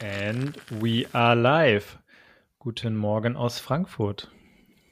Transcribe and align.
And 0.00 0.56
we 0.80 1.08
are 1.12 1.34
live. 1.34 1.98
Guten 2.60 2.96
Morgen 2.96 3.34
aus 3.34 3.58
Frankfurt. 3.58 4.30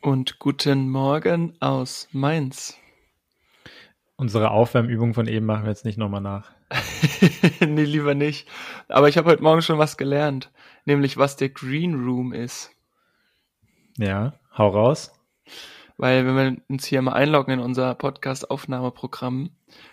Und 0.01 0.41
guten 0.41 0.89
Morgen 0.89 1.55
aus 1.61 2.09
Mainz. 2.11 2.77
Unsere 4.17 4.51
Aufwärmübung 4.51 5.15
von 5.15 5.29
eben 5.29 5.47
machen 5.47 5.63
wir 5.63 5.71
jetzt 5.71 5.85
nicht 5.85 5.97
nochmal 5.97 6.23
nach. 6.23 6.51
nee, 7.61 7.85
lieber 7.85 8.15
nicht. 8.17 8.49
Aber 8.89 9.09
ich 9.09 9.17
habe 9.17 9.31
heute 9.31 9.45
Morgen 9.45 9.63
schon 9.63 9.79
was 9.79 9.97
gelernt, 9.97 10.51
nämlich 10.87 11.17
was 11.17 11.37
der 11.37 11.51
Green 11.51 11.95
Room 11.95 12.33
ist. 12.33 12.73
Ja, 13.99 14.35
hau 14.59 14.67
raus. 14.71 15.13
Weil 15.99 16.27
wenn 16.27 16.37
wir 16.37 16.63
uns 16.69 16.85
hier 16.85 17.01
mal 17.01 17.15
einloggen 17.15 17.55
in 17.55 17.61
unser 17.61 17.95
Podcast-Aufnahmeprogramm, 17.95 19.51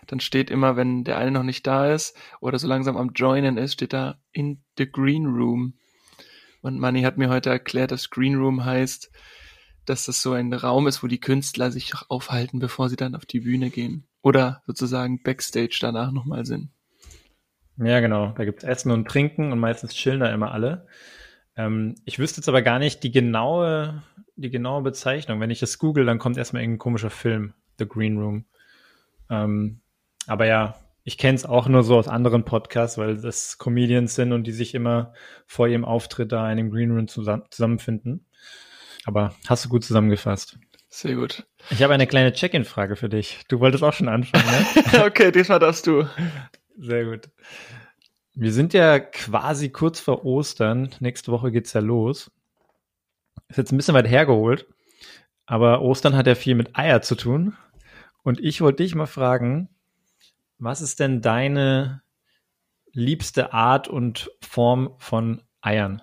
dann 0.08 0.20
steht 0.20 0.52
immer, 0.52 0.76
wenn 0.76 1.04
der 1.04 1.18
eine 1.18 1.32
noch 1.32 1.44
nicht 1.44 1.66
da 1.66 1.94
ist 1.94 2.18
oder 2.42 2.60
so 2.60 2.68
langsam 2.68 2.98
am 2.98 3.14
Joinen 3.14 3.58
ist, 3.58 3.74
steht 3.74 3.94
da 3.94 4.20
in 4.32 4.64
the 4.78 4.90
Green 4.90 5.28
Room. 5.28 5.76
Und 6.62 6.80
Manny 6.80 7.04
hat 7.04 7.18
mir 7.18 7.30
heute 7.30 7.50
erklärt, 7.50 7.92
dass 7.92 8.10
Green 8.10 8.36
Room 8.36 8.66
heißt, 8.66 9.12
dass 9.86 10.06
das 10.06 10.22
so 10.22 10.34
ein 10.34 10.54
Raum 10.54 10.88
ist, 10.88 11.04
wo 11.04 11.08
die 11.08 11.20
Künstler 11.20 11.72
sich 11.72 11.94
aufhalten, 12.10 12.60
bevor 12.60 12.90
sie 12.90 12.96
dann 12.96 13.16
auf 13.16 13.26
die 13.26 13.42
Bühne 13.42 13.70
gehen. 13.70 14.08
Oder 14.22 14.62
sozusagen 14.66 15.22
Backstage 15.24 15.78
danach 15.82 16.12
nochmal 16.12 16.46
sind. 16.46 16.70
Ja, 17.78 18.00
genau. 18.00 18.34
Da 18.38 18.46
gibt's 18.46 18.64
Essen 18.64 18.92
und 18.92 19.08
Trinken 19.08 19.52
und 19.52 19.60
meistens 19.60 19.94
chillen 19.94 20.20
da 20.20 20.32
immer 20.32 20.52
alle. 20.52 20.88
Ähm, 21.56 21.96
ich 22.06 22.20
wüsste 22.20 22.40
jetzt 22.40 22.48
aber 22.48 22.62
gar 22.62 22.80
nicht 22.80 23.04
die 23.04 23.12
genaue, 23.12 24.04
die 24.36 24.50
genaue 24.50 24.82
Bezeichnung. 24.82 25.40
Wenn 25.40 25.52
ich 25.52 25.60
das 25.60 25.78
google, 25.80 26.06
dann 26.06 26.20
kommt 26.20 26.38
erstmal 26.38 26.62
irgendein 26.62 26.80
komischer 26.80 27.10
Film, 27.10 27.54
The 27.78 27.88
Green 27.88 28.18
Room. 28.18 28.46
Ähm, 29.30 29.82
aber 30.28 30.46
ja, 30.46 30.76
ich 31.04 31.18
kenne 31.18 31.36
es 31.36 31.46
auch 31.46 31.68
nur 31.68 31.84
so 31.84 31.98
aus 31.98 32.08
anderen 32.08 32.46
Podcasts, 32.46 32.98
weil 32.98 33.18
das 33.18 33.58
Comedians 33.58 34.16
sind 34.16 34.32
und 34.32 34.46
die 34.46 34.52
sich 34.52 34.74
immer 34.74 35.14
vor 35.46 35.68
ihrem 35.68 35.86
Auftritt 35.86 36.32
da 36.32 36.50
in 36.50 36.58
dem 36.58 36.72
Green 36.72 36.92
Room 36.92 37.08
zusammen, 37.08 37.44
zusammenfinden. 37.50 38.26
Aber 39.06 39.36
hast 39.48 39.66
du 39.66 39.70
gut 39.70 39.84
zusammengefasst. 39.84 40.58
Sehr 40.90 41.16
gut. 41.16 41.46
Ich 41.72 41.82
habe 41.84 41.94
eine 41.94 42.08
kleine 42.08 42.34
Check-in-Frage 42.34 42.96
für 42.96 43.10
dich. 43.10 43.42
Du 43.48 43.60
wolltest 43.60 43.84
auch 43.84 43.94
schon 43.94 44.08
anfangen, 44.08 44.46
ne? 44.46 45.06
okay, 45.06 45.32
diesmal 45.32 45.60
darfst 45.60 45.88
du. 45.88 46.08
Sehr 46.78 47.06
gut. 47.06 47.30
Wir 48.36 48.54
sind 48.54 48.74
ja 48.74 49.00
quasi 49.00 49.70
kurz 49.70 50.00
vor 50.00 50.24
Ostern. 50.24 50.90
Nächste 51.00 51.32
Woche 51.32 51.52
geht's 51.52 51.74
ja 51.74 51.82
los. 51.82 52.32
Ist 53.48 53.58
jetzt 53.58 53.72
ein 53.72 53.78
bisschen 53.78 53.96
weit 53.96 54.08
hergeholt, 54.08 54.68
aber 55.46 55.82
Ostern 55.82 56.16
hat 56.16 56.28
ja 56.28 56.36
viel 56.36 56.56
mit 56.56 56.78
Eier 56.78 57.02
zu 57.02 57.16
tun. 57.16 57.56
Und 58.24 58.40
ich 58.40 58.62
wollte 58.62 58.84
dich 58.84 58.96
mal 58.96 59.06
fragen, 59.06 59.70
was 60.58 60.82
ist 60.82 61.00
denn 61.00 61.22
deine 61.22 62.02
liebste 62.94 63.54
Art 63.54 63.88
und 63.88 64.32
Form 64.42 64.96
von 64.98 65.42
Eiern, 65.62 66.02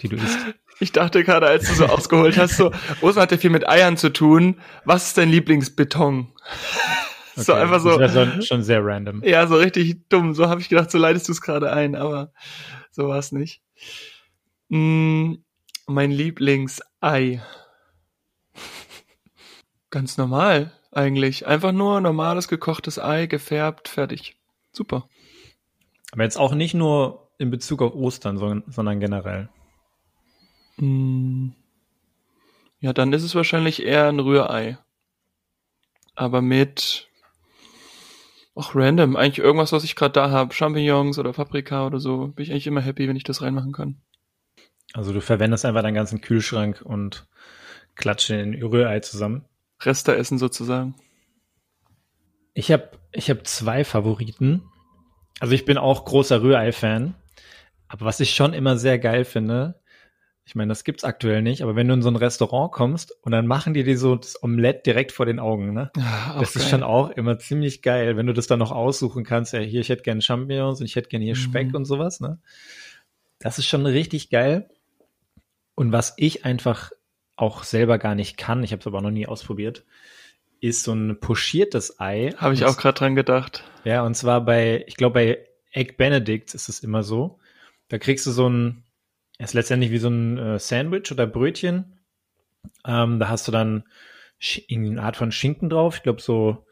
die 0.00 0.08
du 0.08 0.16
isst? 0.16 0.38
Ich 0.80 0.92
dachte 0.92 1.24
gerade, 1.24 1.48
als 1.48 1.66
du 1.68 1.74
so 1.74 1.86
ausgeholt 1.86 2.38
hast, 2.38 2.56
so, 2.56 2.70
Ostern 3.00 3.22
hat 3.22 3.32
ja 3.32 3.38
viel 3.38 3.50
mit 3.50 3.68
Eiern 3.68 3.96
zu 3.96 4.10
tun. 4.10 4.60
Was 4.84 5.08
ist 5.08 5.18
dein 5.18 5.30
Lieblingsbeton? 5.30 6.32
Okay, 7.38 7.44
so 7.44 7.52
einfach 7.52 7.78
so. 7.78 7.96
Das 7.96 8.14
wäre 8.14 8.42
schon 8.42 8.64
sehr 8.64 8.84
random. 8.84 9.22
Ja, 9.22 9.46
so 9.46 9.54
richtig 9.54 10.08
dumm. 10.08 10.34
So 10.34 10.48
habe 10.48 10.60
ich 10.60 10.68
gedacht, 10.68 10.90
so 10.90 10.98
leitest 10.98 11.28
du 11.28 11.32
es 11.32 11.40
gerade 11.40 11.72
ein, 11.72 11.94
aber 11.94 12.32
so 12.90 13.06
war 13.06 13.18
es 13.18 13.30
nicht. 13.30 13.62
Mm, 14.70 15.34
mein 15.88 16.10
Lieblingsei. 16.10 17.42
Ganz 19.90 20.16
normal, 20.18 20.72
eigentlich. 20.92 21.46
Einfach 21.46 21.72
nur 21.72 22.00
normales 22.00 22.48
gekochtes 22.48 22.98
Ei, 22.98 23.26
gefärbt, 23.26 23.88
fertig. 23.88 24.36
Super. 24.72 25.08
Aber 26.12 26.22
jetzt 26.24 26.38
auch 26.38 26.54
nicht 26.54 26.74
nur 26.74 27.30
in 27.38 27.50
Bezug 27.50 27.82
auf 27.82 27.94
Ostern, 27.94 28.38
sondern, 28.38 29.00
generell. 29.00 29.48
Mm, 30.76 31.50
ja, 32.80 32.92
dann 32.92 33.12
ist 33.12 33.22
es 33.22 33.34
wahrscheinlich 33.34 33.82
eher 33.82 34.08
ein 34.08 34.20
Rührei. 34.20 34.78
Aber 36.14 36.42
mit 36.42 37.08
Ach, 38.60 38.74
random. 38.74 39.14
Eigentlich 39.14 39.38
irgendwas, 39.38 39.70
was 39.70 39.84
ich 39.84 39.94
gerade 39.94 40.14
da 40.14 40.30
habe. 40.30 40.52
Champignons 40.52 41.16
oder 41.20 41.32
Paprika 41.32 41.86
oder 41.86 42.00
so. 42.00 42.28
Bin 42.28 42.42
ich 42.42 42.50
eigentlich 42.50 42.66
immer 42.66 42.80
happy, 42.80 43.06
wenn 43.06 43.14
ich 43.14 43.22
das 43.22 43.40
reinmachen 43.40 43.72
kann. 43.72 44.02
Also 44.94 45.12
du 45.12 45.20
verwendest 45.20 45.64
einfach 45.64 45.82
deinen 45.82 45.94
ganzen 45.94 46.20
Kühlschrank 46.20 46.82
und 46.82 47.26
klatsche 47.94 48.36
in 48.36 48.54
Rührei 48.62 49.00
zusammen. 49.00 49.44
Reste 49.80 50.16
essen 50.16 50.38
sozusagen. 50.38 50.94
Ich 52.54 52.72
habe 52.72 52.90
ich 53.12 53.30
hab 53.30 53.46
zwei 53.46 53.84
Favoriten. 53.84 54.62
Also 55.40 55.54
ich 55.54 55.64
bin 55.64 55.78
auch 55.78 56.04
großer 56.04 56.42
Rührei-Fan. 56.42 57.14
Aber 57.86 58.04
was 58.04 58.20
ich 58.20 58.34
schon 58.34 58.52
immer 58.52 58.76
sehr 58.76 58.98
geil 58.98 59.24
finde, 59.24 59.80
ich 60.44 60.54
meine, 60.54 60.70
das 60.70 60.84
gibt's 60.84 61.04
aktuell 61.04 61.42
nicht, 61.42 61.62
aber 61.62 61.76
wenn 61.76 61.88
du 61.88 61.94
in 61.94 62.02
so 62.02 62.08
ein 62.08 62.16
Restaurant 62.16 62.72
kommst 62.72 63.12
und 63.22 63.32
dann 63.32 63.46
machen 63.46 63.74
die 63.74 63.84
dir 63.84 63.98
so 63.98 64.16
das 64.16 64.42
Omelett 64.42 64.86
direkt 64.86 65.12
vor 65.12 65.26
den 65.26 65.38
Augen, 65.38 65.74
ne? 65.74 65.90
Ja, 65.94 66.36
das 66.40 66.54
geil. 66.54 66.62
ist 66.62 66.70
schon 66.70 66.82
auch 66.82 67.10
immer 67.10 67.38
ziemlich 67.38 67.82
geil, 67.82 68.16
wenn 68.16 68.26
du 68.26 68.32
das 68.32 68.46
dann 68.46 68.58
noch 68.58 68.72
aussuchen 68.72 69.24
kannst, 69.24 69.52
ja, 69.52 69.60
hier, 69.60 69.82
ich 69.82 69.90
hätte 69.90 70.04
gerne 70.04 70.22
Champignons 70.22 70.80
und 70.80 70.86
ich 70.86 70.96
hätte 70.96 71.10
gerne 71.10 71.26
hier 71.26 71.34
mhm. 71.34 71.40
Speck 71.40 71.74
und 71.74 71.84
sowas, 71.84 72.20
ne? 72.20 72.40
Das 73.38 73.58
ist 73.58 73.66
schon 73.66 73.84
richtig 73.84 74.30
geil. 74.30 74.70
Und 75.78 75.92
was 75.92 76.14
ich 76.16 76.44
einfach 76.44 76.90
auch 77.36 77.62
selber 77.62 77.98
gar 77.98 78.16
nicht 78.16 78.36
kann, 78.36 78.64
ich 78.64 78.72
habe 78.72 78.80
es 78.80 78.86
aber 78.88 79.00
noch 79.00 79.12
nie 79.12 79.28
ausprobiert, 79.28 79.84
ist 80.58 80.82
so 80.82 80.92
ein 80.92 81.20
pochiertes 81.20 82.00
Ei. 82.00 82.34
Habe 82.36 82.54
ich 82.54 82.64
auch 82.64 82.76
gerade 82.76 82.98
dran 82.98 83.14
gedacht. 83.14 83.62
Ja, 83.84 84.02
und 84.02 84.16
zwar 84.16 84.44
bei, 84.44 84.84
ich 84.88 84.96
glaube 84.96 85.14
bei 85.14 85.46
Egg 85.70 85.94
Benedict 85.96 86.52
ist 86.52 86.68
es 86.68 86.80
immer 86.80 87.04
so. 87.04 87.38
Da 87.86 87.98
kriegst 87.98 88.26
du 88.26 88.32
so 88.32 88.48
ein 88.48 88.82
ist 89.38 89.54
letztendlich 89.54 89.92
wie 89.92 89.98
so 89.98 90.08
ein 90.08 90.36
äh, 90.36 90.58
Sandwich 90.58 91.12
oder 91.12 91.28
Brötchen. 91.28 92.00
Ähm, 92.84 93.20
da 93.20 93.28
hast 93.28 93.46
du 93.46 93.52
dann 93.52 93.84
eine 94.68 95.00
Art 95.00 95.16
von 95.16 95.30
Schinken 95.30 95.70
drauf. 95.70 95.98
Ich 95.98 96.02
glaube, 96.02 96.20
so 96.20 96.66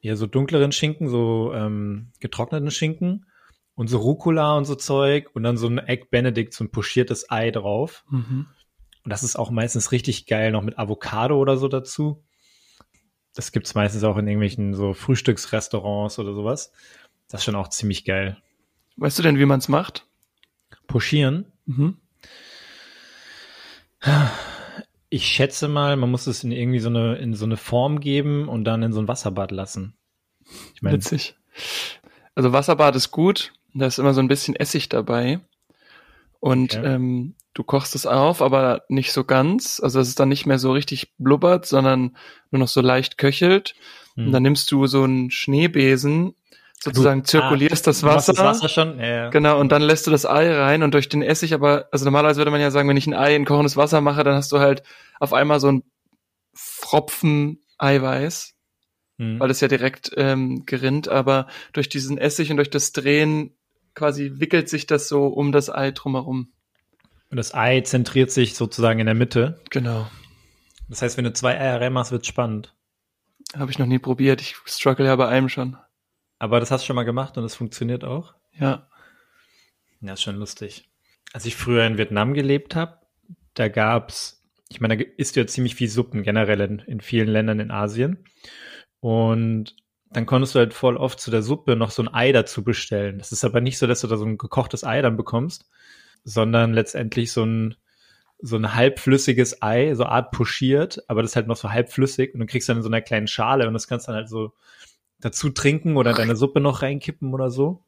eher 0.00 0.16
so 0.16 0.26
dunkleren 0.26 0.72
Schinken, 0.72 1.08
so 1.08 1.52
ähm, 1.54 2.10
getrockneten 2.18 2.72
Schinken 2.72 3.24
und 3.78 3.86
so 3.86 3.98
Rucola 3.98 4.56
und 4.56 4.64
so 4.64 4.74
Zeug 4.74 5.30
und 5.34 5.44
dann 5.44 5.56
so 5.56 5.68
ein 5.68 5.78
Egg 5.78 6.06
Benedict, 6.10 6.52
so 6.52 6.64
ein 6.64 6.70
pochiertes 6.72 7.30
Ei 7.30 7.52
drauf. 7.52 8.04
Mhm. 8.10 8.46
Und 9.04 9.10
das 9.10 9.22
ist 9.22 9.36
auch 9.36 9.52
meistens 9.52 9.92
richtig 9.92 10.26
geil, 10.26 10.50
noch 10.50 10.62
mit 10.62 10.80
Avocado 10.80 11.38
oder 11.38 11.56
so 11.56 11.68
dazu. 11.68 12.24
Das 13.34 13.52
gibt's 13.52 13.76
meistens 13.76 14.02
auch 14.02 14.16
in 14.16 14.26
irgendwelchen 14.26 14.74
so 14.74 14.94
Frühstücksrestaurants 14.94 16.18
oder 16.18 16.34
sowas. 16.34 16.72
Das 17.28 17.40
ist 17.40 17.44
schon 17.44 17.54
auch 17.54 17.68
ziemlich 17.68 18.04
geil. 18.04 18.42
Weißt 18.96 19.16
du 19.16 19.22
denn, 19.22 19.38
wie 19.38 19.46
man's 19.46 19.68
macht? 19.68 20.08
Pochieren? 20.88 21.52
Mhm. 21.66 21.98
Ich 25.08 25.24
schätze 25.28 25.68
mal, 25.68 25.94
man 25.94 26.10
muss 26.10 26.26
es 26.26 26.42
in 26.42 26.50
irgendwie 26.50 26.80
so 26.80 26.88
eine, 26.88 27.14
in 27.18 27.34
so 27.34 27.44
eine 27.44 27.56
Form 27.56 28.00
geben 28.00 28.48
und 28.48 28.64
dann 28.64 28.82
in 28.82 28.92
so 28.92 29.00
ein 29.00 29.06
Wasserbad 29.06 29.52
lassen. 29.52 29.96
Ich 30.74 30.82
meine, 30.82 30.96
Witzig. 30.96 31.36
Also 32.38 32.52
Wasserbad 32.52 32.94
ist 32.94 33.10
gut. 33.10 33.52
Da 33.74 33.86
ist 33.86 33.98
immer 33.98 34.14
so 34.14 34.20
ein 34.20 34.28
bisschen 34.28 34.54
Essig 34.54 34.88
dabei. 34.88 35.40
Und 36.38 36.76
okay. 36.76 36.86
ähm, 36.86 37.34
du 37.52 37.64
kochst 37.64 37.96
es 37.96 38.06
auf, 38.06 38.42
aber 38.42 38.84
nicht 38.88 39.10
so 39.10 39.24
ganz. 39.24 39.80
Also 39.82 39.98
dass 39.98 40.06
es 40.06 40.14
dann 40.14 40.28
nicht 40.28 40.46
mehr 40.46 40.60
so 40.60 40.70
richtig 40.70 41.16
blubbert, 41.18 41.66
sondern 41.66 42.16
nur 42.52 42.60
noch 42.60 42.68
so 42.68 42.80
leicht 42.80 43.18
köchelt. 43.18 43.74
Hm. 44.14 44.26
Und 44.26 44.32
dann 44.32 44.44
nimmst 44.44 44.70
du 44.70 44.86
so 44.86 45.02
einen 45.02 45.32
Schneebesen 45.32 46.36
sozusagen 46.78 47.22
du, 47.22 47.26
zirkulierst 47.26 47.88
ah, 47.88 47.90
das 47.90 48.04
Wasser. 48.04 48.34
Das 48.34 48.44
Wasser 48.44 48.68
schon? 48.68 49.00
Ja, 49.00 49.06
ja. 49.06 49.30
Genau, 49.30 49.58
und 49.58 49.72
dann 49.72 49.82
lässt 49.82 50.06
du 50.06 50.12
das 50.12 50.24
Ei 50.24 50.48
rein 50.54 50.84
und 50.84 50.94
durch 50.94 51.08
den 51.08 51.22
Essig 51.22 51.54
aber, 51.54 51.88
also 51.90 52.04
normalerweise 52.04 52.38
würde 52.38 52.52
man 52.52 52.60
ja 52.60 52.70
sagen, 52.70 52.88
wenn 52.88 52.96
ich 52.96 53.08
ein 53.08 53.14
Ei 53.14 53.34
in 53.34 53.46
kochendes 53.46 53.76
Wasser 53.76 54.00
mache, 54.00 54.22
dann 54.22 54.36
hast 54.36 54.52
du 54.52 54.60
halt 54.60 54.84
auf 55.18 55.32
einmal 55.32 55.58
so 55.58 55.72
ein 55.72 55.82
Pfropfen 56.54 57.64
Eiweiß, 57.78 58.54
hm. 59.18 59.38
weil 59.38 59.48
das 59.48 59.60
ja 59.60 59.68
direkt 59.68 60.12
ähm, 60.16 60.64
gerinnt, 60.66 61.08
aber 61.08 61.46
durch 61.72 61.88
diesen 61.88 62.18
Essig 62.18 62.50
und 62.50 62.56
durch 62.56 62.70
das 62.70 62.92
Drehen 62.92 63.54
quasi 63.94 64.32
wickelt 64.36 64.68
sich 64.68 64.86
das 64.86 65.08
so 65.08 65.26
um 65.26 65.52
das 65.52 65.70
Ei 65.70 65.90
drumherum. 65.90 66.52
Und 67.30 67.36
das 67.36 67.52
Ei 67.54 67.80
zentriert 67.82 68.30
sich 68.30 68.54
sozusagen 68.54 69.00
in 69.00 69.06
der 69.06 69.14
Mitte. 69.14 69.60
Genau. 69.70 70.08
Das 70.88 71.02
heißt, 71.02 71.16
wenn 71.18 71.24
du 71.24 71.32
zwei 71.32 71.58
Eier 71.58 71.80
reinmachst, 71.80 72.12
wird's 72.12 72.26
spannend. 72.26 72.74
Habe 73.56 73.70
ich 73.70 73.78
noch 73.78 73.86
nie 73.86 73.98
probiert. 73.98 74.40
Ich 74.40 74.56
struggle 74.66 75.06
ja 75.06 75.16
bei 75.16 75.28
einem 75.28 75.48
schon. 75.48 75.76
Aber 76.38 76.60
das 76.60 76.70
hast 76.70 76.82
du 76.82 76.86
schon 76.86 76.96
mal 76.96 77.04
gemacht 77.04 77.36
und 77.36 77.44
es 77.44 77.54
funktioniert 77.54 78.04
auch? 78.04 78.34
Ja. 78.52 78.88
Ja, 80.00 80.12
ist 80.12 80.22
schon 80.22 80.36
lustig. 80.36 80.88
Als 81.32 81.44
ich 81.44 81.56
früher 81.56 81.84
in 81.84 81.98
Vietnam 81.98 82.32
gelebt 82.34 82.76
habe, 82.76 82.98
da 83.54 83.68
gab's, 83.68 84.42
ich 84.68 84.80
meine, 84.80 84.96
da 84.96 85.04
isst 85.16 85.36
du 85.36 85.40
ja 85.40 85.46
ziemlich 85.46 85.74
viel 85.74 85.88
Suppen 85.88 86.22
generell 86.22 86.60
in, 86.60 86.78
in 86.80 87.00
vielen 87.00 87.28
Ländern 87.28 87.60
in 87.60 87.70
Asien. 87.70 88.24
Und 89.00 89.76
dann 90.10 90.26
konntest 90.26 90.54
du 90.54 90.60
halt 90.60 90.74
voll 90.74 90.96
oft 90.96 91.20
zu 91.20 91.30
der 91.30 91.42
Suppe 91.42 91.76
noch 91.76 91.90
so 91.90 92.02
ein 92.02 92.12
Ei 92.12 92.32
dazu 92.32 92.64
bestellen. 92.64 93.18
Das 93.18 93.32
ist 93.32 93.44
aber 93.44 93.60
nicht 93.60 93.78
so, 93.78 93.86
dass 93.86 94.00
du 94.00 94.06
da 94.06 94.16
so 94.16 94.24
ein 94.24 94.38
gekochtes 94.38 94.84
Ei 94.84 95.02
dann 95.02 95.16
bekommst, 95.16 95.68
sondern 96.24 96.72
letztendlich 96.72 97.32
so 97.32 97.44
ein, 97.44 97.76
so 98.40 98.56
ein 98.56 98.74
halbflüssiges 98.74 99.62
Ei, 99.62 99.94
so 99.94 100.04
Art 100.04 100.30
pochiert, 100.30 101.02
aber 101.08 101.22
das 101.22 101.32
ist 101.32 101.36
halt 101.36 101.48
noch 101.48 101.56
so 101.56 101.70
halbflüssig 101.70 102.34
und 102.34 102.40
du 102.40 102.46
kriegst 102.46 102.68
dann 102.68 102.78
in 102.78 102.82
so 102.82 102.88
einer 102.88 103.02
kleinen 103.02 103.26
Schale 103.26 103.66
und 103.66 103.74
das 103.74 103.88
kannst 103.88 104.08
dann 104.08 104.14
halt 104.14 104.28
so 104.28 104.52
dazu 105.20 105.50
trinken 105.50 105.96
oder 105.96 106.14
deine 106.14 106.36
Suppe 106.36 106.60
noch 106.60 106.82
reinkippen 106.82 107.34
oder 107.34 107.50
so. 107.50 107.84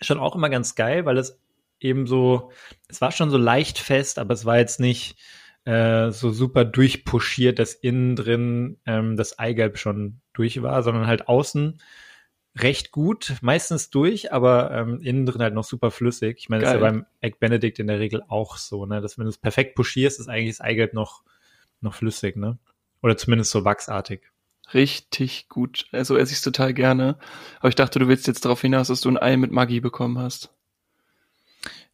Schon 0.00 0.18
auch 0.18 0.34
immer 0.34 0.50
ganz 0.50 0.74
geil, 0.74 1.04
weil 1.04 1.18
es 1.18 1.38
eben 1.80 2.06
so, 2.06 2.50
es 2.88 3.00
war 3.00 3.12
schon 3.12 3.30
so 3.30 3.36
leicht 3.36 3.78
fest, 3.78 4.18
aber 4.18 4.34
es 4.34 4.44
war 4.44 4.58
jetzt 4.58 4.80
nicht 4.80 5.16
äh, 5.66 6.10
so 6.12 6.30
super 6.30 6.64
durchpuschiert, 6.64 7.58
dass 7.58 7.74
innen 7.74 8.16
drin 8.16 8.78
ähm, 8.86 9.16
das 9.16 9.38
Eigelb 9.38 9.78
schon 9.78 10.20
durch 10.32 10.62
war, 10.62 10.82
sondern 10.82 11.06
halt 11.06 11.28
außen 11.28 11.80
recht 12.58 12.90
gut, 12.90 13.34
meistens 13.42 13.90
durch, 13.90 14.32
aber 14.32 14.70
ähm, 14.70 15.00
innen 15.02 15.26
drin 15.26 15.42
halt 15.42 15.54
noch 15.54 15.64
super 15.64 15.90
flüssig. 15.90 16.38
Ich 16.38 16.48
meine, 16.48 16.62
das 16.62 16.70
ist 16.70 16.74
ja 16.74 16.80
beim 16.80 17.06
Egg 17.20 17.36
Benedict 17.38 17.78
in 17.78 17.86
der 17.86 18.00
Regel 18.00 18.22
auch 18.28 18.56
so, 18.56 18.86
ne? 18.86 19.00
Dass 19.00 19.18
wenn 19.18 19.24
du 19.24 19.30
es 19.30 19.38
perfekt 19.38 19.74
puschierst, 19.74 20.20
ist 20.20 20.28
eigentlich 20.28 20.56
das 20.56 20.64
Eigelb 20.64 20.94
noch, 20.94 21.22
noch 21.80 21.94
flüssig, 21.94 22.36
ne? 22.36 22.58
Oder 23.02 23.16
zumindest 23.16 23.50
so 23.50 23.64
wachsartig. 23.64 24.22
Richtig 24.72 25.48
gut. 25.48 25.86
Also 25.92 26.16
esse 26.16 26.32
ich 26.32 26.38
es 26.38 26.44
total 26.44 26.74
gerne. 26.74 27.18
Aber 27.58 27.68
ich 27.68 27.74
dachte, 27.74 27.98
du 27.98 28.08
willst 28.08 28.26
jetzt 28.26 28.44
darauf 28.44 28.62
hinaus, 28.62 28.88
dass 28.88 29.00
du 29.00 29.10
ein 29.10 29.18
Ei 29.18 29.36
mit 29.36 29.52
Maggi 29.52 29.80
bekommen 29.80 30.18
hast. 30.18 30.55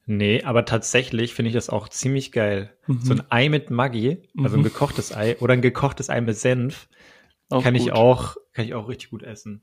Nee, 0.04 0.42
aber 0.42 0.64
tatsächlich 0.64 1.34
finde 1.34 1.50
ich 1.50 1.54
das 1.54 1.70
auch 1.70 1.88
ziemlich 1.88 2.32
geil. 2.32 2.76
Mhm. 2.86 3.00
So 3.02 3.14
ein 3.14 3.22
Ei 3.30 3.48
mit 3.48 3.70
Maggi, 3.70 4.28
also 4.36 4.56
ein 4.56 4.60
mhm. 4.60 4.64
gekochtes 4.64 5.14
Ei 5.14 5.36
oder 5.38 5.52
ein 5.52 5.62
gekochtes 5.62 6.10
Ei 6.10 6.20
mit 6.20 6.36
Senf, 6.36 6.88
auch 7.50 7.62
kann 7.62 7.74
gut. 7.74 7.82
ich 7.82 7.92
auch, 7.92 8.36
kann 8.52 8.64
ich 8.64 8.74
auch 8.74 8.88
richtig 8.88 9.10
gut 9.10 9.22
essen. 9.22 9.62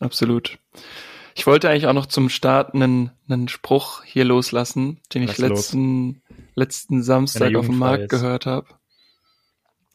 Absolut. 0.00 0.58
Ich 1.34 1.46
wollte 1.46 1.68
eigentlich 1.68 1.86
auch 1.86 1.94
noch 1.94 2.06
zum 2.06 2.28
Start 2.28 2.74
einen, 2.74 3.10
einen 3.28 3.48
Spruch 3.48 4.04
hier 4.04 4.24
loslassen, 4.24 5.00
den 5.14 5.22
ich 5.22 5.38
letzten, 5.38 6.22
letzten 6.54 7.02
Samstag 7.02 7.54
auf 7.54 7.66
dem 7.66 7.78
Markt 7.78 8.04
ist. 8.04 8.10
gehört 8.10 8.46
habe. 8.46 8.66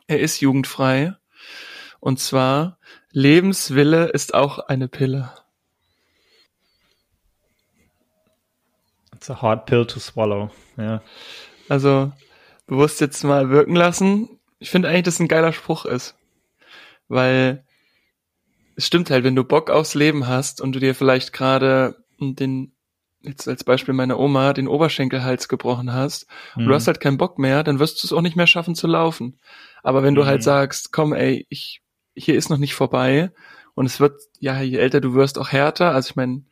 Er 0.08 0.20
ist 0.20 0.40
jugendfrei. 0.40 1.16
Und 2.00 2.20
zwar, 2.20 2.80
Lebenswille 3.12 4.08
ist 4.08 4.34
auch 4.34 4.60
eine 4.60 4.88
Pille. 4.88 5.32
It's 9.28 9.38
a 9.38 9.42
hard 9.42 9.66
pill 9.66 9.86
to 9.86 10.00
swallow, 10.00 10.52
ja. 10.78 11.02
Also, 11.68 12.14
bewusst 12.66 13.02
jetzt 13.02 13.26
mal 13.26 13.50
wirken 13.50 13.76
lassen. 13.76 14.40
Ich 14.58 14.70
finde 14.70 14.88
eigentlich, 14.88 15.04
dass 15.04 15.16
es 15.16 15.20
ein 15.20 15.28
geiler 15.28 15.52
Spruch 15.52 15.84
ist. 15.84 16.16
Weil 17.10 17.66
es 18.78 18.88
stimmt 18.88 19.10
halt, 19.10 19.26
wenn 19.26 19.36
du 19.36 19.44
Bock 19.44 19.70
aufs 19.70 19.96
Leben 19.96 20.28
hast 20.28 20.62
und 20.62 20.72
du 20.72 20.80
dir 20.80 20.96
vielleicht 20.96 21.34
gerade 21.34 21.98
den, 22.22 22.72
jetzt 23.22 23.50
als 23.50 23.66
Beispiel 23.66 23.94
meine 23.94 24.18
Oma, 24.18 24.54
den 24.54 24.70
Oberschenkelhals 24.70 25.50
gebrochen 25.50 25.92
hast 25.92 26.28
mhm. 26.56 26.62
und 26.62 26.64
du 26.64 26.70
mhm. 26.70 26.76
hast 26.76 26.88
halt 26.88 27.02
keinen 27.02 27.18
Bock 27.18 27.38
mehr, 27.38 27.66
dann 27.66 27.80
wirst 27.80 28.02
du 28.02 28.08
es 28.08 28.14
auch 28.14 28.22
nicht 28.22 28.38
mehr 28.38 28.48
schaffen 28.48 28.76
zu 28.76 28.88
laufen. 28.88 29.42
Aber 29.84 30.04
wenn 30.04 30.16
du 30.16 30.22
halt 30.22 30.28
mhm. 30.28 30.32
halt 30.36 30.44
sagst, 30.44 30.94
komm 30.94 31.12
ey, 31.12 31.46
ich, 31.50 31.82
hier 32.16 32.36
ist 32.36 32.50
noch 32.50 32.60
nicht 32.60 32.76
vorbei 32.76 33.34
und 33.76 33.88
es 33.88 34.00
wird, 34.00 34.22
ja, 34.40 34.62
je 34.62 34.78
älter 34.78 35.02
du 35.02 35.16
wirst, 35.16 35.38
auch 35.38 35.50
härter. 35.50 35.92
Also 35.92 36.12
ich 36.12 36.16
meine, 36.16 36.44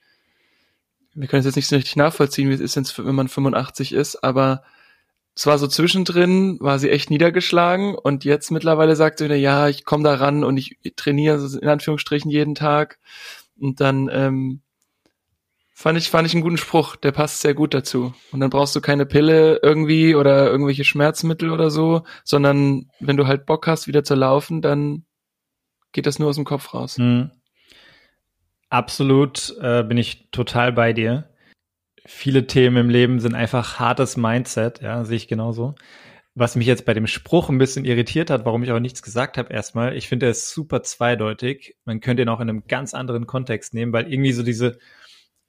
wir 1.16 1.28
können 1.28 1.40
es 1.40 1.46
jetzt 1.46 1.56
nicht 1.56 1.68
so 1.68 1.76
richtig 1.76 1.96
nachvollziehen, 1.96 2.50
wie 2.50 2.54
es 2.54 2.60
ist, 2.60 2.98
wenn 3.00 3.16
man 3.16 3.30
85 3.30 3.94
ist, 3.94 4.24
aber 4.24 4.64
es 5.36 5.46
war 5.48 5.58
so 5.58 5.68
zwischendrin, 5.68 6.58
war 6.62 6.80
sie 6.80 6.90
echt 6.90 7.10
niedergeschlagen 7.10 7.96
und 7.96 8.24
jetzt 8.24 8.52
mittlerweile 8.52 8.96
sagt 8.96 9.20
sie 9.20 9.26
wieder, 9.26 9.36
ja, 9.36 9.68
ich 9.68 9.84
komme 9.84 10.04
da 10.04 10.16
ran 10.16 10.44
und 10.44 10.58
ich 10.58 10.78
trainiere 10.96 11.46
in 11.62 11.68
Anführungsstrichen 11.68 12.32
jeden 12.32 12.56
Tag. 12.56 13.00
Und 13.60 13.82
dann 13.82 14.10
ähm, 14.12 14.62
fand 15.74 15.98
ich 15.98 16.10
fand 16.10 16.26
ich 16.26 16.34
einen 16.34 16.44
guten 16.44 16.58
Spruch, 16.58 16.96
der 16.96 17.12
passt 17.12 17.42
sehr 17.42 17.54
gut 17.54 17.74
dazu. 17.74 18.14
Und 18.32 18.40
dann 18.40 18.50
brauchst 18.50 18.76
du 18.78 18.82
keine 18.82 19.06
Pille 19.06 19.60
irgendwie 19.62 20.16
oder 20.16 20.50
irgendwelche 20.50 20.86
Schmerzmittel 20.86 21.52
oder 21.52 21.70
so, 21.70 22.04
sondern 22.24 22.90
wenn 23.02 23.18
du 23.18 23.28
halt 23.28 23.46
Bock 23.46 23.68
hast, 23.68 23.88
wieder 23.88 24.06
zu 24.06 24.16
laufen, 24.16 24.62
dann 24.62 25.04
geht 25.92 26.06
das 26.06 26.18
nur 26.18 26.30
aus 26.30 26.36
dem 26.36 26.46
Kopf 26.46 26.74
raus. 26.74 26.98
Mhm. 26.98 27.32
Absolut 28.70 29.56
äh, 29.62 29.84
bin 29.84 29.98
ich 29.98 30.30
total 30.32 30.74
bei 30.74 30.94
dir 30.94 31.30
viele 32.06 32.48
Themen 32.48 32.78
im 32.78 32.90
Leben 32.90 33.20
sind 33.20 33.36
einfach 33.36 33.80
hartes 33.80 34.16
Mindset, 34.16 34.82
ja, 34.82 35.04
sehe 35.04 35.18
ich 35.18 35.28
genauso. 35.28 35.76
Was 36.36 36.56
mich 36.56 36.68
jetzt 36.68 36.86
bei 36.86 36.94
dem 36.94 37.08
Spruch 37.08 37.50
ein 37.50 37.58
bisschen 37.58 37.86
irritiert 37.86 38.30
hat, 38.30 38.46
warum 38.46 38.64
ich 38.64 38.70
aber 38.70 38.80
nichts 38.80 39.02
gesagt 39.02 39.38
habe 39.38 39.54
erstmal, 39.54 39.96
ich 39.96 40.08
finde, 40.08 40.28
er 40.28 40.32
ist 40.32 40.52
super 40.52 40.84
zweideutig. 40.84 41.78
Man 41.86 42.02
könnte 42.02 42.24
ihn 42.24 42.30
auch 42.30 42.42
in 42.42 42.50
einem 42.50 42.68
ganz 42.68 42.94
anderen 42.94 43.26
Kontext 43.26 43.74
nehmen, 43.74 43.94
weil 43.94 44.12
irgendwie 44.12 44.34
so 44.34 44.44
diese, 44.44 44.78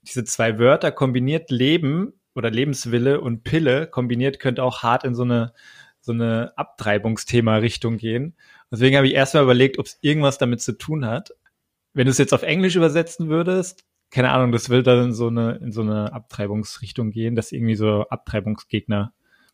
diese 0.01 0.23
zwei 0.23 0.59
Wörter 0.59 0.91
kombiniert 0.91 1.51
Leben 1.51 2.13
oder 2.35 2.49
Lebenswille 2.49 3.19
und 3.19 3.43
Pille 3.43 3.87
kombiniert 3.87 4.39
könnte 4.39 4.63
auch 4.63 4.81
hart 4.81 5.03
in 5.03 5.13
so 5.13 5.23
eine, 5.23 5.53
so 5.99 6.13
eine 6.13 6.53
Abtreibungsthema-Richtung 6.55 7.97
gehen. 7.97 8.35
Deswegen 8.71 8.95
habe 8.95 9.07
ich 9.07 9.13
erstmal 9.13 9.43
überlegt, 9.43 9.79
ob 9.79 9.87
es 9.87 9.97
irgendwas 10.01 10.37
damit 10.37 10.61
zu 10.61 10.77
tun 10.77 11.05
hat. 11.05 11.31
Wenn 11.97 12.05
du 12.05 12.11
es 12.11 12.19
jetzt 12.19 12.33
auf 12.33 12.43
Englisch 12.43 12.75
übersetzen 12.75 13.27
würdest, 13.27 13.83
keine 14.11 14.29
Ahnung, 14.29 14.51
das 14.51 14.69
will 14.69 14.83
dann 14.83 15.05
in 15.05 15.13
so 15.13 15.29
eine, 15.29 15.55
in 15.55 15.71
so 15.71 15.81
eine 15.81 16.13
Abtreibungsrichtung 16.13 17.09
gehen, 17.09 17.35
dass 17.35 17.51
irgendwie 17.51 17.73
so 17.73 18.07
Abtreibungsgegner 18.07 19.13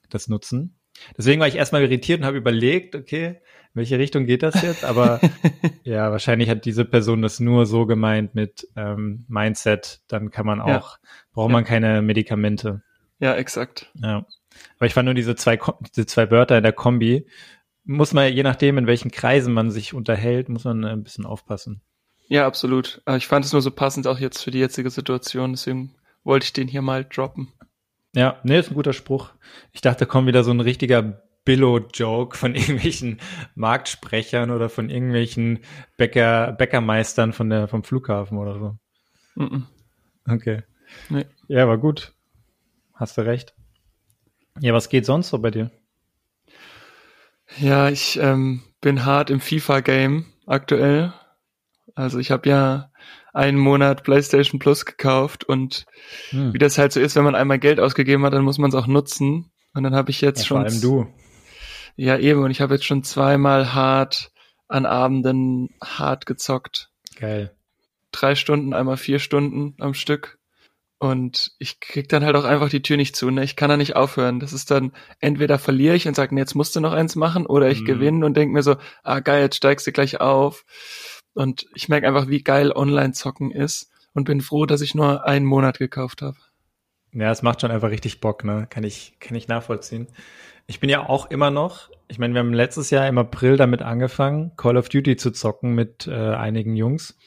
das 0.10 0.28
nutzen. 0.28 0.75
Deswegen 1.18 1.40
war 1.40 1.48
ich 1.48 1.56
erstmal 1.56 1.84
irritiert 1.84 2.19
und 2.19 2.25
habe 2.25 2.36
überlegt, 2.36 2.95
okay, 2.95 3.28
in 3.28 3.36
welche 3.75 3.98
Richtung 3.98 4.25
geht 4.25 4.44
das 4.44 4.62
jetzt? 4.62 4.84
Aber 4.84 5.22
ja, 5.84 6.12
wahrscheinlich 6.12 6.50
hat 6.50 6.66
diese 6.66 6.84
Person 6.84 7.22
das 7.22 7.40
nur 7.40 7.66
so 7.66 7.86
gemeint 7.86 8.36
mit 8.36 8.68
ähm, 8.75 9.24
Mindset, 9.30 10.01
dann 10.10 10.30
kann 10.30 10.46
man 10.46 10.60
auch, 10.60 10.68
ja. 10.68 11.10
braucht 11.31 11.51
man 11.51 11.63
keine 11.63 12.01
Medikamente. 12.01 12.84
Ja, 13.19 13.36
exakt. 13.36 13.89
Ja. 13.96 14.25
Aber 14.78 14.86
ich 14.86 14.94
fand 14.94 15.06
nur 15.06 15.16
diese 15.16 15.36
zwei, 15.38 15.57
diese 15.96 16.07
zwei 16.07 16.30
Wörter 16.30 16.57
in 16.57 16.63
der 16.63 16.74
Kombi, 16.74 17.25
muss 17.86 18.12
man, 18.12 18.34
je 18.34 18.44
nachdem, 18.44 18.78
in 18.78 18.86
welchen 18.86 19.12
Kreisen 19.12 19.54
man 19.54 19.72
sich 19.72 19.94
unterhält, 19.94 20.50
muss 20.50 20.66
man 20.66 20.84
ein 20.84 21.04
bisschen 21.04 21.25
aufpassen. 21.25 21.81
Ja, 22.28 22.48
absolut. 22.48 23.02
Ich 23.16 23.28
fand 23.28 23.46
es 23.46 23.54
nur 23.54 23.62
so 23.62 23.72
passend 23.72 24.08
auch 24.08 24.20
jetzt 24.20 24.42
für 24.44 24.52
die 24.52 24.60
jetzige 24.60 24.90
Situation, 24.90 25.52
deswegen 25.52 25.96
wollte 26.24 26.46
ich 26.46 26.54
den 26.54 26.68
hier 26.68 26.81
mal 26.81 27.06
droppen. 27.06 27.52
Ja, 28.16 28.40
nee, 28.44 28.60
ist 28.60 28.70
ein 28.70 28.75
guter 28.75 28.94
Spruch. 28.94 29.31
Ich 29.72 29.81
dachte, 29.81 30.06
kommt 30.06 30.28
wieder 30.28 30.44
so 30.44 30.52
ein 30.52 30.60
richtiger 30.60 31.24
Billo-Joke 31.46 32.38
von 32.38 32.56
irgendwelchen 32.56 33.20
Marktsprechern 33.56 34.52
oder 34.52 34.70
von 34.70 34.90
irgendwelchen 34.90 35.60
Bäcker, 35.98 36.54
Bäckermeistern 36.54 37.34
von 37.34 37.50
der, 37.50 37.68
vom 37.68 37.84
Flughafen 37.84 38.38
oder 38.38 38.60
so. 38.60 38.78
Mm 39.36 39.44
-mm. 39.44 39.64
Okay. 40.28 40.64
Nee. 41.10 41.25
Ja, 41.48 41.68
war 41.68 41.78
gut. 41.78 42.14
Hast 42.94 43.18
du 43.18 43.22
recht. 43.22 43.54
Ja, 44.60 44.74
was 44.74 44.90
geht 44.90 45.06
sonst 45.06 45.30
so 45.30 45.40
bei 45.40 45.52
dir? 45.52 45.72
Ja, 47.60 47.90
ich 47.90 48.18
ähm, 48.22 48.64
bin 48.81 49.06
hart 49.06 49.30
im 49.30 49.40
FIFA-Game 49.40 50.25
aktuell. 50.46 51.14
Also 51.95 52.19
ich 52.19 52.31
habe 52.31 52.50
ja 52.50 52.91
einen 53.33 53.57
Monat 53.57 54.03
PlayStation 54.03 54.59
Plus 54.59 54.85
gekauft 54.85 55.44
und 55.44 55.85
hm. 56.30 56.53
wie 56.53 56.59
das 56.59 56.77
halt 56.77 56.93
so 56.93 57.00
ist, 57.00 57.15
wenn 57.15 57.24
man 57.24 57.36
einmal 57.36 57.60
Geld 57.60 57.79
ausgegeben 57.79 58.24
hat, 58.25 58.34
dann 58.34 58.43
muss 58.43 58.58
man 58.58 58.69
es 58.69 58.75
auch 58.75 58.88
nutzen. 58.88 59.51
Und 59.74 59.84
dann 59.84 59.96
habe 59.96 60.12
ich 60.12 60.22
jetzt 60.22 60.41
ja, 60.41 60.46
schon. 60.46 60.62
Vor 60.62 60.65
allem 60.69 60.81
du. 60.81 61.08
Ja, 61.96 62.17
eben. 62.17 62.43
Und 62.43 62.51
ich 62.51 62.62
habe 62.62 62.75
jetzt 62.75 62.86
schon 62.86 63.03
zweimal 63.03 63.74
hart 63.74 64.31
an 64.67 64.86
Abenden 64.86 65.69
hart 65.84 66.25
gezockt. 66.25 66.89
Geil. 67.19 67.55
Drei 68.12 68.36
Stunden, 68.36 68.74
einmal 68.74 68.98
vier 68.98 69.19
Stunden 69.19 69.75
am 69.79 69.93
Stück. 69.93 70.39
Und 71.00 71.51
ich 71.60 71.81
krieg 71.81 72.08
dann 72.08 72.24
halt 72.24 72.36
auch 72.38 72.46
einfach 72.46 72.69
die 72.69 72.81
Tür 72.81 72.96
nicht 72.96 73.15
zu. 73.15 73.29
Ne? 73.29 73.43
Ich 73.43 73.55
kann 73.55 73.69
da 73.69 73.75
nicht 73.75 73.96
aufhören. 73.96 74.39
Das 74.39 74.53
ist 74.53 74.72
dann, 74.72 74.93
entweder 75.19 75.60
verliere 75.60 75.96
ich 75.96 76.08
und 76.08 76.15
sage, 76.15 76.34
nee, 76.34 76.39
jetzt 76.39 76.55
musst 76.55 76.75
du 76.75 76.79
noch 76.79 76.93
eins 76.93 77.15
machen, 77.15 77.46
oder 77.46 77.69
ich 77.69 77.81
mhm. 77.81 77.86
gewinne 77.86 78.25
und 78.25 78.38
denk 78.38 78.53
mir 78.53 78.63
so, 78.63 78.77
ah 79.03 79.19
geil, 79.19 79.41
jetzt 79.41 79.58
steigst 79.58 79.86
du 79.86 79.91
gleich 79.91 80.22
auf. 80.22 80.63
Und 81.34 81.66
ich 81.74 81.90
merke 81.90 82.08
einfach, 82.08 82.28
wie 82.28 82.44
geil 82.44 82.72
Online-Zocken 82.72 83.52
ist 83.52 83.92
und 84.13 84.25
bin 84.25 84.42
froh, 84.42 84.66
dass 84.66 84.82
ich 84.82 84.96
nur 84.96 85.25
einen 85.25 85.46
Monat 85.46 85.80
gekauft 85.80 86.22
habe. 86.22 86.38
Ja, 87.12 87.32
es 87.32 87.42
macht 87.42 87.62
schon 87.62 87.72
einfach 87.72 87.90
richtig 87.90 88.22
Bock, 88.22 88.44
ne? 88.44 88.68
Kann 88.70 88.84
ich, 88.84 89.16
kann 89.20 89.36
ich 89.36 89.48
nachvollziehen. 89.48 90.08
Ich 90.66 90.80
bin 90.80 90.90
ja 90.90 91.08
auch 91.08 91.30
immer 91.30 91.52
noch, 91.52 91.90
ich 92.08 92.20
meine, 92.20 92.34
wir 92.34 92.40
haben 92.40 92.54
letztes 92.54 92.90
Jahr 92.90 93.08
im 93.08 93.18
April 93.18 93.58
damit 93.58 93.82
angefangen, 93.82 94.52
Call 94.56 94.78
of 94.78 94.90
Duty 94.90 95.16
zu 95.18 95.32
zocken 95.32 95.75
mit 95.75 96.08
äh, 96.08 96.13
einigen 96.13 96.75
Jungs, 96.75 97.18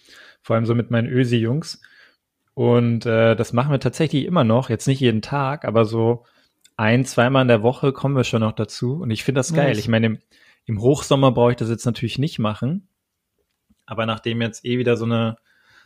vor 0.42 0.56
allem 0.56 0.66
so 0.66 0.74
mit 0.74 0.90
meinen 0.90 1.08
Ösi-Jungs. 1.08 1.80
Und 2.54 3.04
äh, 3.04 3.36
das 3.36 3.52
machen 3.52 3.70
wir 3.70 3.80
tatsächlich 3.80 4.24
immer 4.24 4.44
noch, 4.44 4.70
jetzt 4.70 4.86
nicht 4.86 5.00
jeden 5.00 5.22
Tag, 5.22 5.64
aber 5.64 5.84
so 5.84 6.24
ein, 6.76 7.04
zweimal 7.04 7.42
in 7.42 7.48
der 7.48 7.62
Woche 7.62 7.92
kommen 7.92 8.16
wir 8.16 8.24
schon 8.24 8.40
noch 8.40 8.52
dazu. 8.52 8.94
Und 8.94 9.10
ich 9.10 9.24
finde 9.24 9.40
das 9.40 9.52
geil. 9.52 9.68
Nice. 9.68 9.78
Ich 9.78 9.88
meine, 9.88 10.06
im, 10.06 10.18
im 10.64 10.80
Hochsommer 10.80 11.32
brauche 11.32 11.50
ich 11.50 11.56
das 11.56 11.68
jetzt 11.68 11.84
natürlich 11.84 12.18
nicht 12.18 12.38
machen, 12.38 12.88
aber 13.86 14.06
nachdem 14.06 14.42
jetzt 14.42 14.64
eh 14.64 14.78
wieder 14.78 14.96
so 14.96 15.04
eine, 15.04 15.36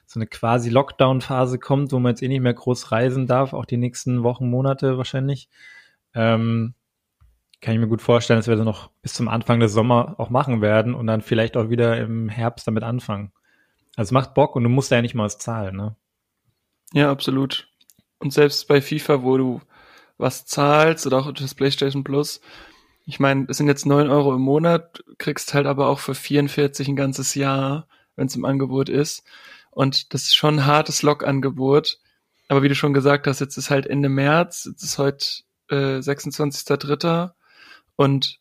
so 0.06 0.18
eine 0.18 0.26
quasi 0.26 0.70
Lockdown-Phase 0.70 1.58
kommt, 1.58 1.92
wo 1.92 1.98
man 1.98 2.10
jetzt 2.12 2.22
eh 2.22 2.28
nicht 2.28 2.40
mehr 2.40 2.54
groß 2.54 2.90
reisen 2.90 3.26
darf, 3.26 3.52
auch 3.52 3.64
die 3.64 3.76
nächsten 3.76 4.22
Wochen, 4.22 4.50
Monate 4.50 4.98
wahrscheinlich, 4.98 5.48
ähm, 6.14 6.74
kann 7.60 7.74
ich 7.74 7.80
mir 7.80 7.88
gut 7.88 8.02
vorstellen, 8.02 8.38
dass 8.38 8.48
wir 8.48 8.56
das 8.56 8.64
noch 8.64 8.90
bis 9.02 9.12
zum 9.12 9.28
Anfang 9.28 9.60
des 9.60 9.72
Sommer 9.72 10.14
auch 10.18 10.30
machen 10.30 10.62
werden 10.62 10.94
und 10.94 11.06
dann 11.06 11.20
vielleicht 11.20 11.56
auch 11.56 11.68
wieder 11.68 11.98
im 11.98 12.28
Herbst 12.28 12.66
damit 12.66 12.82
anfangen. 12.82 13.32
Also 13.96 14.08
es 14.08 14.12
macht 14.12 14.34
Bock 14.34 14.56
und 14.56 14.64
du 14.64 14.70
musst 14.70 14.90
ja 14.90 15.02
nicht 15.02 15.14
mal 15.14 15.24
was 15.24 15.38
zahlen, 15.38 15.76
ne? 15.76 15.96
Ja, 16.92 17.10
absolut. 17.10 17.68
Und 18.18 18.32
selbst 18.32 18.66
bei 18.66 18.80
FIFA, 18.80 19.22
wo 19.22 19.36
du 19.36 19.60
was 20.16 20.46
zahlst 20.46 21.06
oder 21.06 21.18
auch 21.18 21.32
das 21.32 21.54
PlayStation 21.54 22.04
Plus, 22.04 22.40
ich 23.10 23.18
meine, 23.18 23.46
es 23.48 23.56
sind 23.56 23.66
jetzt 23.66 23.86
neun 23.86 24.08
Euro 24.08 24.32
im 24.32 24.40
Monat, 24.40 25.02
kriegst 25.18 25.52
halt 25.52 25.66
aber 25.66 25.88
auch 25.88 25.98
für 25.98 26.14
44 26.14 26.86
ein 26.86 26.94
ganzes 26.94 27.34
Jahr, 27.34 27.88
wenn 28.14 28.28
es 28.28 28.36
im 28.36 28.44
Angebot 28.44 28.88
ist. 28.88 29.24
Und 29.72 30.14
das 30.14 30.22
ist 30.22 30.36
schon 30.36 30.60
ein 30.60 30.66
hartes 30.66 31.02
Log-Angebot. 31.02 31.98
aber 32.48 32.62
wie 32.62 32.68
du 32.68 32.76
schon 32.76 32.94
gesagt 32.94 33.26
hast, 33.26 33.40
jetzt 33.40 33.56
ist 33.56 33.68
halt 33.68 33.88
Ende 33.88 34.08
März, 34.08 34.68
jetzt 34.70 34.84
ist 34.84 34.98
heute 34.98 35.26
äh, 35.70 35.98
26.3. 35.98 37.32
und 37.96 38.38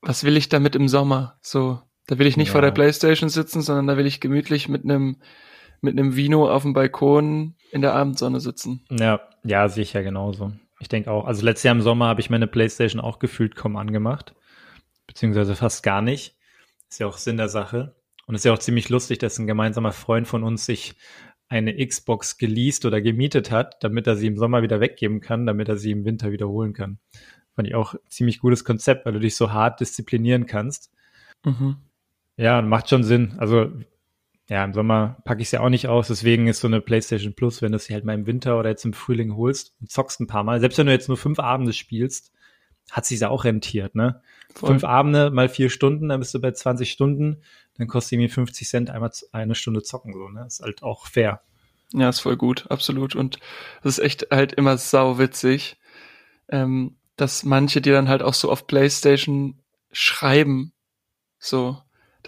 was 0.00 0.22
will 0.22 0.36
ich 0.36 0.48
damit 0.48 0.76
im 0.76 0.86
Sommer? 0.86 1.38
So, 1.42 1.82
da 2.06 2.20
will 2.20 2.28
ich 2.28 2.36
nicht 2.36 2.48
ja. 2.48 2.52
vor 2.52 2.62
der 2.62 2.70
Playstation 2.70 3.30
sitzen, 3.30 3.62
sondern 3.62 3.88
da 3.88 3.96
will 3.96 4.06
ich 4.06 4.20
gemütlich 4.20 4.68
mit 4.68 4.84
einem 4.84 5.16
mit 5.80 5.98
einem 5.98 6.14
Vino 6.14 6.48
auf 6.48 6.62
dem 6.62 6.72
Balkon 6.72 7.56
in 7.72 7.82
der 7.82 7.94
Abendsonne 7.94 8.38
sitzen. 8.38 8.84
Ja, 8.90 9.20
ja, 9.42 9.68
sicher 9.68 10.02
genauso. 10.04 10.52
Ich 10.80 10.88
denke 10.88 11.10
auch. 11.10 11.24
Also 11.24 11.44
letztes 11.44 11.64
Jahr 11.64 11.74
im 11.74 11.82
Sommer 11.82 12.06
habe 12.06 12.20
ich 12.20 12.30
meine 12.30 12.46
Playstation 12.46 13.00
auch 13.00 13.18
gefühlt 13.18 13.56
kaum 13.56 13.76
angemacht. 13.76 14.34
Beziehungsweise 15.06 15.56
fast 15.56 15.82
gar 15.82 16.02
nicht. 16.02 16.36
Ist 16.88 17.00
ja 17.00 17.06
auch 17.06 17.18
Sinn 17.18 17.36
der 17.36 17.48
Sache. 17.48 17.96
Und 18.26 18.34
ist 18.34 18.44
ja 18.44 18.52
auch 18.52 18.58
ziemlich 18.58 18.88
lustig, 18.88 19.18
dass 19.18 19.38
ein 19.38 19.46
gemeinsamer 19.46 19.92
Freund 19.92 20.28
von 20.28 20.44
uns 20.44 20.66
sich 20.66 20.96
eine 21.48 21.74
Xbox 21.84 22.36
geleast 22.36 22.84
oder 22.84 23.00
gemietet 23.00 23.50
hat, 23.50 23.82
damit 23.82 24.06
er 24.06 24.16
sie 24.16 24.26
im 24.26 24.36
Sommer 24.36 24.62
wieder 24.62 24.80
weggeben 24.80 25.20
kann, 25.20 25.46
damit 25.46 25.68
er 25.68 25.78
sie 25.78 25.92
im 25.92 26.04
Winter 26.04 26.30
wiederholen 26.30 26.74
kann. 26.74 26.98
Fand 27.54 27.68
ich 27.68 27.74
auch 27.74 27.94
ein 27.94 28.00
ziemlich 28.08 28.40
gutes 28.40 28.64
Konzept, 28.64 29.06
weil 29.06 29.14
du 29.14 29.20
dich 29.20 29.34
so 29.34 29.52
hart 29.52 29.80
disziplinieren 29.80 30.46
kannst. 30.46 30.92
Mhm. 31.44 31.76
Ja, 32.36 32.60
macht 32.60 32.90
schon 32.90 33.02
Sinn. 33.02 33.34
Also 33.38 33.72
ja, 34.48 34.64
im 34.64 34.72
Sommer 34.72 35.18
packe 35.24 35.42
ich 35.42 35.48
es 35.48 35.52
ja 35.52 35.60
auch 35.60 35.68
nicht 35.68 35.88
aus, 35.88 36.08
deswegen 36.08 36.46
ist 36.46 36.60
so 36.60 36.68
eine 36.68 36.80
PlayStation 36.80 37.34
Plus, 37.34 37.60
wenn 37.60 37.72
du 37.72 37.78
sie 37.78 37.92
halt 37.92 38.04
mal 38.04 38.14
im 38.14 38.26
Winter 38.26 38.58
oder 38.58 38.70
jetzt 38.70 38.84
im 38.84 38.94
Frühling 38.94 39.36
holst 39.36 39.74
und 39.80 39.90
zockst 39.90 40.20
ein 40.20 40.26
paar 40.26 40.42
Mal, 40.42 40.60
selbst 40.60 40.78
wenn 40.78 40.86
du 40.86 40.92
jetzt 40.92 41.08
nur 41.08 41.18
fünf 41.18 41.38
Abende 41.38 41.72
spielst, 41.74 42.32
hat 42.90 43.04
sich 43.04 43.20
ja 43.20 43.28
auch 43.28 43.44
rentiert, 43.44 43.94
ne? 43.94 44.22
Voll. 44.54 44.70
Fünf 44.70 44.84
Abende 44.84 45.30
mal 45.30 45.50
vier 45.50 45.68
Stunden, 45.68 46.08
dann 46.08 46.20
bist 46.20 46.32
du 46.32 46.40
bei 46.40 46.52
20 46.52 46.90
Stunden, 46.90 47.42
dann 47.76 47.86
kostet 47.86 48.12
irgendwie 48.12 48.30
50 48.30 48.66
Cent 48.66 48.90
einmal 48.90 49.12
eine 49.32 49.54
Stunde 49.54 49.82
zocken, 49.82 50.14
so, 50.14 50.28
ne? 50.28 50.46
Ist 50.46 50.60
halt 50.60 50.82
auch 50.82 51.06
fair. 51.06 51.42
Ja, 51.92 52.08
ist 52.08 52.20
voll 52.20 52.36
gut, 52.36 52.66
absolut. 52.70 53.14
Und 53.14 53.38
es 53.82 53.98
ist 53.98 54.04
echt 54.04 54.28
halt 54.30 54.54
immer 54.54 54.78
sau 54.78 55.18
witzig, 55.18 55.76
ähm, 56.48 56.96
dass 57.16 57.44
manche 57.44 57.82
dir 57.82 57.92
dann 57.92 58.08
halt 58.08 58.22
auch 58.22 58.34
so 58.34 58.50
auf 58.50 58.66
PlayStation 58.66 59.60
schreiben, 59.92 60.72
so, 61.38 61.78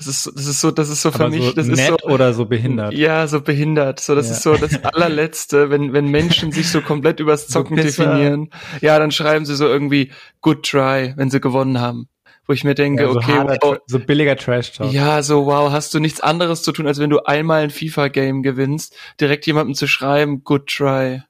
das 0.00 0.06
ist, 0.06 0.32
das 0.34 0.46
ist 0.46 0.60
so, 0.62 0.70
das 0.70 0.88
ist 0.88 1.02
so 1.02 1.10
für 1.10 1.24
Aber 1.24 1.28
mich, 1.28 1.44
so 1.44 1.52
das 1.52 1.68
ist 1.68 1.86
so 1.86 1.98
oder 2.04 2.32
so 2.32 2.46
behindert. 2.46 2.94
Ja, 2.94 3.26
so 3.26 3.42
behindert. 3.42 4.00
So, 4.00 4.14
das 4.14 4.28
ja. 4.28 4.32
ist 4.32 4.42
so 4.42 4.54
das 4.54 4.82
allerletzte, 4.82 5.68
wenn 5.68 5.92
wenn 5.92 6.06
Menschen 6.06 6.52
sich 6.52 6.70
so 6.70 6.80
komplett 6.80 7.20
übers 7.20 7.46
Zocken 7.48 7.76
so 7.76 7.82
definieren. 7.82 8.48
Ja, 8.80 8.98
dann 8.98 9.10
schreiben 9.10 9.44
sie 9.44 9.54
so 9.54 9.66
irgendwie 9.66 10.10
Good 10.40 10.62
try, 10.62 11.12
wenn 11.16 11.28
sie 11.28 11.38
gewonnen 11.38 11.80
haben. 11.80 12.08
Wo 12.46 12.54
ich 12.54 12.64
mir 12.64 12.74
denke, 12.74 13.02
ja, 13.02 13.12
so 13.12 13.18
okay, 13.18 13.58
wow, 13.60 13.76
so 13.86 13.98
billiger 13.98 14.36
Trash 14.36 14.72
Talk. 14.72 14.90
Ja, 14.90 15.22
so 15.22 15.44
wow, 15.44 15.70
hast 15.70 15.92
du 15.92 15.98
nichts 15.98 16.22
anderes 16.22 16.62
zu 16.62 16.72
tun, 16.72 16.86
als 16.86 16.98
wenn 16.98 17.10
du 17.10 17.20
einmal 17.26 17.62
ein 17.62 17.70
FIFA 17.70 18.08
Game 18.08 18.42
gewinnst, 18.42 18.96
direkt 19.20 19.46
jemandem 19.46 19.74
zu 19.74 19.86
schreiben 19.86 20.44
Good 20.44 20.66
try. 20.66 21.20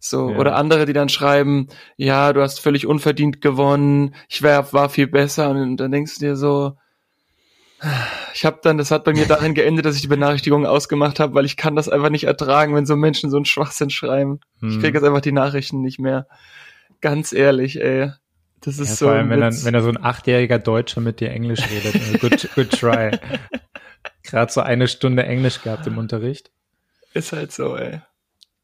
So, 0.00 0.30
ja. 0.30 0.36
oder 0.36 0.56
andere, 0.56 0.84
die 0.84 0.94
dann 0.94 1.10
schreiben, 1.10 1.68
ja, 1.96 2.32
du 2.32 2.42
hast 2.42 2.58
völlig 2.58 2.88
unverdient 2.88 3.40
gewonnen, 3.40 4.16
ich 4.28 4.42
wär, 4.42 4.72
war 4.72 4.88
viel 4.88 5.06
besser 5.06 5.50
und 5.50 5.76
dann 5.76 5.92
denkst 5.92 6.18
du 6.18 6.24
dir 6.24 6.36
so, 6.36 6.72
ich 8.34 8.44
habe 8.44 8.58
dann, 8.62 8.78
das 8.78 8.90
hat 8.90 9.04
bei 9.04 9.12
mir 9.12 9.26
dahin 9.26 9.54
geendet, 9.54 9.86
dass 9.86 9.96
ich 9.96 10.02
die 10.02 10.08
Benachrichtigungen 10.08 10.66
ausgemacht 10.66 11.18
habe, 11.18 11.34
weil 11.34 11.44
ich 11.44 11.56
kann 11.56 11.76
das 11.76 11.88
einfach 11.88 12.10
nicht 12.10 12.24
ertragen, 12.24 12.74
wenn 12.74 12.86
so 12.86 12.96
Menschen 12.96 13.30
so 13.30 13.36
einen 13.36 13.46
Schwachsinn 13.46 13.90
schreiben. 13.90 14.40
Hm. 14.60 14.70
Ich 14.70 14.80
kriege 14.80 14.98
jetzt 14.98 15.06
einfach 15.06 15.22
die 15.22 15.32
Nachrichten 15.32 15.80
nicht 15.80 15.98
mehr. 15.98 16.26
Ganz 17.00 17.32
ehrlich, 17.32 17.80
ey. 17.80 18.12
Das 18.60 18.78
ist 18.78 18.90
ja, 18.90 18.94
so. 18.94 19.06
Vor 19.06 19.14
allem, 19.14 19.30
wenn, 19.30 19.40
dann, 19.40 19.64
wenn 19.64 19.72
da 19.72 19.80
so 19.80 19.88
ein 19.88 20.02
achtjähriger 20.02 20.58
Deutscher 20.58 21.00
mit 21.00 21.20
dir 21.20 21.30
Englisch 21.30 21.62
redet. 21.70 21.94
Also 21.94 22.18
good, 22.18 22.48
good 22.54 22.70
try. 22.70 23.18
Gerade 24.22 24.52
so 24.52 24.60
eine 24.60 24.86
Stunde 24.86 25.22
Englisch 25.24 25.62
gehabt 25.62 25.86
im 25.86 25.96
Unterricht. 25.96 26.50
Ist 27.14 27.32
halt 27.32 27.52
so, 27.52 27.76
ey. 27.76 28.00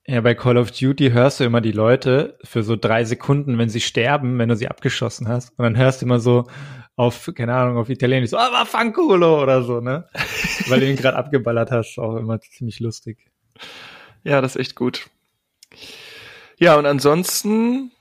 Ja, 0.06 0.20
bei 0.20 0.35
Call 0.35 0.56
of 0.56 0.70
Duty 0.70 1.11
hörst 1.11 1.40
du 1.40 1.44
immer 1.44 1.61
die 1.61 1.73
Leute 1.73 2.38
für 2.44 2.62
so 2.62 2.76
drei 2.76 3.04
Sekunden, 3.04 3.58
wenn 3.58 3.68
sie 3.68 3.80
sterben, 3.80 4.38
wenn 4.38 4.49
du 4.49 4.56
sie 4.56 4.68
abgeschossen 4.68 5.26
hast. 5.26 5.58
Und 5.58 5.64
dann 5.64 5.76
hörst 5.76 6.02
du 6.02 6.06
immer 6.06 6.20
so, 6.20 6.46
auf, 6.97 7.31
keine 7.35 7.55
Ahnung, 7.55 7.76
auf 7.76 7.91
Italienisch 7.91 8.31
so, 8.31 8.38
ah, 8.38 8.50
va 8.50 8.65
fanculo 8.65 9.43
oder 9.43 9.62
so, 9.62 9.81
ne? 9.81 10.09
Weil 10.69 10.81
du 10.81 10.91
ihn 10.91 10.97
gerade 10.97 11.17
abgeballert 11.17 11.71
hast, 11.71 11.99
auch 11.99 12.17
immer 12.17 12.41
ziemlich 12.41 12.81
lustig. 12.81 13.19
Ja, 14.25 14.41
das 14.41 14.57
ist 14.57 14.61
echt 14.61 14.75
gut. 14.75 15.09
Ja, 16.59 16.76
und 16.76 16.87
ansonsten 16.87 17.93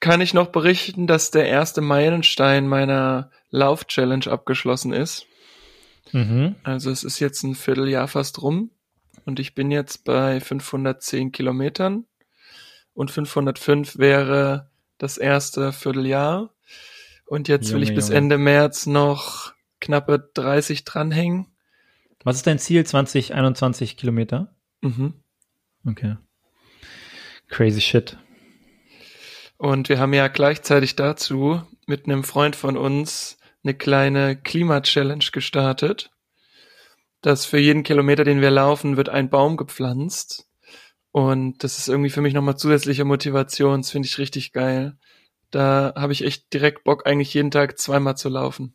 kann 0.00 0.20
ich 0.20 0.32
noch 0.32 0.48
berichten, 0.48 1.06
dass 1.06 1.30
der 1.30 1.46
erste 1.46 1.80
Meilenstein 1.80 2.68
meiner 2.68 3.30
Lauf-Challenge 3.50 4.26
abgeschlossen 4.28 4.92
ist. 4.92 5.26
Mhm. 6.12 6.56
Also 6.62 6.90
es 6.90 7.04
ist 7.04 7.18
jetzt 7.18 7.42
ein 7.42 7.54
Vierteljahr 7.54 8.08
fast 8.08 8.40
rum 8.40 8.70
und 9.26 9.40
ich 9.40 9.54
bin 9.54 9.70
jetzt 9.70 10.04
bei 10.04 10.40
510 10.40 11.32
Kilometern 11.32 12.06
und 12.94 13.10
505 13.10 13.98
wäre 13.98 14.70
das 14.96 15.18
erste 15.18 15.72
Vierteljahr. 15.72 16.50
Und 17.28 17.48
jetzt 17.48 17.68
Junge, 17.68 17.76
will 17.76 17.88
ich 17.88 17.94
bis 17.94 18.08
Junge. 18.08 18.18
Ende 18.18 18.38
März 18.38 18.86
noch 18.86 19.52
knappe 19.80 20.30
30 20.34 20.84
dranhängen. 20.84 21.46
Was 22.24 22.36
ist 22.36 22.46
dein 22.46 22.58
Ziel? 22.58 22.84
20, 22.84 23.34
21 23.34 23.96
Kilometer? 23.96 24.54
Mhm. 24.80 25.14
Okay. 25.86 26.16
Crazy 27.48 27.80
shit. 27.80 28.18
Und 29.56 29.88
wir 29.88 29.98
haben 29.98 30.14
ja 30.14 30.28
gleichzeitig 30.28 30.96
dazu 30.96 31.62
mit 31.86 32.06
einem 32.06 32.24
Freund 32.24 32.56
von 32.56 32.76
uns 32.76 33.38
eine 33.64 33.74
kleine 33.74 34.36
Klima-Challenge 34.36 35.24
gestartet. 35.32 36.10
Dass 37.20 37.46
für 37.46 37.58
jeden 37.58 37.82
Kilometer, 37.82 38.24
den 38.24 38.40
wir 38.40 38.50
laufen, 38.50 38.96
wird 38.96 39.08
ein 39.08 39.28
Baum 39.28 39.56
gepflanzt. 39.56 40.46
Und 41.10 41.64
das 41.64 41.78
ist 41.78 41.88
irgendwie 41.88 42.10
für 42.10 42.20
mich 42.20 42.34
nochmal 42.34 42.56
zusätzliche 42.56 43.04
Motivation. 43.04 43.80
Das 43.80 43.90
finde 43.90 44.06
ich 44.06 44.18
richtig 44.18 44.52
geil. 44.52 44.96
Da 45.50 45.94
habe 45.96 46.12
ich 46.12 46.24
echt 46.24 46.52
direkt 46.52 46.84
Bock, 46.84 47.06
eigentlich 47.06 47.32
jeden 47.34 47.50
Tag 47.50 47.78
zweimal 47.78 48.16
zu 48.16 48.28
laufen. 48.28 48.74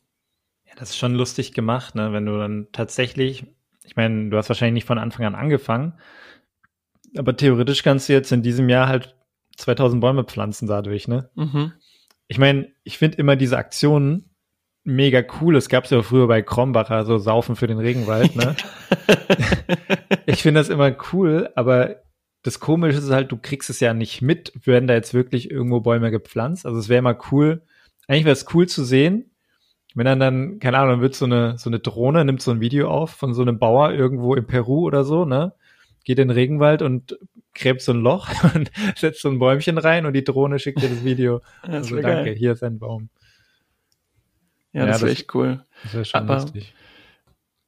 Ja, 0.65 0.74
das 0.75 0.92
ist 0.92 0.98
schon 0.98 1.13
lustig 1.13 1.53
gemacht, 1.53 1.96
ne? 1.96 2.13
Wenn 2.13 2.25
du 2.25 2.38
dann 2.38 2.68
tatsächlich, 2.72 3.46
ich 3.86 3.96
meine, 3.96 4.30
du 4.30 4.38
hast 4.38 4.50
wahrscheinlich 4.50 4.74
nicht 4.74 4.88
von 4.88 4.98
Anfang 4.98 5.25
an 5.25 5.36
angefangen, 5.36 5.94
aber 7.15 7.38
theoretisch 7.38 7.84
kannst 7.84 8.10
du 8.10 8.13
jetzt 8.13 8.32
in 8.32 8.42
diesem 8.42 8.70
Jahr 8.70 8.88
halt 8.88 9.15
2000 9.58 10.01
Bäume 10.01 10.24
pflanzen 10.24 10.68
dadurch, 10.68 11.08
ne? 11.08 11.30
Mhm. 11.36 11.74
Ich 12.27 12.39
meine, 12.39 12.72
ich 12.84 12.98
finde 12.98 13.18
immer 13.18 13.36
diese 13.36 13.58
Aktionen 13.58 14.32
mega 14.84 15.24
cool. 15.39 15.56
Es 15.56 15.70
gab 15.70 15.86
es 15.86 15.92
ja 15.92 16.01
früher 16.01 16.27
bei 16.27 16.42
Krombacher, 16.42 17.06
so 17.06 17.18
Saufen 17.18 17.56
für 17.56 17.68
den 17.68 17.80
Regenwald, 17.80 18.36
ne? 18.36 18.56
ich 20.25 20.42
finde 20.42 20.60
das 20.60 20.70
immer 20.70 20.96
cool, 21.13 21.51
aber 21.56 22.03
das 22.43 22.59
Komische 22.59 22.97
ist 22.97 23.09
halt, 23.09 23.31
du 23.31 23.38
kriegst 23.38 23.69
es 23.69 23.79
ja 23.79 23.93
nicht 23.93 24.21
mit, 24.21 24.51
werden 24.65 24.88
da 24.88 24.93
jetzt 24.93 25.13
wirklich 25.13 25.50
irgendwo 25.50 25.79
Bäume 25.79 26.12
gepflanzt. 26.12 26.65
Also 26.65 26.77
es 26.77 26.89
wäre 26.89 27.01
mal 27.01 27.17
cool, 27.31 27.62
eigentlich 28.07 28.25
wäre 28.25 28.33
es 28.33 28.53
cool 28.53 28.67
zu 28.67 28.83
sehen, 28.83 29.31
wenn 29.95 30.05
dann 30.05 30.19
dann, 30.19 30.59
keine 30.59 30.77
Ahnung, 30.77 30.91
dann 30.91 31.01
wird 31.01 31.15
so 31.15 31.25
eine, 31.25 31.57
so 31.57 31.69
eine 31.69 31.79
Drohne, 31.79 32.25
nimmt 32.25 32.41
so 32.41 32.51
ein 32.51 32.59
Video 32.59 32.89
auf 32.89 33.12
von 33.12 33.33
so 33.33 33.43
einem 33.43 33.59
Bauer 33.59 33.93
irgendwo 33.93 34.35
in 34.35 34.45
Peru 34.45 34.81
oder 34.81 35.03
so, 35.03 35.25
ne? 35.25 35.53
Geht 36.03 36.19
in 36.19 36.27
den 36.27 36.35
Regenwald 36.35 36.81
und 36.81 37.17
gräbt 37.53 37.81
so 37.81 37.93
ein 37.93 38.01
Loch 38.01 38.27
und 38.55 38.71
setzt 38.97 39.21
so 39.21 39.29
ein 39.29 39.39
Bäumchen 39.39 39.77
rein 39.77 40.05
und 40.05 40.13
die 40.13 40.23
Drohne 40.23 40.59
schickt 40.59 40.81
dir 40.81 40.89
das 40.89 41.05
Video. 41.05 41.41
Das 41.62 41.71
also 41.71 41.95
danke, 41.95 42.25
geil. 42.25 42.35
hier 42.35 42.53
ist 42.53 42.63
ein 42.63 42.79
Baum. 42.79 43.09
Ja, 44.73 44.81
ja 44.81 44.88
das 44.88 45.01
wäre 45.01 45.12
echt 45.12 45.33
cool. 45.35 45.63
Das 45.83 45.93
wäre 45.93 46.05
schon 46.05 46.19
Aber 46.21 46.35
lustig. 46.35 46.73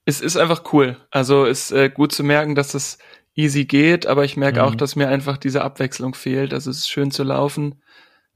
Es 0.05 0.21
ist 0.21 0.35
einfach 0.35 0.73
cool. 0.73 0.97
Also 1.11 1.45
ist 1.45 1.71
äh, 1.71 1.89
gut 1.89 2.11
zu 2.11 2.23
merken, 2.23 2.55
dass 2.55 2.71
das 2.71 2.97
easy 3.35 3.65
geht, 3.65 4.07
aber 4.07 4.23
ich 4.23 4.37
merke 4.37 4.61
mhm. 4.61 4.65
auch, 4.65 4.75
dass 4.75 4.95
mir 4.95 5.07
einfach 5.07 5.37
diese 5.37 5.63
Abwechslung 5.63 6.15
fehlt. 6.15 6.53
Also 6.53 6.71
es 6.71 6.79
ist 6.79 6.89
schön 6.89 7.11
zu 7.11 7.23
laufen, 7.23 7.81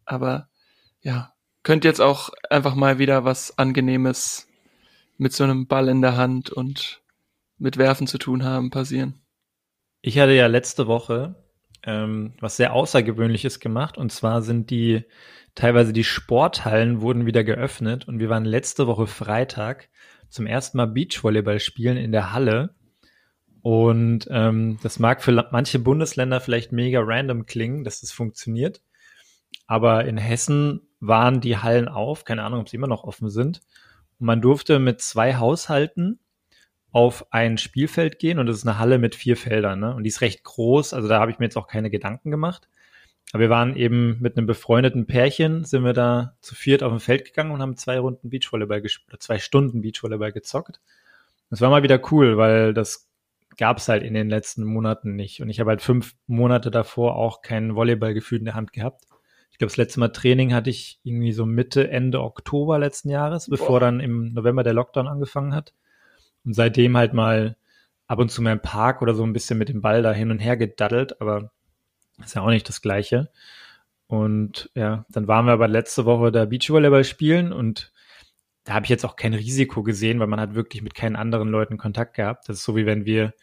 aber 0.05 0.49
ja, 1.01 1.33
könnte 1.63 1.87
jetzt 1.87 2.01
auch 2.01 2.29
einfach 2.49 2.75
mal 2.75 2.99
wieder 2.99 3.25
was 3.25 3.57
Angenehmes 3.57 4.47
mit 5.17 5.33
so 5.33 5.43
einem 5.43 5.67
Ball 5.67 5.87
in 5.87 6.01
der 6.01 6.17
Hand 6.17 6.49
und 6.49 7.01
mit 7.57 7.77
Werfen 7.77 8.07
zu 8.07 8.17
tun 8.17 8.43
haben 8.43 8.69
passieren. 8.69 9.21
Ich 10.01 10.17
hatte 10.17 10.33
ja 10.33 10.47
letzte 10.47 10.87
Woche 10.87 11.35
ähm, 11.83 12.33
was 12.39 12.57
sehr 12.57 12.73
Außergewöhnliches 12.73 13.59
gemacht 13.59 13.97
und 13.97 14.11
zwar 14.11 14.41
sind 14.41 14.69
die 14.69 15.03
teilweise 15.55 15.93
die 15.93 16.03
Sporthallen 16.03 17.01
wurden 17.01 17.25
wieder 17.25 17.43
geöffnet 17.43 18.07
und 18.07 18.19
wir 18.19 18.29
waren 18.29 18.45
letzte 18.45 18.87
Woche 18.87 19.07
Freitag 19.07 19.89
zum 20.29 20.45
ersten 20.45 20.77
Mal 20.77 20.87
Beachvolleyball 20.87 21.59
spielen 21.59 21.97
in 21.97 22.11
der 22.11 22.31
Halle 22.33 22.75
und 23.61 24.27
ähm, 24.29 24.79
das 24.83 24.99
mag 24.99 25.21
für 25.21 25.47
manche 25.51 25.79
Bundesländer 25.79 26.39
vielleicht 26.39 26.71
mega 26.71 27.01
random 27.01 27.45
klingen, 27.45 27.83
dass 27.83 28.01
das 28.01 28.11
funktioniert. 28.11 28.81
Aber 29.67 30.05
in 30.05 30.17
Hessen 30.17 30.81
waren 30.99 31.41
die 31.41 31.57
Hallen 31.57 31.87
auf, 31.87 32.23
keine 32.23 32.43
Ahnung, 32.43 32.61
ob 32.61 32.69
sie 32.69 32.77
immer 32.77 32.87
noch 32.87 33.03
offen 33.03 33.29
sind. 33.29 33.61
Und 34.19 34.27
man 34.27 34.41
durfte 34.41 34.79
mit 34.79 35.01
zwei 35.01 35.35
Haushalten 35.35 36.19
auf 36.91 37.31
ein 37.31 37.57
Spielfeld 37.57 38.19
gehen 38.19 38.39
und 38.39 38.47
das 38.47 38.57
ist 38.57 38.67
eine 38.67 38.79
Halle 38.79 38.97
mit 38.97 39.15
vier 39.15 39.37
Feldern. 39.37 39.79
Ne? 39.79 39.93
Und 39.93 40.03
die 40.03 40.09
ist 40.09 40.21
recht 40.21 40.43
groß, 40.43 40.93
also 40.93 41.07
da 41.07 41.19
habe 41.19 41.31
ich 41.31 41.39
mir 41.39 41.45
jetzt 41.45 41.57
auch 41.57 41.67
keine 41.67 41.89
Gedanken 41.89 42.31
gemacht. 42.31 42.67
Aber 43.31 43.41
wir 43.41 43.49
waren 43.51 43.75
eben 43.75 44.17
mit 44.21 44.37
einem 44.37 44.47
befreundeten 44.47 45.05
Pärchen, 45.05 45.63
sind 45.63 45.83
wir 45.83 45.93
da 45.93 46.35
zu 46.41 46.55
viert 46.55 46.81
auf 46.81 46.91
dem 46.91 46.99
Feld 46.99 47.25
gegangen 47.25 47.51
und 47.51 47.61
haben 47.61 47.77
zwei 47.77 47.99
Runden 47.99 48.31
Beachvolleyball 48.31 48.81
gespielt, 48.81 49.21
zwei 49.21 49.37
Stunden 49.37 49.81
Beachvolleyball 49.81 50.31
gezockt. 50.31 50.81
Das 51.51 51.61
war 51.61 51.69
mal 51.69 51.83
wieder 51.83 52.01
cool, 52.11 52.37
weil 52.37 52.73
das 52.73 53.08
gab 53.59 53.77
es 53.77 53.89
halt 53.89 54.03
in 54.03 54.13
den 54.13 54.29
letzten 54.29 54.63
Monaten 54.63 55.15
nicht. 55.15 55.41
Und 55.41 55.49
ich 55.49 55.59
habe 55.59 55.69
halt 55.69 55.81
fünf 55.81 56.15
Monate 56.27 56.71
davor 56.71 57.15
auch 57.15 57.41
kein 57.41 57.75
Volleyballgefühl 57.75 58.39
in 58.39 58.45
der 58.45 58.55
Hand 58.55 58.71
gehabt. 58.73 59.03
Ich 59.51 59.57
glaube, 59.57 59.69
das 59.69 59.77
letzte 59.77 59.99
Mal 59.99 60.07
Training 60.07 60.53
hatte 60.53 60.69
ich 60.69 61.01
irgendwie 61.03 61.33
so 61.33 61.45
Mitte, 61.45 61.91
Ende 61.91 62.21
Oktober 62.21 62.79
letzten 62.79 63.09
Jahres, 63.09 63.49
bevor 63.49 63.67
Boah. 63.67 63.79
dann 63.81 63.99
im 63.99 64.33
November 64.33 64.63
der 64.63 64.73
Lockdown 64.73 65.09
angefangen 65.09 65.53
hat. 65.53 65.73
Und 66.45 66.53
seitdem 66.53 66.95
halt 66.95 67.13
mal 67.13 67.57
ab 68.07 68.19
und 68.19 68.31
zu 68.31 68.41
mal 68.41 68.53
im 68.53 68.61
Park 68.61 69.01
oder 69.01 69.13
so 69.13 69.23
ein 69.23 69.33
bisschen 69.33 69.59
mit 69.59 69.67
dem 69.67 69.81
Ball 69.81 70.01
da 70.01 70.13
hin 70.13 70.31
und 70.31 70.39
her 70.39 70.55
gedaddelt, 70.55 71.19
aber 71.21 71.51
ist 72.23 72.35
ja 72.35 72.41
auch 72.41 72.49
nicht 72.49 72.69
das 72.69 72.81
Gleiche. 72.81 73.29
Und 74.07 74.71
ja, 74.73 75.05
dann 75.09 75.27
waren 75.27 75.45
wir 75.45 75.51
aber 75.51 75.67
letzte 75.67 76.05
Woche 76.05 76.31
da 76.31 76.45
Beachvolleyball 76.45 77.03
spielen 77.03 77.51
und 77.51 77.91
da 78.69 78.75
habe 78.75 78.85
ich 78.85 78.91
jetzt 78.91 79.03
auch 79.03 79.15
kein 79.15 79.33
Risiko 79.33 79.81
gesehen, 79.81 80.19
weil 80.19 80.27
man 80.27 80.39
hat 80.39 80.53
wirklich 80.53 80.83
mit 80.83 80.93
keinen 80.93 81.15
anderen 81.15 81.49
Leuten 81.49 81.79
Kontakt 81.79 82.13
gehabt. 82.13 82.47
Das 82.47 82.57
ist 82.57 82.63
so 82.63 82.75
wie 82.75 82.85
wenn 82.85 83.03
wir 83.03 83.33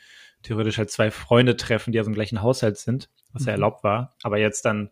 theoretisch 0.45 0.78
halt 0.78 0.88
zwei 0.88 1.11
Freunde 1.11 1.56
treffen, 1.56 1.90
die 1.90 1.99
aus 1.99 2.06
dem 2.06 2.14
gleichen 2.14 2.42
Haushalt 2.42 2.78
sind, 2.78 3.11
was 3.33 3.42
mhm. 3.42 3.49
ja 3.49 3.52
erlaubt 3.54 3.83
war. 3.83 4.14
Aber 4.23 4.38
jetzt 4.38 4.64
dann 4.64 4.88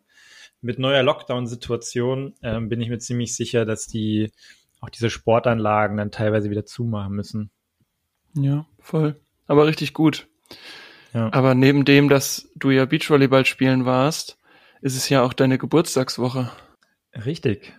mit 0.60 0.80
neuer 0.80 1.04
Lockdown-Situation 1.04 2.34
ähm, 2.42 2.68
bin 2.68 2.80
ich 2.80 2.88
mir 2.88 2.98
ziemlich 2.98 3.36
sicher, 3.36 3.64
dass 3.64 3.86
die 3.86 4.32
auch 4.80 4.90
diese 4.90 5.08
Sportanlagen 5.08 5.96
dann 5.96 6.10
teilweise 6.10 6.50
wieder 6.50 6.66
zumachen 6.66 7.14
müssen. 7.14 7.52
Ja, 8.34 8.66
voll. 8.80 9.14
Aber 9.46 9.68
richtig 9.68 9.94
gut. 9.94 10.26
Ja. 11.12 11.32
Aber 11.32 11.54
neben 11.54 11.84
dem, 11.84 12.08
dass 12.08 12.50
du 12.56 12.72
ja 12.72 12.86
Beachvolleyball 12.86 13.46
spielen 13.46 13.84
warst, 13.84 14.40
ist 14.80 14.96
es 14.96 15.08
ja 15.08 15.22
auch 15.22 15.32
deine 15.32 15.58
Geburtstagswoche. 15.58 16.50
Richtig. 17.24 17.72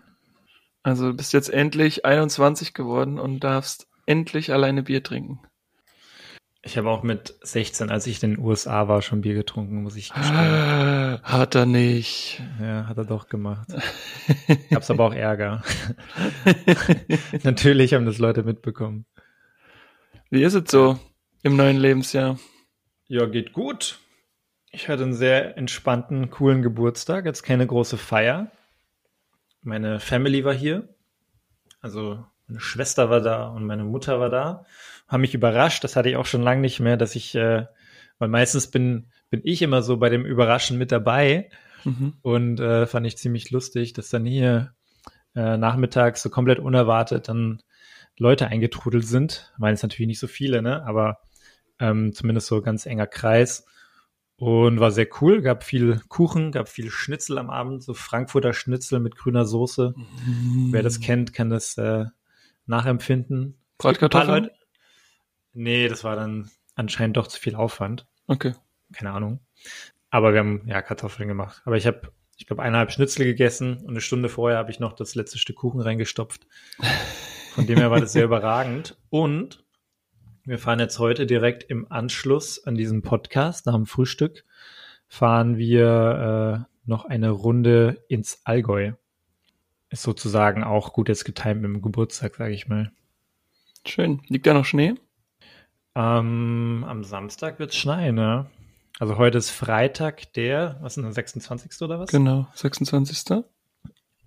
Also 0.86 1.08
du 1.08 1.18
bist 1.18 1.34
jetzt 1.34 1.50
endlich 1.50 2.06
21 2.06 2.76
geworden 2.76 3.18
und 3.18 3.40
darfst 3.40 3.88
endlich 4.06 4.54
alleine 4.54 4.84
Bier 4.84 5.02
trinken. 5.02 5.40
Ich 6.62 6.78
habe 6.78 6.92
auch 6.92 7.02
mit 7.02 7.34
16, 7.42 7.90
als 7.90 8.06
ich 8.06 8.22
in 8.22 8.36
den 8.36 8.40
USA 8.40 8.88
war, 8.88 9.02
schon 9.02 9.22
Bier 9.22 9.34
getrunken, 9.34 9.82
muss 9.82 9.96
ich 9.96 10.14
gestehen. 10.14 11.20
Hat 11.24 11.56
er 11.56 11.66
nicht. 11.66 12.40
Ja, 12.62 12.86
hat 12.86 13.00
er 13.00 13.06
doch 13.06 13.30
gemacht. 13.30 13.68
Gab's 14.70 14.92
aber 14.92 15.06
auch 15.06 15.14
Ärger. 15.14 15.64
Natürlich 17.44 17.96
haben 17.96 18.06
das 18.06 18.20
Leute 18.20 18.44
mitbekommen. 18.44 19.08
Wie 20.30 20.44
ist 20.44 20.54
es 20.54 20.70
so 20.70 21.00
im 21.42 21.56
neuen 21.56 21.78
Lebensjahr? 21.78 22.38
Ja, 23.08 23.26
geht 23.26 23.54
gut. 23.54 23.98
Ich 24.70 24.88
hatte 24.88 25.02
einen 25.02 25.16
sehr 25.16 25.58
entspannten, 25.58 26.30
coolen 26.30 26.62
Geburtstag. 26.62 27.26
Jetzt 27.26 27.42
keine 27.42 27.66
große 27.66 27.98
Feier. 27.98 28.52
Meine 29.66 30.00
Family 30.00 30.46
war 30.46 30.54
hier. 30.54 30.88
Also 31.82 32.24
meine 32.48 32.60
Schwester 32.60 33.10
war 33.10 33.20
da 33.20 33.48
und 33.48 33.66
meine 33.66 33.84
Mutter 33.84 34.20
war 34.20 34.30
da. 34.30 34.66
Haben 35.08 35.22
mich 35.22 35.34
überrascht. 35.34 35.84
Das 35.84 35.96
hatte 35.96 36.08
ich 36.08 36.18
auch 36.18 36.28
schon 36.28 36.44
lange 36.44 36.62
nicht 36.62 36.80
mehr, 36.80 36.98
dass 36.98 37.16
ich, 37.16 37.34
äh, 37.34 37.66
weil 38.20 38.30
meistens 38.30 38.70
bin, 38.70 39.08
bin 39.32 39.42
ich 39.44 39.64
immer 39.64 39.82
so 39.82 39.98
bei 39.98 40.10
dem 40.10 40.24
Überraschen 40.24 40.78
mit 40.78 40.92
dabei. 40.92 41.50
Mhm. 41.84 42.14
Und 42.22 42.60
äh, 42.60 42.86
fand 42.86 43.08
ich 43.08 43.18
ziemlich 43.18 43.50
lustig, 43.50 43.94
dass 43.94 44.10
dann 44.10 44.26
hier 44.26 44.74
äh, 45.36 45.58
nachmittags 45.58 46.22
so 46.22 46.30
komplett 46.30 46.60
unerwartet 46.60 47.28
dann 47.28 47.64
Leute 48.18 48.48
eingetrudelt 48.48 49.08
sind. 49.08 49.52
Ich 49.54 49.60
meine, 49.60 49.74
es 49.74 49.82
natürlich 49.84 50.08
nicht 50.08 50.20
so 50.20 50.28
viele, 50.28 50.62
ne? 50.62 50.86
Aber 50.86 51.20
ähm, 51.80 52.14
zumindest 52.14 52.48
so 52.48 52.62
ganz 52.62 52.86
enger 52.86 53.08
Kreis. 53.08 53.66
Und 54.38 54.82
war 54.82 54.92
sehr 54.92 55.08
cool, 55.22 55.42
gab 55.42 55.64
viel 55.64 56.02
Kuchen, 56.10 56.52
gab 56.52 56.68
viel 56.68 56.90
Schnitzel 56.90 57.38
am 57.38 57.50
Abend, 57.50 57.84
so 57.84 57.94
Frankfurter 57.94 58.54
Schnitzel 58.54 59.00
mit 59.00 59.16
grüner 59.16 59.46
Soße. 59.46 59.94
Mm. 59.96 60.74
Wer 60.74 60.84
das 60.84 61.00
kennt, 61.00 61.34
kann 61.34 61.50
das 61.50 61.78
äh, 61.78 62.06
nachempfinden. 62.66 63.58
Bratkartoffeln? 63.78 64.50
Nee, 65.54 65.88
das 65.88 66.04
war 66.04 66.18
dann 66.18 66.50
anscheinend 66.76 67.16
doch 67.16 67.28
zu 67.28 67.40
viel 67.40 67.56
Aufwand. 67.56 68.08
Okay. 68.28 68.54
Keine 68.94 69.12
Ahnung. 69.12 69.40
Aber 70.10 70.34
wir 70.34 70.40
haben 70.40 70.64
ja 70.68 70.82
Kartoffeln 70.82 71.30
gemacht. 71.30 71.62
Aber 71.66 71.78
ich 71.78 71.88
habe, 71.88 72.12
ich 72.38 72.46
glaube, 72.46 72.62
eineinhalb 72.62 72.92
Schnitzel 72.92 73.26
gegessen 73.26 73.78
und 73.78 73.92
eine 73.92 74.02
Stunde 74.02 74.28
vorher 74.30 74.58
habe 74.58 74.72
ich 74.72 74.80
noch 74.80 74.94
das 74.94 75.16
letzte 75.16 75.38
Stück 75.38 75.58
Kuchen 75.58 75.80
reingestopft. 75.80 76.46
Von 77.54 77.68
dem 77.68 77.78
her 77.78 77.90
war 77.90 78.02
das 78.02 78.12
sehr 78.12 78.26
überragend. 78.26 78.98
Und 79.10 79.65
wir 80.46 80.60
fahren 80.60 80.80
jetzt 80.80 81.00
heute 81.00 81.26
direkt 81.26 81.64
im 81.64 81.92
Anschluss 81.92 82.64
an 82.64 82.76
diesen 82.76 83.02
Podcast, 83.02 83.66
nach 83.66 83.74
dem 83.74 83.88
Frühstück, 83.88 84.46
fahren 85.08 85.58
wir 85.58 86.68
äh, 86.68 86.90
noch 86.90 87.06
eine 87.06 87.32
Runde 87.32 88.04
ins 88.10 88.42
Allgäu. 88.44 88.94
Ist 89.90 90.04
sozusagen 90.04 90.64
auch 90.64 90.94
gut 90.94 91.10
jetzt 91.10 91.26
getimt 91.26 91.62
mit 91.62 91.72
dem 91.72 91.82
Geburtstag, 91.82 92.36
sage 92.36 92.54
ich 92.54 92.68
mal. 92.68 92.92
Schön. 93.88 94.22
Liegt 94.28 94.46
da 94.46 94.54
noch 94.54 94.66
Schnee? 94.66 94.96
Ähm, 95.96 96.86
am 96.88 97.04
Samstag 97.04 97.58
wird 97.58 97.72
es 97.72 97.78
schneien, 97.78 98.18
ja. 98.18 98.48
Also 99.00 99.18
heute 99.18 99.38
ist 99.38 99.50
Freitag, 99.50 100.34
der, 100.34 100.78
was 100.82 100.94
ist 100.94 100.98
denn, 100.98 101.04
der 101.06 101.14
26. 101.14 101.82
oder 101.82 102.00
was? 102.00 102.12
Genau, 102.12 102.48
26. 102.54 103.44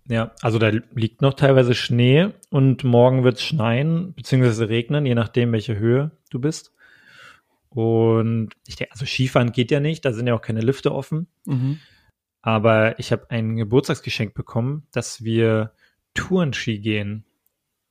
Ja, 0.09 0.33
also 0.41 0.59
da 0.59 0.71
liegt 0.95 1.21
noch 1.21 1.35
teilweise 1.35 1.75
Schnee 1.75 2.31
und 2.51 2.83
morgen 2.83 3.25
wird 3.25 3.37
es 3.37 3.43
schneien 3.43 4.15
beziehungsweise 4.15 4.69
regnen, 4.71 5.05
je 5.05 5.15
nachdem, 5.15 5.53
welche 5.53 5.79
Höhe 5.79 6.13
du 6.31 6.41
bist. 6.41 6.75
Und 7.69 8.51
ich 8.67 8.77
denke, 8.77 8.93
also 8.93 9.05
Skifahren 9.05 9.53
geht 9.53 9.71
ja 9.71 9.81
nicht, 9.81 10.05
da 10.07 10.13
sind 10.13 10.27
ja 10.27 10.35
auch 10.35 10.41
keine 10.41 10.63
Lüfte 10.63 10.95
offen. 10.95 11.27
Mhm. 11.45 11.79
Aber 12.41 12.99
ich 12.99 13.13
habe 13.13 13.31
ein 13.31 13.57
Geburtstagsgeschenk 13.57 14.33
bekommen, 14.33 14.87
dass 14.93 15.25
wir 15.25 15.73
Tourenski 16.15 16.79
gehen. 16.79 17.25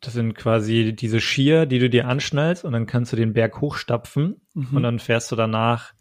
Das 0.01 0.13
sind 0.13 0.33
quasi 0.33 0.95
diese 0.95 1.21
Skier, 1.21 1.67
die 1.67 1.77
du 1.77 1.89
dir 1.89 2.07
anschnallst 2.07 2.65
und 2.65 2.71
dann 2.71 2.87
kannst 2.87 3.13
du 3.13 3.15
den 3.15 3.33
Berg 3.33 3.61
hochstapfen 3.61 4.41
mhm. 4.55 4.67
und 4.75 4.83
dann 4.83 4.97
fährst 4.97 5.31
du 5.31 5.35
danach 5.35 5.93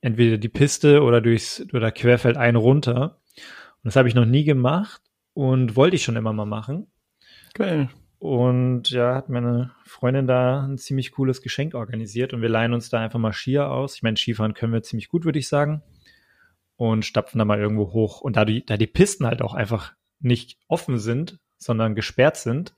entweder 0.00 0.38
die 0.38 0.48
Piste 0.48 1.02
oder 1.02 1.20
durchs 1.20 1.66
oder 1.72 1.90
querfeld 1.90 2.36
ein 2.36 2.54
runter. 2.54 3.18
Und 3.82 3.86
das 3.86 3.96
habe 3.96 4.08
ich 4.08 4.14
noch 4.14 4.26
nie 4.26 4.44
gemacht 4.44 5.09
und 5.34 5.76
wollte 5.76 5.96
ich 5.96 6.02
schon 6.02 6.16
immer 6.16 6.32
mal 6.32 6.46
machen. 6.46 6.86
Geil. 7.54 7.88
Und 8.18 8.90
ja, 8.90 9.14
hat 9.14 9.30
meine 9.30 9.70
Freundin 9.86 10.26
da 10.26 10.62
ein 10.62 10.76
ziemlich 10.76 11.12
cooles 11.12 11.40
Geschenk 11.40 11.74
organisiert 11.74 12.34
und 12.34 12.42
wir 12.42 12.50
leihen 12.50 12.74
uns 12.74 12.90
da 12.90 13.00
einfach 13.00 13.18
mal 13.18 13.32
Skier 13.32 13.70
aus. 13.70 13.94
Ich 13.94 14.02
meine, 14.02 14.18
Skifahren 14.18 14.52
können 14.52 14.74
wir 14.74 14.82
ziemlich 14.82 15.08
gut, 15.08 15.24
würde 15.24 15.38
ich 15.38 15.48
sagen. 15.48 15.82
Und 16.76 17.06
stapfen 17.06 17.38
da 17.38 17.46
mal 17.46 17.58
irgendwo 17.58 17.92
hoch. 17.92 18.20
Und 18.20 18.36
da 18.36 18.44
die, 18.44 18.64
da 18.64 18.76
die 18.76 18.86
Pisten 18.86 19.26
halt 19.26 19.40
auch 19.40 19.54
einfach 19.54 19.94
nicht 20.18 20.58
offen 20.68 20.98
sind, 20.98 21.38
sondern 21.56 21.94
gesperrt 21.94 22.36
sind 22.36 22.74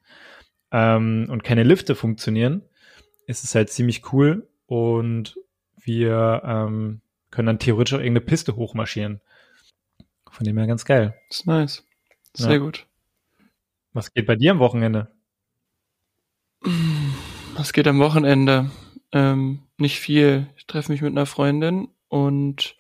ähm, 0.70 1.26
und 1.28 1.42
keine 1.42 1.64
Lifte 1.64 1.96
funktionieren, 1.96 2.62
ist 3.26 3.42
es 3.42 3.54
halt 3.54 3.70
ziemlich 3.70 4.12
cool. 4.12 4.48
Und 4.66 5.36
wir 5.76 6.42
ähm, 6.44 7.00
können 7.30 7.46
dann 7.46 7.58
theoretisch 7.58 7.94
auch 7.94 7.98
irgendeine 7.98 8.26
Piste 8.26 8.54
hochmarschieren. 8.54 9.20
Von 10.30 10.44
dem 10.44 10.56
her 10.56 10.68
ganz 10.68 10.84
geil. 10.84 11.14
Das 11.28 11.40
ist 11.40 11.46
nice. 11.46 11.84
Sehr 12.34 12.52
ja. 12.52 12.58
gut. 12.58 12.86
Was 13.92 14.12
geht 14.12 14.26
bei 14.26 14.36
dir 14.36 14.52
am 14.52 14.58
Wochenende? 14.58 15.08
Was 17.54 17.72
geht 17.72 17.86
am 17.86 17.98
Wochenende? 17.98 18.70
Ähm, 19.12 19.64
nicht 19.76 20.00
viel. 20.00 20.48
Ich 20.56 20.66
treffe 20.66 20.90
mich 20.90 21.02
mit 21.02 21.12
einer 21.12 21.26
Freundin 21.26 21.88
und 22.08 22.76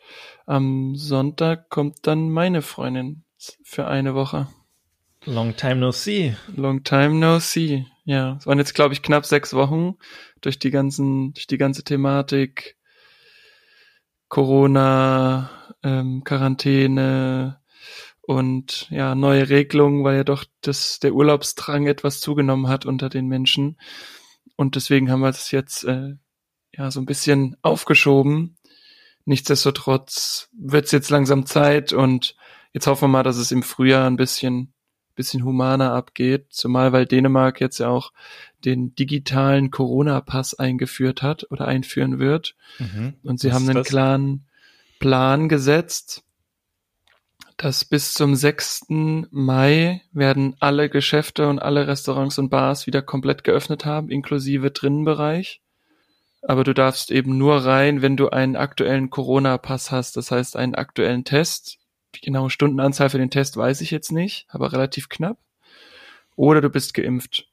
am 0.46 0.96
Sonntag 0.96 1.68
kommt 1.68 2.06
dann 2.06 2.30
meine 2.30 2.62
Freundin 2.62 3.24
für 3.62 3.86
eine 3.86 4.14
Woche. 4.14 4.48
Long 5.24 5.54
time 5.56 5.76
no 5.76 5.92
see. 5.92 6.36
Long 6.56 6.82
time 6.82 7.14
no 7.14 7.38
see. 7.38 7.86
Ja, 8.04 8.36
es 8.38 8.46
waren 8.46 8.58
jetzt 8.58 8.74
glaube 8.74 8.94
ich 8.94 9.02
knapp 9.02 9.26
sechs 9.26 9.54
Wochen 9.54 9.96
durch 10.40 10.58
die 10.58 10.70
ganzen, 10.70 11.34
durch 11.34 11.46
die 11.46 11.58
ganze 11.58 11.84
Thematik 11.84 12.76
Corona, 14.28 15.50
ähm, 15.82 16.24
Quarantäne, 16.24 17.60
und 18.22 18.88
ja, 18.90 19.14
neue 19.14 19.48
Regelungen, 19.48 20.04
weil 20.04 20.16
ja 20.16 20.24
doch 20.24 20.44
das, 20.60 21.00
der 21.00 21.12
Urlaubsdrang 21.12 21.86
etwas 21.86 22.20
zugenommen 22.20 22.68
hat 22.68 22.86
unter 22.86 23.08
den 23.08 23.26
Menschen. 23.26 23.78
Und 24.56 24.76
deswegen 24.76 25.10
haben 25.10 25.20
wir 25.20 25.26
das 25.26 25.50
jetzt 25.50 25.84
äh, 25.84 26.14
ja 26.74 26.90
so 26.90 27.00
ein 27.00 27.06
bisschen 27.06 27.56
aufgeschoben. 27.62 28.56
Nichtsdestotrotz 29.24 30.48
wird 30.52 30.86
es 30.86 30.92
jetzt 30.92 31.10
langsam 31.10 31.46
Zeit 31.46 31.92
und 31.92 32.36
jetzt 32.72 32.86
hoffen 32.86 33.02
wir 33.02 33.08
mal, 33.08 33.22
dass 33.22 33.36
es 33.36 33.50
im 33.50 33.64
Frühjahr 33.64 34.06
ein 34.06 34.16
bisschen, 34.16 34.72
bisschen 35.16 35.44
humaner 35.44 35.92
abgeht, 35.92 36.46
zumal 36.50 36.92
weil 36.92 37.06
Dänemark 37.06 37.60
jetzt 37.60 37.78
ja 37.78 37.88
auch 37.88 38.12
den 38.64 38.94
digitalen 38.94 39.70
Corona-Pass 39.72 40.54
eingeführt 40.54 41.22
hat 41.22 41.50
oder 41.50 41.66
einführen 41.66 42.20
wird. 42.20 42.54
Mhm. 42.78 43.14
Und 43.24 43.40
sie 43.40 43.48
Was 43.48 43.54
haben 43.54 43.68
einen 43.68 43.84
klaren 43.84 44.46
Plan 45.00 45.48
gesetzt, 45.48 46.24
dass 47.56 47.84
bis 47.84 48.14
zum 48.14 48.34
6. 48.34 48.86
Mai 49.30 50.02
werden 50.12 50.56
alle 50.60 50.88
Geschäfte 50.88 51.48
und 51.48 51.58
alle 51.58 51.86
Restaurants 51.86 52.38
und 52.38 52.48
Bars 52.48 52.86
wieder 52.86 53.02
komplett 53.02 53.44
geöffnet 53.44 53.84
haben, 53.84 54.10
inklusive 54.10 54.70
Drinnenbereich. 54.70 55.60
Aber 56.42 56.64
du 56.64 56.74
darfst 56.74 57.10
eben 57.10 57.38
nur 57.38 57.64
rein, 57.64 58.02
wenn 58.02 58.16
du 58.16 58.28
einen 58.30 58.56
aktuellen 58.56 59.10
Corona-Pass 59.10 59.90
hast, 59.90 60.16
das 60.16 60.30
heißt 60.30 60.56
einen 60.56 60.74
aktuellen 60.74 61.24
Test. 61.24 61.78
Die 62.16 62.20
genaue 62.20 62.50
Stundenanzahl 62.50 63.10
für 63.10 63.18
den 63.18 63.30
Test 63.30 63.56
weiß 63.56 63.80
ich 63.80 63.90
jetzt 63.90 64.12
nicht, 64.12 64.46
aber 64.48 64.72
relativ 64.72 65.08
knapp. 65.08 65.38
Oder 66.34 66.60
du 66.60 66.68
bist 66.68 66.94
geimpft. 66.94 67.46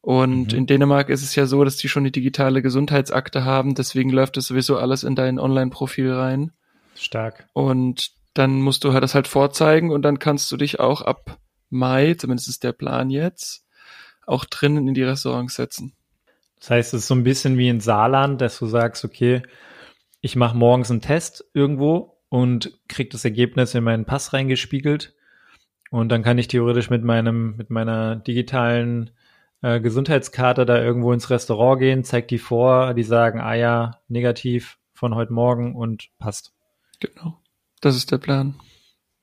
Und 0.00 0.52
Mhm. 0.52 0.58
in 0.58 0.66
Dänemark 0.66 1.10
ist 1.10 1.22
es 1.22 1.34
ja 1.36 1.46
so, 1.46 1.62
dass 1.62 1.76
die 1.76 1.88
schon 1.88 2.04
die 2.04 2.10
digitale 2.10 2.62
Gesundheitsakte 2.62 3.44
haben, 3.44 3.74
deswegen 3.74 4.10
läuft 4.10 4.36
das 4.36 4.46
sowieso 4.46 4.76
alles 4.78 5.04
in 5.04 5.14
dein 5.14 5.38
Online-Profil 5.38 6.12
rein. 6.12 6.52
Stark. 6.96 7.48
Und 7.52 8.10
dann 8.34 8.60
musst 8.60 8.84
du 8.84 8.92
halt 8.92 9.02
das 9.02 9.14
halt 9.14 9.28
vorzeigen 9.28 9.90
und 9.90 10.02
dann 10.02 10.18
kannst 10.18 10.50
du 10.50 10.56
dich 10.56 10.80
auch 10.80 11.02
ab 11.02 11.38
Mai, 11.70 12.14
zumindest 12.14 12.48
ist 12.48 12.64
der 12.64 12.72
Plan 12.72 13.10
jetzt, 13.10 13.64
auch 14.26 14.44
drinnen 14.44 14.88
in 14.88 14.94
die 14.94 15.02
Restaurants 15.02 15.54
setzen. 15.54 15.94
Das 16.60 16.70
heißt, 16.70 16.94
es 16.94 17.00
ist 17.02 17.08
so 17.08 17.14
ein 17.14 17.24
bisschen 17.24 17.58
wie 17.58 17.68
in 17.68 17.80
Saarland, 17.80 18.40
dass 18.40 18.58
du 18.58 18.66
sagst, 18.66 19.04
okay, 19.04 19.42
ich 20.20 20.36
mache 20.36 20.56
morgens 20.56 20.90
einen 20.90 21.00
Test 21.00 21.44
irgendwo 21.54 22.18
und 22.28 22.78
krieg 22.88 23.10
das 23.10 23.24
Ergebnis 23.24 23.74
in 23.74 23.84
meinen 23.84 24.04
Pass 24.04 24.32
reingespiegelt. 24.32 25.14
Und 25.90 26.10
dann 26.10 26.22
kann 26.22 26.38
ich 26.38 26.48
theoretisch 26.48 26.88
mit 26.88 27.02
meinem, 27.02 27.56
mit 27.56 27.68
meiner 27.68 28.16
digitalen 28.16 29.10
äh, 29.60 29.80
Gesundheitskarte 29.80 30.64
da 30.64 30.80
irgendwo 30.80 31.12
ins 31.12 31.30
Restaurant 31.30 31.80
gehen, 31.80 32.04
zeig 32.04 32.28
die 32.28 32.38
vor, 32.38 32.94
die 32.94 33.02
sagen, 33.02 33.40
ah 33.40 33.54
ja, 33.54 34.00
negativ 34.08 34.78
von 34.94 35.14
heute 35.14 35.32
Morgen 35.32 35.74
und 35.74 36.10
passt. 36.18 36.54
Genau. 37.00 37.41
Das 37.82 37.94
ist 37.96 38.10
der 38.10 38.18
Plan. 38.18 38.54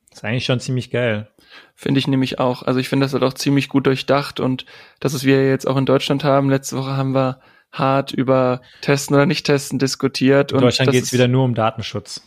Das 0.10 0.19
ist 0.19 0.24
eigentlich 0.26 0.45
schon 0.45 0.60
ziemlich 0.60 0.91
geil. 0.91 1.30
Finde 1.76 2.00
ich 2.00 2.08
nämlich 2.08 2.39
auch. 2.39 2.62
Also 2.62 2.80
ich 2.80 2.89
finde 2.89 3.06
das 3.06 3.13
halt 3.13 3.24
auch 3.24 3.34
ziemlich 3.34 3.69
gut 3.69 3.88
durchdacht 3.88 4.39
und 4.39 4.65
das, 5.00 5.13
was 5.15 5.24
wir 5.24 5.48
jetzt 5.50 5.67
auch 5.67 5.78
in 5.78 5.86
Deutschland 5.88 6.24
haben, 6.24 6.50
letzte 6.50 6.78
Woche 6.78 6.95
haben 6.95 7.15
wir 7.15 7.39
hart 7.72 8.12
über 8.12 8.62
Testen 8.82 9.15
oder 9.15 9.26
nicht 9.26 9.45
Testen 9.45 9.80
diskutiert. 9.80 10.52
In 10.52 10.58
und 10.58 10.63
Deutschland 10.63 10.91
geht's 10.91 11.08
ist- 11.08 11.13
wieder 11.13 11.28
nur 11.28 11.43
um 11.45 11.56
Datenschutz. 11.56 12.22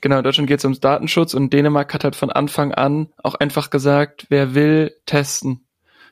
Genau, 0.00 0.18
in 0.18 0.24
Deutschland 0.24 0.46
geht 0.48 0.58
es 0.58 0.64
ums 0.64 0.78
Datenschutz 0.80 1.34
und 1.34 1.52
Dänemark 1.52 1.92
hat 1.92 2.04
halt 2.04 2.14
von 2.14 2.30
Anfang 2.30 2.72
an 2.72 3.08
auch 3.22 3.34
einfach 3.34 3.70
gesagt, 3.70 4.26
wer 4.28 4.54
will, 4.54 4.94
testen. 5.06 5.64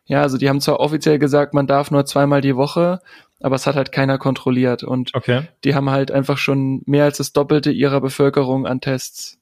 Ja, 0.06 0.22
also 0.22 0.38
die 0.38 0.48
haben 0.48 0.60
zwar 0.60 0.80
offiziell 0.80 1.18
gesagt, 1.20 1.54
man 1.54 1.66
darf 1.68 1.90
nur 1.92 2.04
zweimal 2.06 2.40
die 2.40 2.56
Woche, 2.56 3.00
aber 3.40 3.56
es 3.56 3.66
hat 3.66 3.76
halt 3.76 3.92
keiner 3.92 4.18
kontrolliert 4.18 4.82
und 4.84 5.14
Okay. 5.14 5.42
die 5.64 5.74
haben 5.74 5.90
halt 5.90 6.10
einfach 6.10 6.38
schon 6.38 6.82
mehr 6.86 7.04
als 7.04 7.18
das 7.18 7.32
Doppelte 7.32 7.70
ihrer 7.70 8.00
Bevölkerung 8.00 8.66
an 8.66 8.80
Tests. 8.80 9.35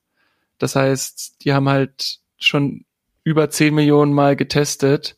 Das 0.58 0.76
heißt, 0.76 1.44
die 1.44 1.52
haben 1.52 1.68
halt 1.68 2.18
schon 2.36 2.84
über 3.22 3.50
10 3.50 3.74
Millionen 3.74 4.12
Mal 4.12 4.36
getestet 4.36 5.16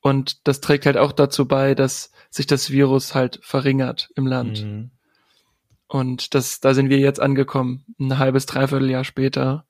und 0.00 0.46
das 0.46 0.60
trägt 0.60 0.86
halt 0.86 0.96
auch 0.96 1.12
dazu 1.12 1.46
bei, 1.46 1.74
dass 1.74 2.10
sich 2.30 2.46
das 2.46 2.70
Virus 2.70 3.14
halt 3.14 3.40
verringert 3.42 4.10
im 4.14 4.26
Land. 4.26 4.64
Mhm. 4.64 4.90
Und 5.86 6.34
das, 6.34 6.60
da 6.60 6.74
sind 6.74 6.90
wir 6.90 6.98
jetzt 6.98 7.20
angekommen, 7.20 7.86
ein 7.98 8.18
halbes, 8.18 8.44
dreiviertel 8.46 8.90
Jahr 8.90 9.04
später. 9.04 9.64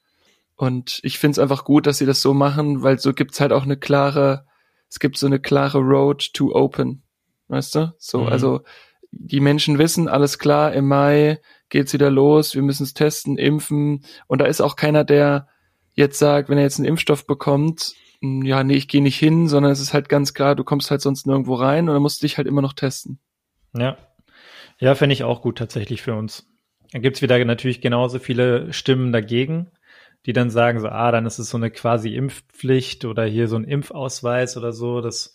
Und 0.57 0.99
ich 1.05 1.19
finde 1.19 1.33
es 1.33 1.39
einfach 1.39 1.65
gut, 1.65 1.87
dass 1.87 1.99
sie 1.99 2.07
das 2.07 2.21
so 2.21 2.35
machen, 2.35 2.83
weil 2.83 2.99
so 2.99 3.13
gibt's 3.15 3.41
halt 3.41 3.53
auch 3.53 3.63
eine 3.63 3.77
klare, 3.77 4.45
es 4.91 4.99
gibt 4.99 5.17
so 5.17 5.27
eine 5.27 5.39
klare 5.39 5.79
Road 5.79 6.33
to 6.35 6.53
Open. 6.53 7.05
Weißt 7.47 7.77
du? 7.77 7.95
So, 7.99 8.23
Mhm. 8.23 8.29
also 8.29 8.63
die 9.11 9.41
Menschen 9.41 9.79
wissen, 9.79 10.09
alles 10.09 10.39
klar, 10.39 10.73
im 10.73 10.87
Mai 10.87 11.41
geht's 11.69 11.93
wieder 11.93 12.11
los, 12.11 12.55
wir 12.55 12.63
müssen 12.63 12.85
es 12.85 12.95
testen, 12.95 13.37
impfen. 13.39 14.05
Und 14.27 14.41
da 14.41 14.47
ist 14.47 14.61
auch 14.61 14.77
keiner, 14.77 15.05
der 15.05 15.49
jetzt 15.95 16.19
sagt, 16.19 16.49
wenn 16.49 16.59
er 16.59 16.65
jetzt 16.65 16.79
einen 16.79 16.89
Impfstoff 16.89 17.27
bekommt, 17.27 17.95
"Hm, 18.21 18.43
ja, 18.43 18.63
nee, 18.65 18.75
ich 18.75 18.89
gehe 18.89 19.03
nicht 19.03 19.19
hin, 19.19 19.49
sondern 19.49 19.73
es 19.73 19.81
ist 19.81 19.93
halt 19.95 20.09
ganz 20.09 20.35
klar, 20.35 20.55
du 20.55 20.65
kommst 20.65 20.91
halt 20.91 21.01
sonst 21.01 21.27
nirgendwo 21.27 21.55
rein 21.55 21.89
und 21.89 21.95
dann 21.95 22.03
musst 22.03 22.23
du 22.23 22.27
dich 22.27 22.37
halt 22.39 22.47
immer 22.47 22.63
noch 22.63 22.73
testen. 22.73 23.19
Ja. 23.77 23.97
Ja, 24.79 24.95
finde 24.95 25.15
ich 25.15 25.25
auch 25.25 25.43
gut 25.43 25.59
tatsächlich 25.59 26.03
für 26.03 26.15
uns. 26.15 26.47
Da 26.93 27.01
gibt's 27.01 27.21
wieder 27.21 27.45
natürlich 27.45 27.81
genauso 27.81 28.19
viele 28.19 28.73
Stimmen 28.73 29.13
dagegen, 29.13 29.71
die 30.27 30.33
dann 30.33 30.51
sagen 30.51 30.81
so, 30.81 30.89
ah, 30.89 31.11
dann 31.11 31.27
ist 31.27 31.39
es 31.39 31.51
so 31.51 31.57
eine 31.57 31.71
quasi 31.71 32.15
Impfpflicht 32.15 33.05
oder 33.05 33.25
hier 33.25 33.49
so 33.49 33.57
ein 33.57 33.65
Impfausweis 33.65 34.57
oder 34.57 34.73
so, 34.73 35.01
das, 35.01 35.35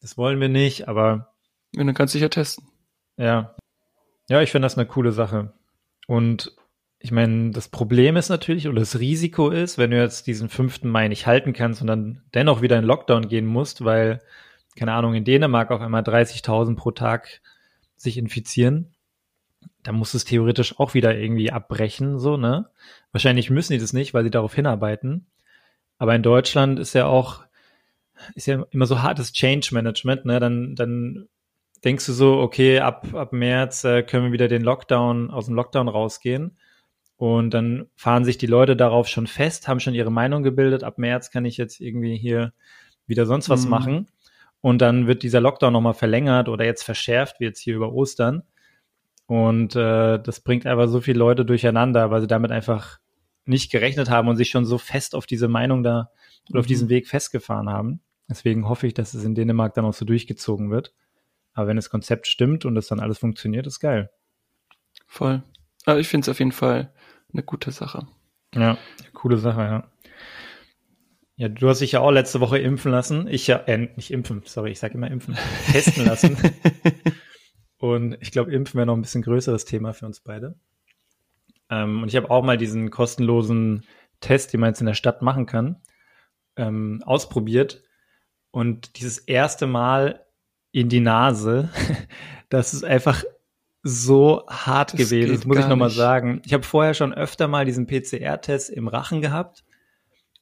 das 0.00 0.16
wollen 0.16 0.40
wir 0.40 0.48
nicht, 0.48 0.88
aber 0.88 1.34
Und 1.76 1.86
dann 1.86 1.94
kannst 1.94 2.14
du 2.14 2.18
dich 2.18 2.22
ja 2.22 2.28
testen. 2.28 2.68
Ja. 3.16 3.54
Ja, 4.28 4.40
ich 4.40 4.50
finde 4.50 4.66
das 4.66 4.78
eine 4.78 4.86
coole 4.86 5.12
Sache. 5.12 5.52
Und 6.06 6.54
ich 6.98 7.12
meine, 7.12 7.50
das 7.50 7.68
Problem 7.68 8.16
ist 8.16 8.30
natürlich, 8.30 8.66
oder 8.66 8.80
das 8.80 8.98
Risiko 8.98 9.50
ist, 9.50 9.76
wenn 9.76 9.90
du 9.90 10.00
jetzt 10.00 10.26
diesen 10.26 10.48
5. 10.48 10.84
Mai 10.84 11.08
nicht 11.08 11.26
halten 11.26 11.52
kannst 11.52 11.82
und 11.82 11.86
dann 11.86 12.22
dennoch 12.32 12.62
wieder 12.62 12.78
in 12.78 12.84
Lockdown 12.84 13.28
gehen 13.28 13.44
musst, 13.44 13.84
weil, 13.84 14.22
keine 14.76 14.94
Ahnung, 14.94 15.14
in 15.14 15.24
Dänemark 15.24 15.70
auf 15.70 15.82
einmal 15.82 16.02
30.000 16.02 16.76
pro 16.76 16.92
Tag 16.92 17.42
sich 17.96 18.16
infizieren, 18.16 18.94
dann 19.82 19.96
muss 19.96 20.14
es 20.14 20.24
theoretisch 20.24 20.80
auch 20.80 20.94
wieder 20.94 21.14
irgendwie 21.14 21.52
abbrechen, 21.52 22.18
so, 22.18 22.38
ne? 22.38 22.70
Wahrscheinlich 23.12 23.50
müssen 23.50 23.74
die 23.74 23.78
das 23.78 23.92
nicht, 23.92 24.14
weil 24.14 24.24
sie 24.24 24.30
darauf 24.30 24.54
hinarbeiten. 24.54 25.26
Aber 25.98 26.14
in 26.14 26.22
Deutschland 26.22 26.78
ist 26.78 26.94
ja 26.94 27.04
auch, 27.04 27.44
ist 28.34 28.46
ja 28.46 28.64
immer 28.70 28.86
so 28.86 29.02
hartes 29.02 29.32
Change 29.32 29.68
Management, 29.72 30.24
ne? 30.24 30.40
Dann, 30.40 30.74
dann 30.74 31.28
denkst 31.84 32.06
du 32.06 32.12
so, 32.12 32.38
okay, 32.38 32.78
ab, 32.80 33.06
ab 33.14 33.32
März 33.32 33.84
äh, 33.84 34.02
können 34.02 34.26
wir 34.26 34.32
wieder 34.32 34.48
den 34.48 34.62
Lockdown, 34.62 35.30
aus 35.30 35.46
dem 35.46 35.54
Lockdown 35.54 35.88
rausgehen. 35.88 36.56
Und 37.16 37.50
dann 37.54 37.86
fahren 37.94 38.24
sich 38.24 38.38
die 38.38 38.46
Leute 38.46 38.76
darauf 38.76 39.06
schon 39.08 39.26
fest, 39.26 39.68
haben 39.68 39.80
schon 39.80 39.94
ihre 39.94 40.10
Meinung 40.10 40.42
gebildet. 40.42 40.82
Ab 40.82 40.98
März 40.98 41.30
kann 41.30 41.44
ich 41.44 41.56
jetzt 41.56 41.80
irgendwie 41.80 42.16
hier 42.16 42.52
wieder 43.06 43.26
sonst 43.26 43.48
was 43.50 43.64
Mhm. 43.64 43.70
machen. 43.70 44.06
Und 44.60 44.80
dann 44.80 45.06
wird 45.06 45.22
dieser 45.22 45.40
Lockdown 45.40 45.72
nochmal 45.72 45.94
verlängert 45.94 46.48
oder 46.48 46.64
jetzt 46.64 46.82
verschärft, 46.82 47.38
wie 47.38 47.44
jetzt 47.44 47.60
hier 47.60 47.76
über 47.76 47.92
Ostern. 47.92 48.42
Und 49.26 49.76
äh, 49.76 50.18
das 50.18 50.40
bringt 50.40 50.66
einfach 50.66 50.88
so 50.88 51.00
viele 51.00 51.18
Leute 51.18 51.44
durcheinander, 51.44 52.10
weil 52.10 52.20
sie 52.20 52.26
damit 52.26 52.50
einfach 52.50 52.98
nicht 53.46 53.70
gerechnet 53.70 54.10
haben 54.10 54.28
und 54.28 54.36
sich 54.36 54.48
schon 54.50 54.64
so 54.64 54.78
fest 54.78 55.14
auf 55.14 55.26
diese 55.26 55.48
Meinung 55.48 55.82
da 55.82 56.10
oder 56.50 56.60
auf 56.60 56.66
Mhm. 56.66 56.68
diesen 56.68 56.88
Weg 56.88 57.08
festgefahren 57.08 57.68
haben. 57.70 58.00
Deswegen 58.28 58.68
hoffe 58.68 58.86
ich, 58.86 58.94
dass 58.94 59.12
es 59.14 59.24
in 59.24 59.34
Dänemark 59.34 59.74
dann 59.74 59.84
auch 59.84 59.94
so 59.94 60.04
durchgezogen 60.04 60.70
wird. 60.70 60.94
Aber 61.54 61.68
wenn 61.68 61.76
das 61.76 61.90
Konzept 61.90 62.26
stimmt 62.26 62.64
und 62.64 62.74
das 62.74 62.88
dann 62.88 63.00
alles 63.00 63.18
funktioniert, 63.18 63.66
ist 63.66 63.80
geil. 63.80 64.10
Voll. 65.06 65.42
Aber 65.86 66.00
ich 66.00 66.08
finde 66.08 66.24
es 66.24 66.28
auf 66.28 66.38
jeden 66.38 66.52
Fall 66.52 66.92
eine 67.32 67.42
gute 67.42 67.70
Sache. 67.70 68.06
Ja, 68.54 68.78
coole 69.12 69.38
Sache, 69.38 69.60
ja. 69.60 69.90
Ja, 71.36 71.48
du 71.48 71.68
hast 71.68 71.80
dich 71.80 71.92
ja 71.92 72.00
auch 72.00 72.12
letzte 72.12 72.40
Woche 72.40 72.58
impfen 72.58 72.92
lassen. 72.92 73.26
Ich 73.26 73.46
ja, 73.48 73.56
äh, 73.66 73.88
nicht 73.96 74.12
impfen, 74.12 74.42
sorry, 74.44 74.70
ich 74.70 74.78
sage 74.78 74.94
immer 74.94 75.10
impfen, 75.10 75.36
testen 75.72 76.04
lassen. 76.04 76.36
Und 77.78 78.16
ich 78.20 78.30
glaube, 78.30 78.52
impfen 78.52 78.78
wäre 78.78 78.86
noch 78.86 78.96
ein 78.96 79.02
bisschen 79.02 79.22
größeres 79.22 79.64
Thema 79.64 79.92
für 79.92 80.06
uns 80.06 80.20
beide. 80.20 80.54
Ähm, 81.70 82.02
und 82.02 82.08
ich 82.08 82.16
habe 82.16 82.30
auch 82.30 82.44
mal 82.44 82.56
diesen 82.56 82.90
kostenlosen 82.90 83.84
Test, 84.20 84.52
den 84.52 84.60
man 84.60 84.70
jetzt 84.70 84.80
in 84.80 84.86
der 84.86 84.94
Stadt 84.94 85.22
machen 85.22 85.46
kann, 85.46 85.82
ähm, 86.56 87.02
ausprobiert. 87.04 87.82
Und 88.52 88.98
dieses 88.98 89.18
erste 89.18 89.66
Mal 89.66 90.23
in 90.74 90.88
die 90.88 90.98
Nase, 91.00 91.68
das 92.48 92.74
ist 92.74 92.82
einfach 92.84 93.22
so 93.84 94.44
hart 94.48 94.92
Das 94.94 95.08
gewesen. 95.08 95.32
Das 95.32 95.44
muss 95.44 95.58
ich 95.58 95.68
nochmal 95.68 95.90
sagen. 95.90 96.42
Ich 96.44 96.52
habe 96.52 96.64
vorher 96.64 96.94
schon 96.94 97.14
öfter 97.14 97.46
mal 97.46 97.64
diesen 97.64 97.86
PCR-Test 97.86 98.70
im 98.70 98.88
Rachen 98.88 99.20
gehabt. 99.20 99.64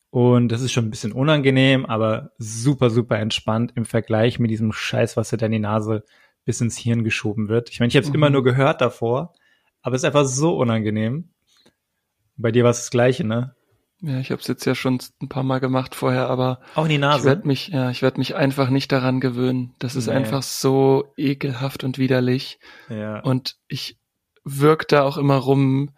Und 0.09 0.49
das 0.49 0.63
ist 0.63 0.73
schon 0.73 0.87
ein 0.87 0.91
bisschen 0.91 1.13
unangenehm, 1.13 1.85
aber 1.85 2.33
super, 2.39 2.89
super 2.89 3.19
entspannt 3.19 3.73
im 3.77 3.85
Vergleich 3.85 4.39
mit 4.39 4.51
diesem 4.51 4.73
Scheiß, 4.73 5.17
was 5.19 5.31
dir 5.31 5.37
da 5.37 5.47
in 5.47 5.53
die 5.53 5.59
Nase 5.59 6.03
bis 6.45 6.61
ins 6.63 6.79
Hirn 6.79 7.05
geschoben 7.05 7.49
wird. 7.49 7.69
Ich 7.71 7.81
meine, 7.81 7.89
ich 7.89 7.97
habe 7.97 8.05
es 8.05 8.09
Mhm. 8.09 8.15
immer 8.15 8.31
nur 8.31 8.43
gehört 8.43 8.81
davor, 8.81 9.35
aber 9.83 9.97
es 9.97 10.03
ist 10.03 10.07
einfach 10.07 10.25
so 10.25 10.57
unangenehm. 10.57 11.29
Bei 12.37 12.53
dir 12.53 12.65
war 12.65 12.71
es 12.71 12.79
das 12.81 12.91
Gleiche, 12.91 13.25
ne? 13.25 13.55
Ja, 14.05 14.19
ich 14.19 14.31
habe 14.33 14.41
es 14.41 14.49
jetzt 14.49 14.65
ja 14.65 14.75
schon 14.75 14.99
ein 15.23 15.29
paar 15.29 15.45
Mal 15.45 15.61
gemacht 15.61 15.95
vorher, 15.95 16.29
aber 16.29 16.59
Auch 16.75 16.83
in 16.85 16.89
die 16.89 16.95
ich 16.97 17.01
Nase. 17.01 17.25
werde 17.25 17.47
mich, 17.47 17.69
ja, 17.69 17.89
ich 17.91 18.03
werde 18.03 18.19
mich 18.19 18.35
einfach 18.35 18.69
nicht 18.69 18.91
daran 18.91 19.21
gewöhnen. 19.21 19.75
Das 19.79 19.95
ist 19.95 20.07
Nee. 20.09 20.13
einfach 20.15 20.43
so 20.43 21.13
ekelhaft 21.17 21.85
und 21.85 21.99
widerlich. 21.99 22.59
ja. 22.89 23.21
Und 23.21 23.57
ich 23.69 23.97
wirk 24.45 24.89
da 24.89 25.05
auch 25.05 25.17
immer 25.19 25.37
rum. 25.37 25.91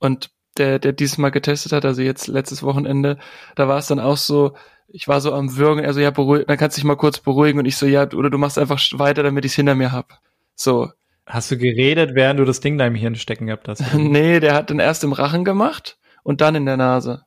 Und 0.00 0.30
der, 0.58 0.80
der 0.80 0.92
dieses 0.92 1.18
Mal 1.18 1.30
getestet 1.30 1.70
hat, 1.72 1.84
also 1.84 2.02
jetzt 2.02 2.26
letztes 2.26 2.62
Wochenende, 2.64 3.16
da 3.54 3.68
war 3.68 3.78
es 3.78 3.86
dann 3.86 4.00
auch 4.00 4.16
so, 4.16 4.54
ich 4.88 5.06
war 5.06 5.20
so 5.20 5.32
am 5.32 5.56
Würgen, 5.56 5.86
also 5.86 6.00
ja, 6.00 6.10
beruhig, 6.10 6.44
dann 6.48 6.58
kannst 6.58 6.76
du 6.76 6.80
dich 6.80 6.84
mal 6.86 6.96
kurz 6.96 7.20
beruhigen 7.20 7.58
und 7.60 7.64
ich 7.66 7.76
so, 7.76 7.86
ja, 7.86 8.02
oder 8.12 8.28
du 8.28 8.38
machst 8.38 8.58
einfach 8.58 8.80
weiter, 8.94 9.22
damit 9.22 9.44
ich 9.44 9.52
es 9.52 9.56
hinter 9.56 9.74
mir 9.76 9.92
hab. 9.92 10.18
So. 10.56 10.90
Hast 11.26 11.52
du 11.52 11.56
geredet, 11.56 12.16
während 12.16 12.40
du 12.40 12.44
das 12.44 12.58
Ding 12.58 12.76
da 12.76 12.86
im 12.86 12.96
Hirn 12.96 13.14
stecken 13.14 13.46
gehabt 13.46 13.68
hast? 13.68 13.82
nee, 13.94 14.40
der 14.40 14.54
hat 14.54 14.68
dann 14.70 14.80
erst 14.80 15.04
im 15.04 15.12
Rachen 15.12 15.44
gemacht 15.44 15.96
und 16.24 16.40
dann 16.40 16.56
in 16.56 16.66
der 16.66 16.76
Nase. 16.76 17.22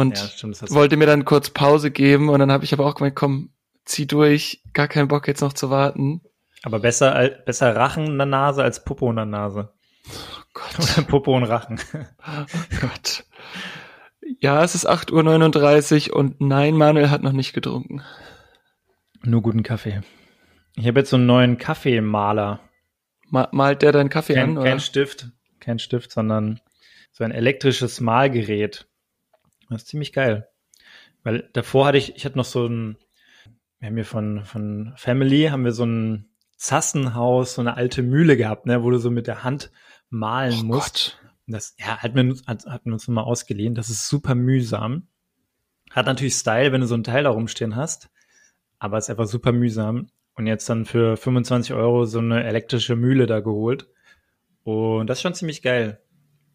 Und 0.00 0.18
ja, 0.18 0.26
stimmt. 0.26 0.60
Wollte 0.72 0.96
mir 0.96 1.06
dann 1.06 1.24
kurz 1.24 1.50
Pause 1.50 1.90
geben 1.90 2.28
und 2.28 2.38
dann 2.40 2.50
habe 2.50 2.64
ich 2.64 2.72
aber 2.72 2.86
auch 2.86 2.94
gemeint, 2.94 3.16
komm, 3.16 3.50
zieh 3.84 4.06
durch, 4.06 4.62
gar 4.72 4.88
keinen 4.88 5.08
Bock 5.08 5.28
jetzt 5.28 5.40
noch 5.40 5.52
zu 5.52 5.70
warten. 5.70 6.22
aber 6.62 6.80
besser, 6.80 7.30
besser 7.44 7.74
Rachen 7.76 8.06
in 8.06 8.18
der 8.18 8.26
Nase 8.26 8.62
als 8.62 8.84
Popo 8.84 9.10
in 9.10 9.16
der 9.16 9.26
Nase. 9.26 9.72
Oh 10.08 10.42
Gott. 10.54 10.78
Oder 10.96 11.06
Popo 11.06 11.36
und 11.36 11.44
Rachen. 11.44 11.80
Oh 11.94 12.76
Gott. 12.80 13.24
Ja, 14.38 14.62
es 14.62 14.74
ist 14.74 14.88
8.39 14.88 16.10
Uhr 16.10 16.16
und 16.16 16.40
nein, 16.40 16.74
Manuel 16.76 17.10
hat 17.10 17.22
noch 17.22 17.32
nicht 17.32 17.52
getrunken. 17.52 18.02
Nur 19.22 19.42
guten 19.42 19.62
Kaffee. 19.62 20.00
Ich 20.76 20.86
habe 20.86 21.00
jetzt 21.00 21.10
so 21.10 21.16
einen 21.16 21.26
neuen 21.26 21.58
Kaffeemaler. 21.58 22.60
Ma 23.28 23.48
malt 23.52 23.82
der 23.82 23.92
deinen 23.92 24.08
Kaffee 24.08 24.34
Kein, 24.34 24.50
an? 24.50 24.58
Oder? 24.58 24.70
kein 24.70 24.80
Stift, 24.80 25.28
kein 25.60 25.78
Stift, 25.78 26.10
sondern 26.10 26.60
so 27.12 27.24
ein 27.24 27.32
elektrisches 27.32 28.00
Malgerät. 28.00 28.86
Das 29.70 29.82
ist 29.82 29.88
ziemlich 29.88 30.12
geil. 30.12 30.48
Weil 31.22 31.48
davor 31.52 31.86
hatte 31.86 31.98
ich, 31.98 32.16
ich 32.16 32.24
hatte 32.24 32.36
noch 32.36 32.44
so 32.44 32.66
ein, 32.66 32.96
wir 33.78 33.88
haben 33.88 33.94
hier 33.96 34.04
von, 34.04 34.44
von 34.44 34.92
Family, 34.96 35.46
haben 35.46 35.64
wir 35.64 35.72
so 35.72 35.84
ein 35.84 36.28
Zassenhaus, 36.56 37.54
so 37.54 37.62
eine 37.62 37.76
alte 37.76 38.02
Mühle 38.02 38.36
gehabt, 38.36 38.66
ne, 38.66 38.82
wo 38.82 38.90
du 38.90 38.98
so 38.98 39.10
mit 39.10 39.26
der 39.26 39.44
Hand 39.44 39.70
malen 40.10 40.60
Oh 40.60 40.64
musst. 40.64 41.16
Gott. 41.16 41.32
Das 41.46 41.74
ja, 41.78 41.98
hat 41.98 42.14
mir, 42.14 42.34
hat, 42.46 42.66
hat 42.66 42.86
mir 42.86 42.92
uns 42.92 43.08
mal 43.08 43.22
ausgeliehen. 43.22 43.74
Das 43.74 43.88
ist 43.88 44.08
super 44.08 44.34
mühsam. 44.34 45.08
Hat 45.90 46.06
natürlich 46.06 46.34
Style, 46.34 46.72
wenn 46.72 46.80
du 46.80 46.86
so 46.86 46.94
ein 46.94 47.02
Teil 47.02 47.24
da 47.24 47.30
rumstehen 47.30 47.74
hast, 47.74 48.10
aber 48.78 48.98
ist 48.98 49.10
einfach 49.10 49.26
super 49.26 49.52
mühsam. 49.52 50.08
Und 50.34 50.46
jetzt 50.46 50.68
dann 50.68 50.84
für 50.84 51.16
25 51.16 51.74
Euro 51.74 52.04
so 52.04 52.20
eine 52.20 52.44
elektrische 52.44 52.94
Mühle 52.96 53.26
da 53.26 53.40
geholt. 53.40 53.88
Und 54.62 55.08
das 55.08 55.18
ist 55.18 55.22
schon 55.22 55.34
ziemlich 55.34 55.62
geil, 55.62 56.00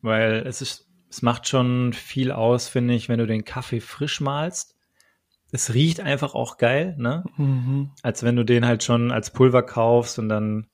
weil 0.02 0.44
es 0.48 0.62
ist, 0.62 0.85
es 1.16 1.22
macht 1.22 1.48
schon 1.48 1.94
viel 1.94 2.34
aus, 2.34 2.68
finde 2.68 2.94
ich, 2.94 3.08
wenn 3.08 3.20
du 3.20 3.26
den 3.26 3.46
Kaffee 3.46 3.80
frisch 3.80 4.20
malst. 4.20 4.76
Es 5.50 5.74
riecht 5.74 6.02
einfach 6.02 6.36
auch 6.36 6.58
geil, 6.58 6.94
ne? 6.98 7.24
Mhm. 7.38 7.92
Als 8.02 8.24
wenn 8.24 8.36
du 8.36 8.44
den 8.44 8.66
halt 8.66 8.84
schon 8.84 9.14
als 9.14 9.32
Pulver 9.32 9.64
kaufst 9.64 10.20
und 10.20 10.28
dann, 10.28 10.68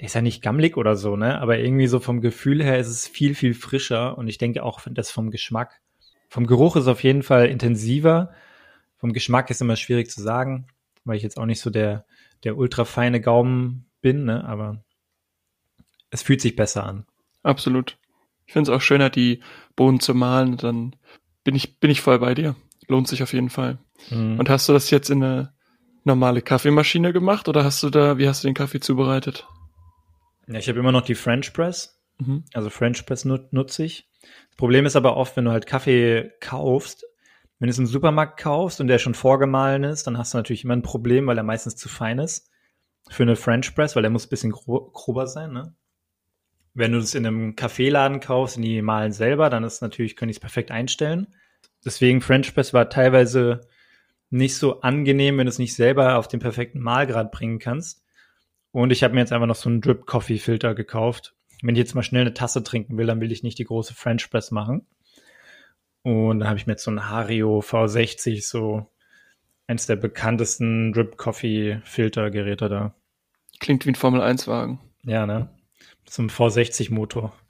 der 0.00 0.06
ist 0.06 0.14
ja 0.14 0.22
nicht 0.22 0.40
gammelig 0.40 0.78
oder 0.78 0.96
so, 0.96 1.16
ne? 1.16 1.38
Aber 1.38 1.58
irgendwie 1.58 1.86
so 1.86 2.00
vom 2.00 2.22
Gefühl 2.22 2.62
her 2.62 2.78
ist 2.78 2.88
es 2.88 3.06
viel, 3.06 3.34
viel 3.34 3.52
frischer 3.52 4.16
und 4.16 4.26
ich 4.26 4.38
denke 4.38 4.62
auch 4.62 4.80
das 4.90 5.10
vom 5.10 5.30
Geschmack. 5.30 5.82
Vom 6.30 6.46
Geruch 6.46 6.76
ist 6.76 6.88
auf 6.88 7.02
jeden 7.02 7.22
Fall 7.22 7.48
intensiver. 7.48 8.32
Vom 8.96 9.12
Geschmack 9.12 9.50
ist 9.50 9.60
immer 9.60 9.76
schwierig 9.76 10.08
zu 10.08 10.22
sagen, 10.22 10.66
weil 11.04 11.18
ich 11.18 11.22
jetzt 11.22 11.38
auch 11.38 11.44
nicht 11.44 11.60
so 11.60 11.68
der, 11.68 12.06
der 12.42 12.56
ultra 12.56 12.86
feine 12.86 13.20
Gaumen 13.20 13.84
bin, 14.00 14.24
ne? 14.24 14.46
Aber 14.46 14.82
es 16.08 16.22
fühlt 16.22 16.40
sich 16.40 16.56
besser 16.56 16.84
an. 16.84 17.04
Absolut. 17.42 17.98
Ich 18.46 18.52
finde 18.52 18.70
es 18.70 18.76
auch 18.76 18.80
schöner, 18.80 19.10
die 19.10 19.40
Bohnen 19.76 20.00
zu 20.00 20.14
mahlen. 20.14 20.56
Dann 20.56 20.96
bin 21.44 21.54
ich, 21.54 21.78
bin 21.78 21.90
ich 21.90 22.00
voll 22.00 22.18
bei 22.18 22.34
dir. 22.34 22.56
Lohnt 22.88 23.08
sich 23.08 23.22
auf 23.22 23.32
jeden 23.32 23.50
Fall. 23.50 23.78
Mhm. 24.10 24.38
Und 24.38 24.50
hast 24.50 24.68
du 24.68 24.72
das 24.72 24.90
jetzt 24.90 25.10
in 25.10 25.22
eine 25.22 25.52
normale 26.04 26.42
Kaffeemaschine 26.42 27.12
gemacht 27.12 27.48
oder 27.48 27.64
hast 27.64 27.82
du 27.82 27.90
da, 27.90 28.18
wie 28.18 28.28
hast 28.28 28.44
du 28.44 28.48
den 28.48 28.54
Kaffee 28.54 28.80
zubereitet? 28.80 29.46
Ja, 30.46 30.58
ich 30.58 30.68
habe 30.68 30.78
immer 30.78 30.92
noch 30.92 31.02
die 31.02 31.14
French 31.14 31.52
Press. 31.52 31.98
Mhm. 32.18 32.44
Also 32.52 32.70
French 32.70 33.06
Press 33.06 33.24
nut 33.24 33.52
nutze 33.52 33.84
ich. 33.84 34.08
Das 34.20 34.56
Problem 34.56 34.86
ist 34.86 34.96
aber 34.96 35.16
oft, 35.16 35.36
wenn 35.36 35.46
du 35.46 35.50
halt 35.50 35.66
Kaffee 35.66 36.30
kaufst, 36.40 37.06
wenn 37.58 37.68
du 37.68 37.70
es 37.70 37.78
im 37.78 37.86
Supermarkt 37.86 38.38
kaufst 38.38 38.80
und 38.80 38.88
der 38.88 38.98
schon 38.98 39.14
vorgemahlen 39.14 39.84
ist, 39.84 40.06
dann 40.06 40.18
hast 40.18 40.34
du 40.34 40.38
natürlich 40.38 40.64
immer 40.64 40.76
ein 40.76 40.82
Problem, 40.82 41.26
weil 41.26 41.38
er 41.38 41.44
meistens 41.44 41.76
zu 41.76 41.88
fein 41.88 42.18
ist 42.18 42.50
für 43.08 43.22
eine 43.22 43.36
French 43.36 43.74
Press, 43.74 43.96
weil 43.96 44.02
der 44.02 44.10
muss 44.10 44.26
ein 44.26 44.30
bisschen 44.30 44.52
gro 44.52 44.90
grober 44.92 45.26
sein. 45.26 45.52
Ne? 45.52 45.74
Wenn 46.74 46.92
du 46.92 46.98
es 46.98 47.14
in 47.14 47.24
einem 47.24 47.56
Kaffeeladen 47.56 48.20
kaufst 48.20 48.56
und 48.56 48.62
die 48.62 48.82
malen 48.82 49.12
selber, 49.12 49.48
dann 49.48 49.64
ist 49.64 49.80
natürlich, 49.80 50.16
können 50.16 50.28
die 50.28 50.34
es 50.34 50.40
perfekt 50.40 50.70
einstellen. 50.70 51.28
Deswegen 51.84 52.20
French 52.20 52.52
Press 52.54 52.74
war 52.74 52.90
teilweise 52.90 53.60
nicht 54.30 54.56
so 54.56 54.80
angenehm, 54.80 55.38
wenn 55.38 55.46
du 55.46 55.50
es 55.50 55.60
nicht 55.60 55.74
selber 55.74 56.18
auf 56.18 56.26
den 56.26 56.40
perfekten 56.40 56.80
Mahlgrad 56.80 57.30
bringen 57.30 57.60
kannst. 57.60 58.04
Und 58.72 58.90
ich 58.90 59.04
habe 59.04 59.14
mir 59.14 59.20
jetzt 59.20 59.32
einfach 59.32 59.46
noch 59.46 59.54
so 59.54 59.68
einen 59.68 59.80
Drip 59.80 60.04
Coffee 60.06 60.38
Filter 60.38 60.74
gekauft. 60.74 61.36
Wenn 61.62 61.76
ich 61.76 61.78
jetzt 61.78 61.94
mal 61.94 62.02
schnell 62.02 62.22
eine 62.22 62.34
Tasse 62.34 62.64
trinken 62.64 62.98
will, 62.98 63.06
dann 63.06 63.20
will 63.20 63.30
ich 63.30 63.44
nicht 63.44 63.58
die 63.58 63.64
große 63.64 63.94
French 63.94 64.28
Press 64.30 64.50
machen. 64.50 64.86
Und 66.02 66.40
dann 66.40 66.48
habe 66.48 66.58
ich 66.58 66.66
mir 66.66 66.72
jetzt 66.72 66.82
so 66.82 66.90
einen 66.90 67.08
Hario 67.08 67.60
V60, 67.60 68.44
so 68.44 68.90
eins 69.68 69.86
der 69.86 69.96
bekanntesten 69.96 70.92
Drip 70.92 71.16
Coffee 71.16 71.80
Filter 71.84 72.30
Geräte 72.30 72.68
da. 72.68 72.94
Klingt 73.60 73.86
wie 73.86 73.90
ein 73.90 73.94
Formel 73.94 74.20
1 74.20 74.48
Wagen. 74.48 74.80
Ja, 75.04 75.24
ne? 75.26 75.48
Zum 76.06 76.28
V60 76.28 76.92
Motor. 76.92 77.32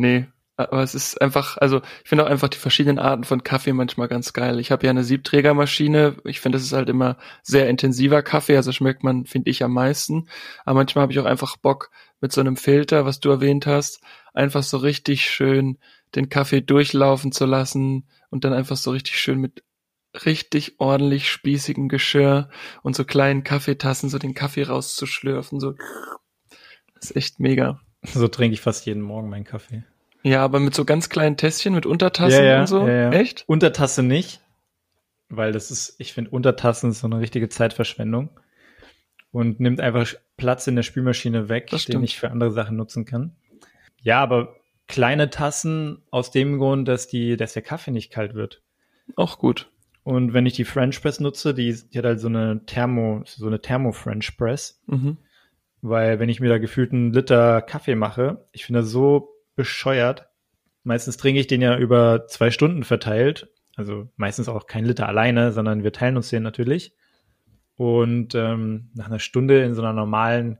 Nee, 0.00 0.28
aber 0.56 0.84
es 0.84 0.94
ist 0.94 1.20
einfach, 1.20 1.56
also 1.56 1.82
ich 2.04 2.08
finde 2.08 2.24
auch 2.24 2.30
einfach 2.30 2.48
die 2.48 2.58
verschiedenen 2.58 3.00
Arten 3.00 3.24
von 3.24 3.42
Kaffee 3.42 3.72
manchmal 3.72 4.06
ganz 4.06 4.32
geil. 4.32 4.60
Ich 4.60 4.70
habe 4.70 4.86
ja 4.86 4.90
eine 4.90 5.02
Siebträgermaschine. 5.02 6.18
Ich 6.22 6.38
finde, 6.38 6.56
das 6.56 6.64
ist 6.66 6.72
halt 6.72 6.88
immer 6.88 7.16
sehr 7.42 7.68
intensiver 7.68 8.22
Kaffee, 8.22 8.56
also 8.56 8.70
schmeckt 8.70 9.02
man, 9.02 9.26
finde 9.26 9.50
ich, 9.50 9.64
am 9.64 9.72
meisten. 9.72 10.28
Aber 10.64 10.76
manchmal 10.76 11.02
habe 11.02 11.12
ich 11.12 11.18
auch 11.18 11.24
einfach 11.24 11.56
Bock 11.56 11.90
mit 12.20 12.30
so 12.30 12.40
einem 12.40 12.56
Filter, 12.56 13.06
was 13.06 13.18
du 13.18 13.30
erwähnt 13.30 13.66
hast, 13.66 14.00
einfach 14.34 14.62
so 14.62 14.76
richtig 14.76 15.28
schön 15.28 15.78
den 16.14 16.28
Kaffee 16.28 16.60
durchlaufen 16.60 17.32
zu 17.32 17.44
lassen 17.44 18.08
und 18.30 18.44
dann 18.44 18.52
einfach 18.52 18.76
so 18.76 18.92
richtig 18.92 19.18
schön 19.18 19.40
mit 19.40 19.64
richtig 20.14 20.76
ordentlich 20.78 21.30
spießigem 21.30 21.88
Geschirr 21.88 22.48
und 22.82 22.96
so 22.96 23.04
kleinen 23.04 23.44
Kaffeetassen 23.44 24.08
so 24.08 24.18
den 24.18 24.34
Kaffee 24.34 24.64
rauszuschlürfen. 24.64 25.60
So, 25.60 25.74
das 26.94 27.10
ist 27.10 27.16
echt 27.16 27.40
mega. 27.40 27.80
So 28.02 28.28
trinke 28.28 28.54
ich 28.54 28.60
fast 28.60 28.86
jeden 28.86 29.02
Morgen 29.02 29.28
meinen 29.28 29.44
Kaffee. 29.44 29.84
Ja, 30.22 30.42
aber 30.44 30.60
mit 30.60 30.74
so 30.74 30.84
ganz 30.84 31.08
kleinen 31.08 31.36
Tässchen, 31.36 31.74
mit 31.74 31.86
Untertassen 31.86 32.44
Ja, 32.44 32.44
ja, 32.44 32.60
und 32.60 32.66
so. 32.66 32.86
ja. 32.86 33.10
Echt? 33.10 33.44
Untertasse 33.46 34.02
nicht, 34.02 34.40
weil 35.28 35.52
das 35.52 35.70
ist, 35.70 35.94
ich 35.98 36.12
finde, 36.12 36.30
Untertassen 36.30 36.90
ist 36.90 37.00
so 37.00 37.06
eine 37.06 37.20
richtige 37.20 37.48
Zeitverschwendung 37.48 38.30
und 39.30 39.60
nimmt 39.60 39.80
einfach 39.80 40.12
Platz 40.36 40.66
in 40.66 40.76
der 40.76 40.82
Spülmaschine 40.82 41.48
weg, 41.48 41.70
den 41.88 42.02
ich 42.02 42.18
für 42.18 42.30
andere 42.30 42.50
Sachen 42.50 42.76
nutzen 42.76 43.04
kann. 43.04 43.36
Ja, 44.00 44.20
aber 44.20 44.56
kleine 44.86 45.30
Tassen 45.30 46.02
aus 46.10 46.30
dem 46.30 46.58
Grund, 46.58 46.88
dass 46.88 47.08
die, 47.08 47.36
dass 47.36 47.52
der 47.52 47.62
Kaffee 47.62 47.90
nicht 47.90 48.10
kalt 48.10 48.34
wird. 48.34 48.62
Auch 49.16 49.38
gut. 49.38 49.70
Und 50.08 50.32
wenn 50.32 50.46
ich 50.46 50.54
die 50.54 50.64
French 50.64 51.02
Press 51.02 51.20
nutze, 51.20 51.52
die, 51.52 51.70
die 51.92 51.98
hat 51.98 52.06
halt 52.06 52.18
so 52.20 52.28
eine 52.28 52.62
Thermo, 52.64 53.22
so 53.26 53.46
eine 53.46 53.60
Thermo 53.60 53.92
French 53.92 54.38
Press, 54.38 54.80
Mhm. 54.86 55.18
weil 55.82 56.18
wenn 56.18 56.30
ich 56.30 56.40
mir 56.40 56.48
da 56.48 56.56
gefühlt 56.56 56.92
einen 56.92 57.12
Liter 57.12 57.60
Kaffee 57.60 57.94
mache, 57.94 58.46
ich 58.52 58.64
finde 58.64 58.80
das 58.80 58.88
so 58.90 59.28
bescheuert. 59.54 60.28
Meistens 60.82 61.18
trinke 61.18 61.40
ich 61.40 61.46
den 61.46 61.60
ja 61.60 61.76
über 61.76 62.26
zwei 62.26 62.50
Stunden 62.50 62.84
verteilt. 62.84 63.48
Also 63.76 64.08
meistens 64.16 64.48
auch 64.48 64.66
kein 64.66 64.86
Liter 64.86 65.06
alleine, 65.08 65.52
sondern 65.52 65.82
wir 65.84 65.92
teilen 65.92 66.16
uns 66.16 66.30
den 66.30 66.42
natürlich. 66.42 66.94
Und 67.76 68.34
ähm, 68.34 68.90
nach 68.94 69.06
einer 69.08 69.18
Stunde 69.18 69.62
in 69.62 69.74
so 69.74 69.82
einer 69.82 69.92
normalen 69.92 70.58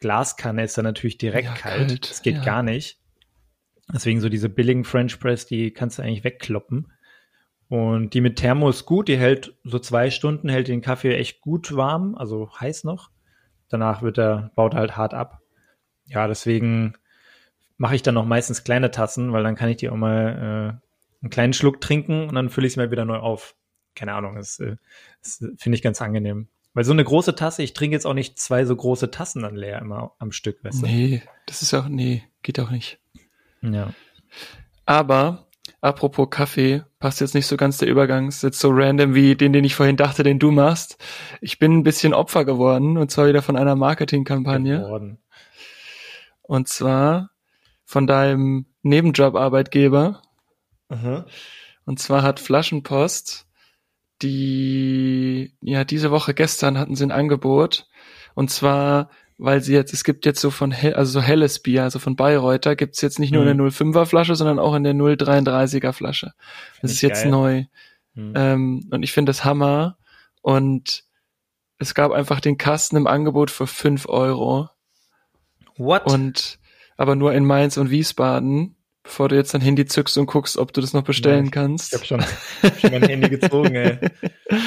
Glaskanne 0.00 0.62
ist 0.62 0.76
er 0.76 0.82
natürlich 0.82 1.16
direkt 1.16 1.46
Ja, 1.48 1.54
kalt. 1.54 1.88
kalt, 1.88 2.10
Das 2.10 2.20
geht 2.22 2.36
ja. 2.36 2.44
gar 2.44 2.62
nicht. 2.62 2.98
Deswegen 3.92 4.20
so 4.20 4.28
diese 4.28 4.50
billigen 4.50 4.84
French 4.84 5.18
Press, 5.18 5.46
die 5.46 5.70
kannst 5.72 5.98
du 5.98 6.02
eigentlich 6.02 6.22
wegkloppen. 6.24 6.92
Und 7.70 8.14
die 8.14 8.20
mit 8.20 8.34
Thermo 8.34 8.68
ist 8.68 8.84
gut, 8.84 9.06
die 9.06 9.16
hält 9.16 9.54
so 9.62 9.78
zwei 9.78 10.10
Stunden, 10.10 10.48
hält 10.48 10.66
den 10.66 10.82
Kaffee 10.82 11.16
echt 11.16 11.40
gut 11.40 11.76
warm, 11.76 12.16
also 12.16 12.50
heiß 12.58 12.82
noch. 12.82 13.10
Danach 13.68 14.02
wird 14.02 14.18
er, 14.18 14.50
baut 14.56 14.74
er 14.74 14.80
halt 14.80 14.96
hart 14.96 15.14
ab. 15.14 15.40
Ja, 16.04 16.26
deswegen 16.26 16.94
mache 17.76 17.94
ich 17.94 18.02
dann 18.02 18.16
noch 18.16 18.26
meistens 18.26 18.64
kleine 18.64 18.90
Tassen, 18.90 19.32
weil 19.32 19.44
dann 19.44 19.54
kann 19.54 19.68
ich 19.68 19.76
die 19.76 19.88
auch 19.88 19.96
mal 19.96 20.80
äh, 20.82 21.22
einen 21.22 21.30
kleinen 21.30 21.52
Schluck 21.52 21.80
trinken 21.80 22.28
und 22.28 22.34
dann 22.34 22.50
fülle 22.50 22.66
ich 22.66 22.72
es 22.72 22.76
mir 22.76 22.90
wieder 22.90 23.04
neu 23.04 23.18
auf. 23.18 23.54
Keine 23.94 24.14
Ahnung, 24.14 24.34
das, 24.34 24.58
äh, 24.58 24.74
das 25.22 25.36
finde 25.56 25.76
ich 25.76 25.82
ganz 25.82 26.02
angenehm. 26.02 26.48
Weil 26.74 26.82
so 26.82 26.92
eine 26.92 27.04
große 27.04 27.36
Tasse, 27.36 27.62
ich 27.62 27.72
trinke 27.72 27.94
jetzt 27.94 28.04
auch 28.04 28.14
nicht 28.14 28.36
zwei 28.36 28.64
so 28.64 28.74
große 28.74 29.12
Tassen 29.12 29.42
dann 29.42 29.54
leer 29.54 29.78
immer 29.78 30.16
am 30.18 30.32
Stück, 30.32 30.64
weißt 30.64 30.82
Nee, 30.82 31.22
das 31.46 31.62
ist 31.62 31.72
auch, 31.72 31.86
nee, 31.88 32.24
geht 32.42 32.58
auch 32.58 32.70
nicht. 32.70 32.98
du? 33.62 33.68
Ja. 33.68 33.94
Aber, 34.86 35.46
apropos 35.80 36.28
Kaffee, 36.30 36.82
passt 36.98 37.20
jetzt 37.20 37.34
nicht 37.34 37.46
so 37.46 37.56
ganz 37.56 37.78
der 37.78 37.88
Übergang, 37.88 38.28
ist 38.28 38.42
jetzt 38.42 38.60
so 38.60 38.70
random 38.70 39.14
wie 39.14 39.34
den, 39.34 39.52
den 39.52 39.64
ich 39.64 39.74
vorhin 39.74 39.96
dachte, 39.96 40.22
den 40.22 40.38
du 40.38 40.50
machst. 40.50 40.98
Ich 41.40 41.58
bin 41.58 41.78
ein 41.78 41.82
bisschen 41.82 42.14
Opfer 42.14 42.44
geworden, 42.44 42.96
und 42.96 43.10
zwar 43.10 43.26
wieder 43.28 43.42
von 43.42 43.56
einer 43.56 43.76
Marketingkampagne. 43.76 44.80
Geworden. 44.80 45.18
Und 46.42 46.68
zwar 46.68 47.30
von 47.84 48.06
deinem 48.06 48.66
Nebenjob-Arbeitgeber. 48.82 50.22
Und 51.84 51.98
zwar 51.98 52.22
hat 52.22 52.40
Flaschenpost 52.40 53.46
die, 54.22 55.54
ja, 55.60 55.84
diese 55.84 56.10
Woche 56.10 56.34
gestern 56.34 56.78
hatten 56.78 56.94
sie 56.94 57.04
ein 57.04 57.12
Angebot. 57.12 57.88
Und 58.34 58.50
zwar, 58.50 59.10
weil 59.42 59.62
sie 59.62 59.72
jetzt, 59.72 59.92
es 59.92 60.04
gibt 60.04 60.26
jetzt 60.26 60.40
so 60.40 60.50
von, 60.50 60.70
Hell, 60.70 60.94
also 60.94 61.12
so 61.12 61.22
helles 61.22 61.58
Bier, 61.60 61.82
also 61.84 61.98
von 61.98 62.14
Bayreuther, 62.16 62.76
gibt's 62.76 63.00
jetzt 63.00 63.18
nicht 63.18 63.32
nur 63.32 63.42
Mhm. 63.44 63.50
in 63.50 63.58
der 63.58 63.66
05er 63.68 64.04
Flasche, 64.06 64.36
sondern 64.36 64.58
auch 64.58 64.74
in 64.74 64.84
der 64.84 64.94
033er 64.94 65.92
Flasche. 65.92 66.32
Das 66.82 66.90
ich 66.90 66.98
ist 66.98 67.02
jetzt 67.02 67.22
geil. 67.22 67.30
neu. 67.30 67.64
Hm. 68.14 68.32
Ähm, 68.36 68.88
und 68.90 69.02
ich 69.02 69.12
finde 69.12 69.30
das 69.30 69.44
Hammer. 69.44 69.96
Und 70.42 71.04
es 71.78 71.94
gab 71.94 72.12
einfach 72.12 72.40
den 72.40 72.58
Kasten 72.58 72.96
im 72.96 73.06
Angebot 73.06 73.50
für 73.50 73.66
5 73.66 74.08
Euro. 74.08 74.68
What? 75.76 76.06
Und 76.12 76.58
aber 76.96 77.14
nur 77.16 77.32
in 77.32 77.46
Mainz 77.46 77.78
und 77.78 77.90
Wiesbaden, 77.90 78.76
bevor 79.02 79.28
du 79.30 79.36
jetzt 79.36 79.54
dein 79.54 79.62
Handy 79.62 79.86
zückst 79.86 80.18
und 80.18 80.26
guckst, 80.26 80.58
ob 80.58 80.72
du 80.74 80.82
das 80.82 80.92
noch 80.92 81.02
bestellen 81.04 81.46
Ja, 81.46 81.50
kannst. 81.50 81.92
ich 81.94 81.98
habe 81.98 82.04
schon, 82.04 82.20
hab 82.62 82.78
schon 82.78 82.90
mein 82.90 83.02
Handy 83.04 83.30
gezogen, 83.30 83.74
ey. 83.74 83.98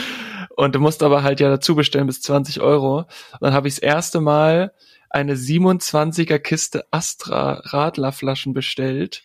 Und 0.55 0.75
du 0.75 0.79
musst 0.79 1.03
aber 1.03 1.23
halt 1.23 1.39
ja 1.39 1.49
dazu 1.49 1.75
bestellen 1.75 2.07
bis 2.07 2.21
20 2.21 2.61
Euro. 2.61 2.99
Und 2.99 3.41
dann 3.41 3.53
habe 3.53 3.67
ich 3.67 3.75
das 3.75 3.83
erste 3.83 4.21
Mal 4.21 4.73
eine 5.09 5.35
27er 5.35 6.39
Kiste 6.39 6.85
Astra 6.91 7.61
Radlerflaschen 7.65 8.53
bestellt. 8.53 9.23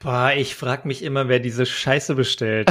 Boah, 0.00 0.32
ich 0.36 0.54
frag 0.54 0.84
mich 0.84 1.02
immer, 1.02 1.28
wer 1.28 1.40
diese 1.40 1.66
Scheiße 1.66 2.14
bestellt. 2.14 2.70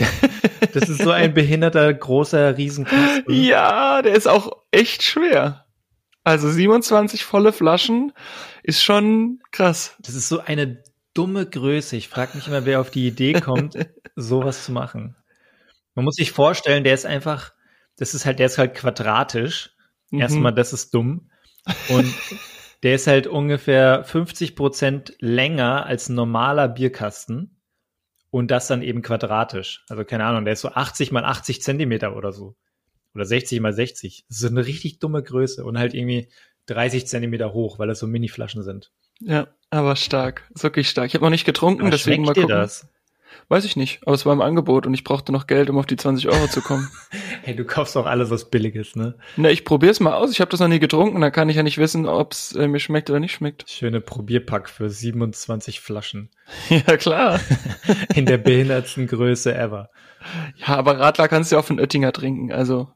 das 0.72 0.88
ist 0.88 1.02
so 1.02 1.10
ein 1.10 1.34
behinderter, 1.34 1.92
großer 1.94 2.56
Riesenkasten. 2.56 3.32
Ja, 3.32 4.02
der 4.02 4.14
ist 4.14 4.26
auch 4.26 4.50
echt 4.72 5.04
schwer. 5.04 5.64
Also 6.24 6.50
27 6.50 7.24
volle 7.24 7.52
Flaschen 7.52 8.12
ist 8.62 8.82
schon 8.82 9.40
krass. 9.52 9.94
Das 10.00 10.14
ist 10.14 10.28
so 10.28 10.40
eine 10.40 10.82
dumme 11.14 11.46
Größe. 11.46 11.96
Ich 11.96 12.08
frag 12.08 12.34
mich 12.34 12.48
immer, 12.48 12.64
wer 12.66 12.80
auf 12.80 12.90
die 12.90 13.06
Idee 13.06 13.34
kommt, 13.34 13.78
sowas 14.16 14.64
zu 14.64 14.72
machen. 14.72 15.16
Man 15.98 16.04
muss 16.04 16.14
sich 16.14 16.30
vorstellen, 16.30 16.84
der 16.84 16.94
ist 16.94 17.06
einfach, 17.06 17.52
das 17.96 18.14
ist 18.14 18.24
halt, 18.24 18.38
der 18.38 18.46
ist 18.46 18.56
halt 18.56 18.74
quadratisch. 18.74 19.74
Mhm. 20.12 20.20
Erstmal, 20.20 20.54
das 20.54 20.72
ist 20.72 20.94
dumm. 20.94 21.32
Und 21.88 22.14
der 22.84 22.94
ist 22.94 23.08
halt 23.08 23.26
ungefähr 23.26 24.04
50 24.04 24.54
Prozent 24.54 25.16
länger 25.18 25.86
als 25.86 26.08
ein 26.08 26.14
normaler 26.14 26.68
Bierkasten. 26.68 27.56
Und 28.30 28.52
das 28.52 28.68
dann 28.68 28.82
eben 28.82 29.02
quadratisch. 29.02 29.84
Also 29.88 30.04
keine 30.04 30.24
Ahnung, 30.24 30.44
der 30.44 30.52
ist 30.52 30.60
so 30.60 30.68
80 30.68 31.10
mal 31.10 31.24
80 31.24 31.62
Zentimeter 31.62 32.14
oder 32.14 32.30
so. 32.30 32.54
Oder 33.12 33.24
60 33.24 33.58
mal 33.58 33.72
60. 33.72 34.24
Das 34.28 34.40
ist 34.40 34.48
eine 34.48 34.66
richtig 34.66 35.00
dumme 35.00 35.24
Größe 35.24 35.64
und 35.64 35.78
halt 35.78 35.94
irgendwie 35.94 36.28
30 36.66 37.08
Zentimeter 37.08 37.52
hoch, 37.52 37.80
weil 37.80 37.88
das 37.88 37.98
so 37.98 38.06
Mini-Flaschen 38.06 38.62
sind. 38.62 38.92
Ja, 39.18 39.48
aber 39.70 39.96
stark. 39.96 40.48
Ist 40.54 40.62
wirklich 40.62 40.88
stark. 40.88 41.08
Ich 41.08 41.14
habe 41.14 41.24
noch 41.24 41.30
nicht 41.30 41.44
getrunken, 41.44 41.82
Aber 41.82 41.90
deswegen 41.90 42.22
mal 42.22 42.34
schmeckt 42.34 42.36
dir 42.36 42.42
gucken. 42.42 42.56
das? 42.56 42.88
Weiß 43.48 43.64
ich 43.64 43.76
nicht, 43.76 44.00
aber 44.06 44.14
es 44.14 44.26
war 44.26 44.32
im 44.32 44.40
Angebot 44.42 44.86
und 44.86 44.92
ich 44.94 45.04
brauchte 45.04 45.32
noch 45.32 45.46
Geld, 45.46 45.70
um 45.70 45.78
auf 45.78 45.86
die 45.86 45.96
20 45.96 46.28
Euro 46.28 46.46
zu 46.48 46.60
kommen. 46.60 46.88
Hey, 47.42 47.56
du 47.56 47.64
kaufst 47.64 47.96
doch 47.96 48.04
alles, 48.04 48.30
was 48.30 48.50
billig 48.50 48.74
ist, 48.74 48.94
ne? 48.96 49.14
Na, 49.38 49.48
ich 49.50 49.64
probier's 49.64 50.00
mal 50.00 50.12
aus. 50.12 50.30
Ich 50.32 50.40
habe 50.42 50.50
das 50.50 50.60
noch 50.60 50.68
nie 50.68 50.80
getrunken, 50.80 51.20
dann 51.22 51.32
kann 51.32 51.48
ich 51.48 51.56
ja 51.56 51.62
nicht 51.62 51.78
wissen, 51.78 52.04
ob's 52.06 52.54
äh, 52.54 52.68
mir 52.68 52.78
schmeckt 52.80 53.08
oder 53.08 53.20
nicht 53.20 53.32
schmeckt. 53.32 53.70
Schöne 53.70 54.02
Probierpack 54.02 54.68
für 54.68 54.90
27 54.90 55.80
Flaschen. 55.80 56.30
ja, 56.68 56.96
klar. 56.98 57.40
In 58.14 58.26
der 58.26 58.36
behindertsten 58.38 59.06
Größe 59.06 59.54
ever. 59.54 59.88
Ja, 60.56 60.76
aber 60.76 60.98
Radler 60.98 61.28
kannst 61.28 61.50
du 61.50 61.56
ja 61.56 61.60
auch 61.60 61.64
von 61.64 61.80
Oettinger 61.80 62.12
trinken, 62.12 62.52
also 62.52 62.90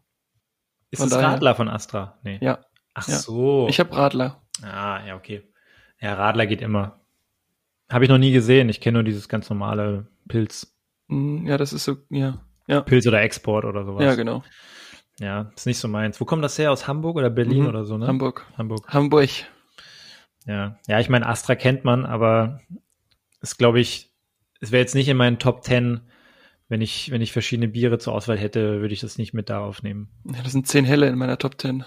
Ist 0.90 1.00
das 1.02 1.10
daher- 1.10 1.28
Radler 1.28 1.54
von 1.54 1.68
Astra? 1.68 2.18
Nee. 2.24 2.38
ja. 2.42 2.58
Ach 2.92 3.08
Ja. 3.08 3.16
so. 3.16 3.66
Ich 3.70 3.80
habe 3.80 3.96
Radler. 3.96 4.42
ah, 4.62 5.00
ja, 5.06 5.16
okay. 5.16 5.48
Ja, 5.98 6.12
Radler 6.14 6.46
geht 6.46 6.60
immer. 6.60 7.00
Habe 7.90 8.04
ich 8.04 8.10
noch 8.10 8.18
nie 8.18 8.32
gesehen. 8.32 8.68
Ich 8.68 8.80
kenne 8.82 8.96
nur 8.98 9.02
dieses 9.04 9.28
ganz 9.30 9.48
normale 9.48 10.08
Pilz. 10.32 10.74
Hm, 11.08 11.46
Ja, 11.46 11.56
das 11.58 11.72
ist 11.72 11.84
so, 11.84 11.96
ja. 12.10 12.44
Ja, 12.66 12.80
Pilz 12.80 13.06
oder 13.06 13.20
Export 13.22 13.64
oder 13.64 13.84
sowas. 13.84 14.02
ja 14.04 14.14
genau. 14.14 14.42
Ja, 15.18 15.52
ist 15.54 15.66
nicht 15.66 15.78
so 15.78 15.88
meins. 15.88 16.20
Wo 16.20 16.24
kommt 16.24 16.42
das 16.42 16.58
her? 16.58 16.72
Aus 16.72 16.88
Hamburg 16.88 17.16
oder 17.16 17.28
Berlin 17.30 17.62
Mhm. 17.62 17.68
oder 17.68 17.84
so, 17.84 17.98
ne? 17.98 18.06
Hamburg. 18.06 18.46
Hamburg. 18.56 18.88
Hamburg. 18.88 19.28
Ja. 20.46 20.78
Ja, 20.88 21.00
ich 21.00 21.08
meine, 21.08 21.26
Astra 21.26 21.54
kennt 21.54 21.84
man, 21.84 22.04
aber 22.06 22.60
ist, 23.40 23.58
glaube 23.58 23.78
ich, 23.80 24.10
es 24.60 24.72
wäre 24.72 24.80
jetzt 24.80 24.94
nicht 24.94 25.08
in 25.08 25.16
meinen 25.16 25.38
Top 25.38 25.64
10, 25.64 26.00
wenn 26.68 26.80
ich, 26.80 27.10
wenn 27.10 27.20
ich 27.20 27.32
verschiedene 27.32 27.68
Biere 27.68 27.98
zur 27.98 28.14
Auswahl 28.14 28.38
hätte, 28.38 28.80
würde 28.80 28.94
ich 28.94 29.00
das 29.00 29.18
nicht 29.18 29.34
mit 29.34 29.50
darauf 29.50 29.82
nehmen. 29.82 30.08
Ja, 30.24 30.42
das 30.42 30.52
sind 30.52 30.66
zehn 30.66 30.84
Helle 30.84 31.08
in 31.08 31.18
meiner 31.18 31.36
Top 31.38 31.60
10. 31.60 31.84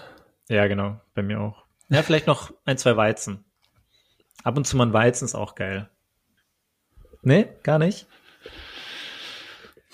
Ja, 0.48 0.66
genau, 0.68 1.00
bei 1.14 1.22
mir 1.22 1.40
auch. 1.40 1.64
Ja, 1.88 2.02
vielleicht 2.02 2.26
noch 2.28 2.52
ein, 2.64 2.78
zwei 2.78 2.96
Weizen. 2.96 3.44
Ab 4.44 4.56
und 4.56 4.66
zu 4.66 4.76
mal 4.76 4.86
ein 4.86 4.92
Weizen 4.92 5.24
ist 5.24 5.34
auch 5.34 5.54
geil. 5.56 5.90
Nee, 7.22 7.48
gar 7.64 7.78
nicht. 7.78 8.06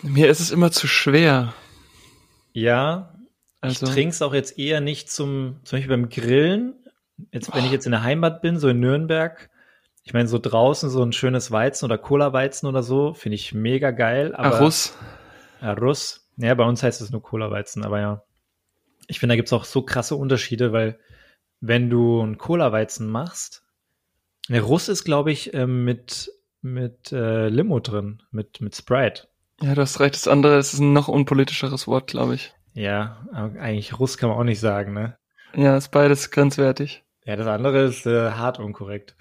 Mir 0.02 0.28
ist 0.28 0.40
es 0.40 0.50
immer 0.50 0.70
zu 0.70 0.86
schwer. 0.86 1.54
Ja, 2.52 3.14
Also, 3.60 3.86
ich 3.86 3.92
trinke 3.92 4.10
es 4.10 4.22
auch 4.22 4.34
jetzt 4.34 4.58
eher 4.58 4.80
nicht 4.80 5.10
zum, 5.10 5.60
zum 5.64 5.78
Beispiel 5.78 5.96
beim 5.96 6.08
Grillen. 6.08 6.74
Jetzt, 7.32 7.54
wenn 7.54 7.64
ich 7.64 7.70
jetzt 7.70 7.86
in 7.86 7.92
der 7.92 8.02
Heimat 8.02 8.42
bin, 8.42 8.58
so 8.58 8.68
in 8.68 8.80
Nürnberg, 8.80 9.48
ich 10.04 10.12
meine, 10.12 10.26
so 10.28 10.38
draußen 10.38 10.90
so 10.90 11.02
ein 11.02 11.12
schönes 11.12 11.52
Weizen 11.52 11.84
oder 11.84 11.98
Cola-Weizen 11.98 12.66
oder 12.66 12.82
so, 12.82 13.14
finde 13.14 13.36
ich 13.36 13.54
mega 13.54 13.92
geil. 13.92 14.34
Aber 14.34 14.56
Arus. 14.56 14.96
Ja, 15.60 15.74
Russ. 15.74 16.28
Ja, 16.36 16.54
bei 16.54 16.64
uns 16.64 16.82
heißt 16.82 17.00
es 17.00 17.10
nur 17.10 17.22
Cola-Weizen, 17.22 17.84
aber 17.84 18.00
ja. 18.00 18.24
Ich 19.06 19.20
finde, 19.20 19.34
da 19.34 19.36
gibt's 19.36 19.52
auch 19.52 19.64
so 19.64 19.82
krasse 19.82 20.16
Unterschiede, 20.16 20.72
weil 20.72 20.98
wenn 21.60 21.88
du 21.88 22.20
einen 22.20 22.38
Cola-Weizen 22.38 23.08
machst, 23.08 23.62
der 24.48 24.62
Russ 24.62 24.88
ist, 24.88 25.04
glaube 25.04 25.30
ich, 25.30 25.54
ähm, 25.54 25.84
mit, 25.84 26.32
mit 26.62 27.12
äh, 27.12 27.48
Limo 27.48 27.78
drin, 27.78 28.22
mit, 28.32 28.60
mit 28.60 28.74
Sprite. 28.74 29.28
Ja, 29.60 29.74
du 29.74 29.82
hast 29.82 30.00
recht. 30.00 30.14
Das 30.14 30.28
andere 30.28 30.58
ist 30.58 30.78
ein 30.78 30.92
noch 30.92 31.08
unpolitischeres 31.08 31.86
Wort, 31.86 32.08
glaube 32.08 32.34
ich. 32.34 32.54
Ja, 32.74 33.26
aber 33.32 33.60
eigentlich 33.60 33.98
Russ 33.98 34.16
kann 34.16 34.30
man 34.30 34.38
auch 34.38 34.44
nicht 34.44 34.60
sagen, 34.60 34.92
ne? 34.92 35.16
Ja, 35.54 35.76
ist 35.76 35.90
beides 35.90 36.30
grenzwertig. 36.30 37.04
Ja, 37.24 37.36
das 37.36 37.46
andere 37.46 37.82
ist 37.82 38.06
äh, 38.06 38.30
hart 38.32 38.58
unkorrekt. 38.58 39.14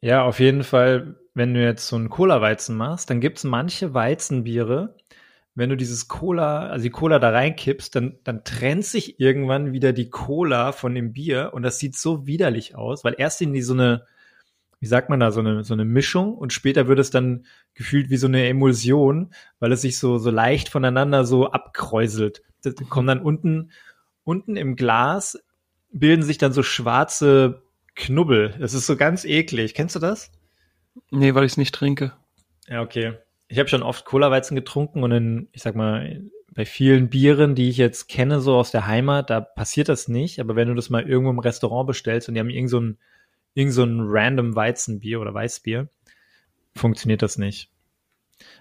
Ja, 0.00 0.22
auf 0.22 0.38
jeden 0.38 0.62
Fall, 0.62 1.16
wenn 1.34 1.54
du 1.54 1.62
jetzt 1.62 1.88
so 1.88 1.96
einen 1.96 2.08
Cola-Weizen 2.08 2.76
machst, 2.76 3.10
dann 3.10 3.20
gibt's 3.20 3.42
manche 3.44 3.94
Weizenbiere, 3.94 4.94
wenn 5.58 5.70
du 5.70 5.76
dieses 5.76 6.06
Cola, 6.06 6.68
also 6.68 6.84
die 6.84 6.90
Cola 6.90 7.18
da 7.18 7.30
reinkippst, 7.30 7.94
dann, 7.96 8.20
dann 8.22 8.44
trennt 8.44 8.84
sich 8.84 9.18
irgendwann 9.18 9.72
wieder 9.72 9.92
die 9.92 10.08
Cola 10.08 10.70
von 10.70 10.94
dem 10.94 11.12
Bier 11.12 11.50
und 11.52 11.64
das 11.64 11.80
sieht 11.80 11.96
so 11.96 12.28
widerlich 12.28 12.76
aus, 12.76 13.02
weil 13.02 13.16
erst 13.18 13.42
in 13.42 13.52
die 13.52 13.62
so 13.62 13.72
eine, 13.72 14.06
wie 14.80 14.86
sagt 14.86 15.10
man 15.10 15.20
da, 15.20 15.30
so 15.30 15.40
eine, 15.40 15.64
so 15.64 15.74
eine 15.74 15.84
Mischung 15.84 16.34
und 16.34 16.52
später 16.52 16.86
wird 16.86 16.98
es 16.98 17.10
dann 17.10 17.46
gefühlt 17.74 18.10
wie 18.10 18.16
so 18.16 18.26
eine 18.26 18.48
Emulsion, 18.48 19.32
weil 19.58 19.72
es 19.72 19.82
sich 19.82 19.98
so, 19.98 20.18
so 20.18 20.30
leicht 20.30 20.68
voneinander 20.68 21.24
so 21.24 21.50
abkräuselt. 21.50 22.42
Das 22.62 22.74
kommt 22.88 23.08
dann 23.08 23.20
unten, 23.20 23.72
unten 24.24 24.56
im 24.56 24.76
Glas 24.76 25.38
bilden 25.90 26.22
sich 26.22 26.38
dann 26.38 26.52
so 26.52 26.62
schwarze 26.62 27.62
Knubbel. 27.94 28.54
Das 28.60 28.74
ist 28.74 28.86
so 28.86 28.96
ganz 28.96 29.24
eklig. 29.24 29.74
Kennst 29.74 29.96
du 29.96 30.00
das? 30.00 30.30
Nee, 31.10 31.34
weil 31.34 31.44
ich 31.44 31.52
es 31.52 31.56
nicht 31.56 31.74
trinke. 31.74 32.12
Ja, 32.68 32.82
okay. 32.82 33.14
Ich 33.48 33.58
habe 33.58 33.68
schon 33.68 33.82
oft 33.82 34.04
Cola-Weizen 34.04 34.54
getrunken 34.54 35.02
und 35.02 35.12
in, 35.12 35.48
ich 35.52 35.62
sag 35.62 35.74
mal, 35.74 36.22
bei 36.54 36.64
vielen 36.64 37.08
Bieren, 37.08 37.54
die 37.54 37.68
ich 37.68 37.76
jetzt 37.76 38.08
kenne, 38.08 38.40
so 38.40 38.56
aus 38.56 38.70
der 38.70 38.86
Heimat, 38.86 39.30
da 39.30 39.40
passiert 39.40 39.88
das 39.88 40.08
nicht. 40.08 40.40
Aber 40.40 40.56
wenn 40.56 40.68
du 40.68 40.74
das 40.74 40.90
mal 40.90 41.08
irgendwo 41.08 41.30
im 41.30 41.38
Restaurant 41.38 41.86
bestellst 41.86 42.28
und 42.28 42.34
die 42.34 42.40
haben 42.40 42.50
irgend 42.50 42.70
so 42.70 42.80
ein, 42.80 42.98
irgend 43.54 43.72
so 43.72 43.84
ein 43.84 44.00
random 44.00 44.54
Weizenbier 44.54 45.20
oder 45.20 45.34
Weißbier, 45.34 45.88
funktioniert 46.74 47.22
das 47.22 47.38
nicht. 47.38 47.70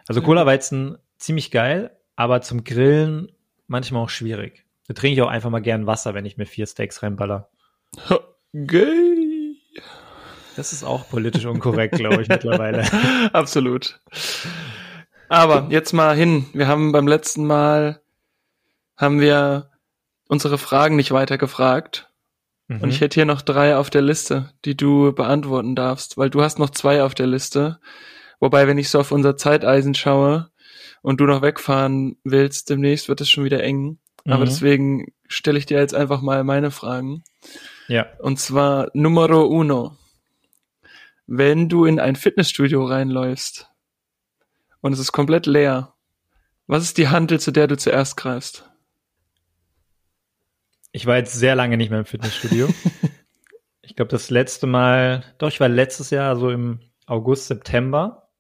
Also. 0.08 0.22
Cola-Weizen 0.22 0.98
ziemlich 1.18 1.52
geil, 1.52 1.96
aber 2.16 2.42
zum 2.42 2.64
Grillen 2.64 3.32
manchmal 3.68 4.04
auch 4.04 4.10
schwierig. 4.10 4.66
Da 4.88 4.94
trinke 4.94 5.16
ich 5.16 5.22
auch 5.22 5.30
einfach 5.30 5.50
mal 5.50 5.60
gern 5.60 5.86
Wasser, 5.86 6.14
wenn 6.14 6.26
ich 6.26 6.38
mir 6.38 6.46
vier 6.46 6.66
Steaks 6.66 7.04
reinballer. 7.04 7.50
Gay. 8.54 9.58
Das 10.56 10.74
ist 10.74 10.84
auch 10.84 11.08
politisch 11.10 11.46
unkorrekt, 11.46 11.96
glaube 11.96 12.22
ich, 12.22 12.30
mittlerweile. 12.30 12.84
Absolut. 13.34 14.00
Aber 15.30 15.68
jetzt 15.70 15.94
mal 15.94 16.16
hin. 16.16 16.48
Wir 16.54 16.68
haben 16.68 16.92
beim 16.92 17.08
letzten 17.08 17.46
Mal 17.46 18.02
haben 18.96 19.20
wir 19.20 19.70
unsere 20.28 20.58
Fragen 20.58 20.96
nicht 20.96 21.12
weiter 21.12 21.38
gefragt. 21.38 22.07
Und 22.70 22.82
Mhm. 22.84 22.90
ich 22.90 23.00
hätte 23.02 23.16
hier 23.16 23.26
noch 23.26 23.42
drei 23.42 23.78
auf 23.78 23.90
der 23.90 24.02
Liste, 24.02 24.52
die 24.66 24.76
du 24.76 25.14
beantworten 25.14 25.76
darfst, 25.76 26.18
weil 26.18 26.30
du 26.30 26.42
hast 26.42 26.60
noch 26.60 26.70
zwei 26.70 27.02
auf 27.04 27.16
der 27.16 27.28
Liste. 27.28 27.80
Wobei, 28.40 28.68
wenn 28.68 28.78
ich 28.78 28.90
so 28.90 29.00
auf 29.00 29.12
unser 29.12 29.38
Zeiteisen 29.38 29.96
schaue 29.96 30.52
und 31.02 31.22
du 31.22 31.26
noch 31.26 31.42
wegfahren 31.42 32.18
willst, 32.24 32.70
demnächst 32.70 33.08
wird 33.08 33.22
es 33.22 33.30
schon 33.30 33.46
wieder 33.46 33.64
eng. 33.64 34.00
Aber 34.26 34.40
Mhm. 34.44 34.50
deswegen 34.50 35.14
stelle 35.28 35.58
ich 35.58 35.66
dir 35.66 35.78
jetzt 35.80 35.96
einfach 35.96 36.22
mal 36.22 36.44
meine 36.44 36.70
Fragen. 36.72 37.24
Ja. 37.88 38.06
Und 38.20 38.38
zwar 38.40 38.90
Numero 38.94 39.46
uno. 39.46 39.96
Wenn 41.26 41.70
du 41.70 41.86
in 41.86 42.00
ein 42.00 42.16
Fitnessstudio 42.16 42.86
reinläufst 42.86 43.70
und 44.82 44.94
es 44.94 45.00
ist 45.00 45.12
komplett 45.14 45.46
leer, 45.46 45.94
was 46.68 46.84
ist 46.84 46.98
die 46.98 47.08
Handel, 47.08 47.40
zu 47.40 47.52
der 47.52 47.68
du 47.68 47.78
zuerst 47.78 48.18
greifst? 48.18 48.70
Ich 50.98 51.06
war 51.06 51.18
jetzt 51.18 51.34
sehr 51.34 51.54
lange 51.54 51.78
nicht 51.78 51.92
mehr 51.92 52.00
im 52.00 52.06
Fitnessstudio. 52.06 52.70
ich 53.84 53.96
glaube, 53.96 54.10
das 54.10 54.32
letzte 54.32 54.66
Mal, 54.66 55.24
doch, 55.38 55.48
ich 55.48 55.60
war 55.60 55.70
letztes 55.70 56.10
Jahr 56.10 56.36
so 56.36 56.50
im 56.50 56.80
August, 57.06 57.46
September, 57.46 58.32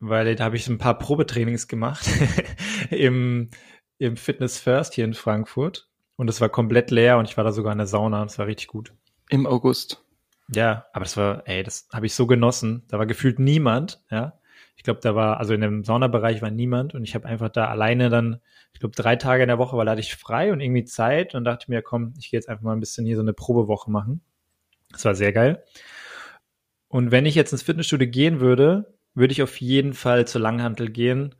weil 0.00 0.34
da 0.34 0.42
habe 0.42 0.56
ich 0.56 0.66
ein 0.66 0.78
paar 0.78 0.98
Probetrainings 0.98 1.68
gemacht 1.68 2.04
im, 2.90 3.50
im 3.98 4.16
Fitness 4.16 4.58
First 4.58 4.94
hier 4.94 5.04
in 5.04 5.14
Frankfurt. 5.14 5.88
Und 6.16 6.28
es 6.28 6.40
war 6.40 6.48
komplett 6.48 6.90
leer 6.90 7.16
und 7.16 7.28
ich 7.28 7.36
war 7.36 7.44
da 7.44 7.52
sogar 7.52 7.70
in 7.70 7.78
der 7.78 7.86
Sauna 7.86 8.22
und 8.22 8.32
es 8.32 8.40
war 8.40 8.48
richtig 8.48 8.66
gut. 8.66 8.92
Im 9.28 9.46
August. 9.46 10.04
Ja, 10.52 10.86
aber 10.92 11.04
das 11.04 11.16
war, 11.16 11.46
ey, 11.46 11.62
das 11.62 11.86
habe 11.92 12.06
ich 12.06 12.14
so 12.16 12.26
genossen. 12.26 12.82
Da 12.88 12.98
war 12.98 13.06
gefühlt 13.06 13.38
niemand, 13.38 14.02
ja. 14.10 14.36
Ich 14.76 14.82
glaube, 14.82 15.00
da 15.02 15.14
war, 15.14 15.38
also 15.38 15.54
in 15.54 15.60
dem 15.60 15.84
Saunabereich 15.84 16.42
war 16.42 16.50
niemand 16.50 16.94
und 16.94 17.02
ich 17.02 17.14
habe 17.14 17.26
einfach 17.26 17.48
da 17.48 17.66
alleine 17.68 18.10
dann, 18.10 18.40
ich 18.72 18.80
glaube, 18.80 18.94
drei 18.94 19.16
Tage 19.16 19.42
in 19.42 19.48
der 19.48 19.58
Woche, 19.58 19.76
weil 19.76 19.86
da 19.86 19.92
hatte 19.92 20.00
ich 20.00 20.14
frei 20.14 20.52
und 20.52 20.60
irgendwie 20.60 20.84
Zeit 20.84 21.34
und 21.34 21.44
dachte 21.44 21.70
mir, 21.70 21.82
komm, 21.82 22.14
ich 22.18 22.30
gehe 22.30 22.38
jetzt 22.38 22.48
einfach 22.48 22.62
mal 22.62 22.72
ein 22.74 22.80
bisschen 22.80 23.06
hier 23.06 23.16
so 23.16 23.22
eine 23.22 23.32
Probewoche 23.32 23.90
machen. 23.90 24.20
Das 24.90 25.04
war 25.04 25.14
sehr 25.14 25.32
geil. 25.32 25.64
Und 26.88 27.10
wenn 27.10 27.26
ich 27.26 27.34
jetzt 27.34 27.52
ins 27.52 27.62
Fitnessstudio 27.62 28.08
gehen 28.08 28.40
würde, 28.40 28.94
würde 29.14 29.32
ich 29.32 29.42
auf 29.42 29.60
jeden 29.60 29.94
Fall 29.94 30.26
zur 30.26 30.40
Langhantel 30.40 30.90
gehen 30.90 31.34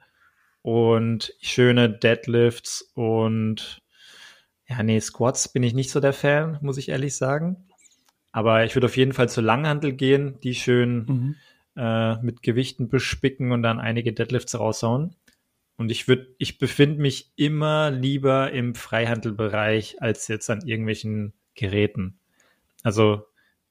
und 0.63 1.33
schöne 1.41 1.91
Deadlifts 1.91 2.91
und 2.95 3.83
ja, 4.69 4.83
nee, 4.83 4.99
Squats 4.99 5.53
bin 5.53 5.63
ich 5.63 5.75
nicht 5.75 5.91
so 5.91 6.01
der 6.01 6.13
Fan, 6.13 6.59
muss 6.61 6.79
ich 6.79 6.89
ehrlich 6.89 7.17
sagen. 7.17 7.69
Aber 8.33 8.65
ich 8.65 8.75
würde 8.75 8.87
auf 8.87 8.97
jeden 8.97 9.13
Fall 9.13 9.29
zur 9.29 9.45
Langhantel 9.45 9.93
gehen, 9.93 10.41
die 10.41 10.55
schön 10.55 11.07
Mhm. 11.07 11.37
Äh, 11.77 12.17
mit 12.23 12.43
Gewichten 12.43 12.89
bespicken 12.89 13.53
und 13.53 13.63
dann 13.63 13.79
einige 13.79 14.13
Deadlifts 14.13 14.59
raushauen. 14.59 15.15
Und 15.77 15.91
ich 15.91 16.09
würde, 16.09 16.35
ich 16.39 16.59
befinde 16.59 17.01
mich 17.01 17.33
immer 17.37 17.91
lieber 17.91 18.51
im 18.53 18.75
Freihandelbereich 18.75 20.01
als 20.01 20.27
jetzt 20.29 20.49
an 20.49 20.67
irgendwelchen 20.67 21.35
Geräten. 21.55 22.19
Also 22.83 23.27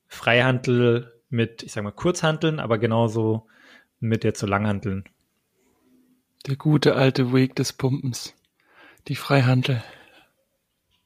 Freihandel 0.07 1.13
mit, 1.29 1.63
ich 1.63 1.71
sag 1.71 1.83
mal, 1.83 1.91
Kurzhanteln, 1.91 2.59
aber 2.59 2.77
genauso 2.77 3.47
mit 3.99 4.23
der 4.23 4.33
zu 4.33 4.45
Langhanteln. 4.45 5.05
Der 6.45 6.57
gute 6.57 6.95
alte 6.95 7.33
Weg 7.33 7.55
des 7.55 7.73
Pumpens. 7.73 8.35
Die 9.07 9.15
Freihandel. 9.15 9.83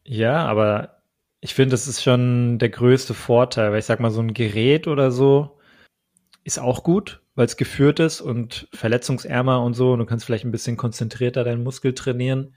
Ja, 0.03 0.45
aber 0.45 1.01
ich 1.39 1.53
finde, 1.53 1.71
das 1.71 1.87
ist 1.87 2.03
schon 2.03 2.59
der 2.59 2.69
größte 2.69 3.13
Vorteil, 3.13 3.71
weil 3.71 3.79
ich 3.79 3.85
sag 3.85 4.01
mal, 4.01 4.11
so 4.11 4.21
ein 4.21 4.33
Gerät 4.33 4.87
oder 4.87 5.11
so 5.11 5.58
ist 6.49 6.59
auch 6.59 6.83
gut, 6.83 7.21
weil 7.35 7.45
es 7.45 7.57
geführt 7.57 7.99
ist 7.99 8.21
und 8.21 8.67
verletzungsärmer 8.73 9.61
und 9.61 9.75
so 9.75 9.93
und 9.93 9.99
du 9.99 10.05
kannst 10.05 10.25
vielleicht 10.25 10.45
ein 10.45 10.51
bisschen 10.51 10.77
konzentrierter 10.77 11.43
deinen 11.43 11.63
Muskel 11.63 11.93
trainieren. 11.93 12.55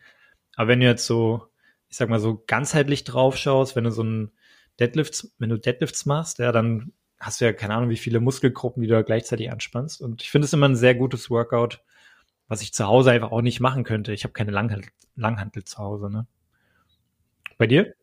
Aber 0.56 0.68
wenn 0.68 0.80
du 0.80 0.86
jetzt 0.86 1.06
so, 1.06 1.46
ich 1.88 1.98
sag 1.98 2.08
mal, 2.08 2.18
so 2.18 2.42
ganzheitlich 2.46 3.04
drauf 3.04 3.36
schaust, 3.36 3.76
wenn 3.76 3.84
du 3.84 3.90
so 3.90 4.02
ein 4.02 4.32
Deadlifts, 4.80 5.34
wenn 5.38 5.50
du 5.50 5.58
Deadlifts 5.58 6.06
machst, 6.06 6.38
ja, 6.38 6.52
dann 6.52 6.92
hast 7.20 7.40
du 7.40 7.44
ja 7.44 7.52
keine 7.52 7.74
Ahnung, 7.74 7.90
wie 7.90 7.98
viele 7.98 8.20
Muskelgruppen, 8.20 8.80
die 8.82 8.88
du 8.88 8.94
da 8.94 9.02
gleichzeitig 9.02 9.52
anspannst. 9.52 10.00
Und 10.00 10.22
ich 10.22 10.30
finde 10.30 10.46
es 10.46 10.52
immer 10.54 10.68
ein 10.68 10.76
sehr 10.76 10.94
gutes 10.94 11.28
Workout, 11.28 11.82
was 12.48 12.62
ich 12.62 12.72
zu 12.72 12.86
Hause 12.86 13.10
einfach 13.10 13.30
auch 13.30 13.42
nicht 13.42 13.60
machen 13.60 13.84
könnte. 13.84 14.14
Ich 14.14 14.24
habe 14.24 14.32
keine 14.32 14.52
Langhantel, 14.52 14.90
Langhantel 15.16 15.64
zu 15.64 15.76
Hause, 15.78 16.10
ne? 16.10 16.26
Bei 17.58 17.66
dir? 17.66 17.94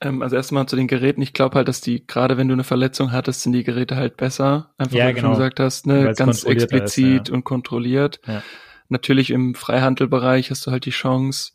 Ähm, 0.00 0.22
also 0.22 0.36
erstmal 0.36 0.66
zu 0.66 0.76
den 0.76 0.88
Geräten. 0.88 1.22
Ich 1.22 1.32
glaube 1.32 1.56
halt, 1.56 1.68
dass 1.68 1.80
die, 1.80 2.06
gerade 2.06 2.36
wenn 2.36 2.48
du 2.48 2.54
eine 2.54 2.64
Verletzung 2.64 3.12
hattest, 3.12 3.42
sind 3.42 3.52
die 3.52 3.64
Geräte 3.64 3.96
halt 3.96 4.16
besser. 4.16 4.74
Einfach, 4.78 4.96
Ja, 4.96 5.06
wie 5.08 5.10
du 5.10 5.14
genau. 5.16 5.28
schon 5.28 5.38
gesagt 5.38 5.60
hast, 5.60 5.86
ne, 5.86 6.04
Weil's 6.06 6.18
ganz 6.18 6.44
explizit 6.44 7.22
ist, 7.22 7.28
ja. 7.28 7.34
und 7.34 7.44
kontrolliert. 7.44 8.20
Ja. 8.26 8.42
Natürlich 8.88 9.30
im 9.30 9.54
Freihandelbereich 9.54 10.50
hast 10.50 10.66
du 10.66 10.70
halt 10.70 10.84
die 10.84 10.90
Chance, 10.90 11.52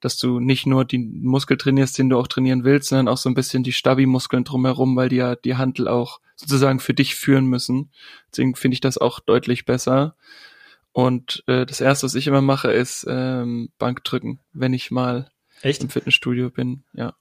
dass 0.00 0.16
du 0.16 0.40
nicht 0.40 0.66
nur 0.66 0.84
die 0.84 0.98
Muskel 0.98 1.56
trainierst, 1.56 1.98
den 1.98 2.08
du 2.08 2.18
auch 2.18 2.26
trainieren 2.26 2.64
willst, 2.64 2.88
sondern 2.88 3.08
auch 3.08 3.16
so 3.16 3.28
ein 3.28 3.34
bisschen 3.34 3.62
die 3.62 3.72
Stabi-Muskeln 3.72 4.44
drumherum, 4.44 4.96
weil 4.96 5.08
die 5.08 5.16
ja 5.16 5.36
die 5.36 5.56
Handel 5.56 5.86
auch 5.86 6.20
sozusagen 6.36 6.80
für 6.80 6.94
dich 6.94 7.14
führen 7.14 7.46
müssen. 7.46 7.90
Deswegen 8.30 8.56
finde 8.56 8.74
ich 8.74 8.80
das 8.80 8.98
auch 8.98 9.20
deutlich 9.20 9.66
besser. 9.66 10.16
Und 10.92 11.44
äh, 11.46 11.64
das 11.66 11.80
erste, 11.80 12.06
was 12.06 12.14
ich 12.14 12.26
immer 12.26 12.40
mache, 12.40 12.72
ist 12.72 13.06
ähm, 13.08 13.70
Bankdrücken, 13.78 14.40
wenn 14.52 14.72
ich 14.72 14.90
mal 14.90 15.30
Echt? 15.62 15.82
im 15.82 15.90
Fitnessstudio 15.90 16.50
bin. 16.50 16.84
Ja, 16.92 17.14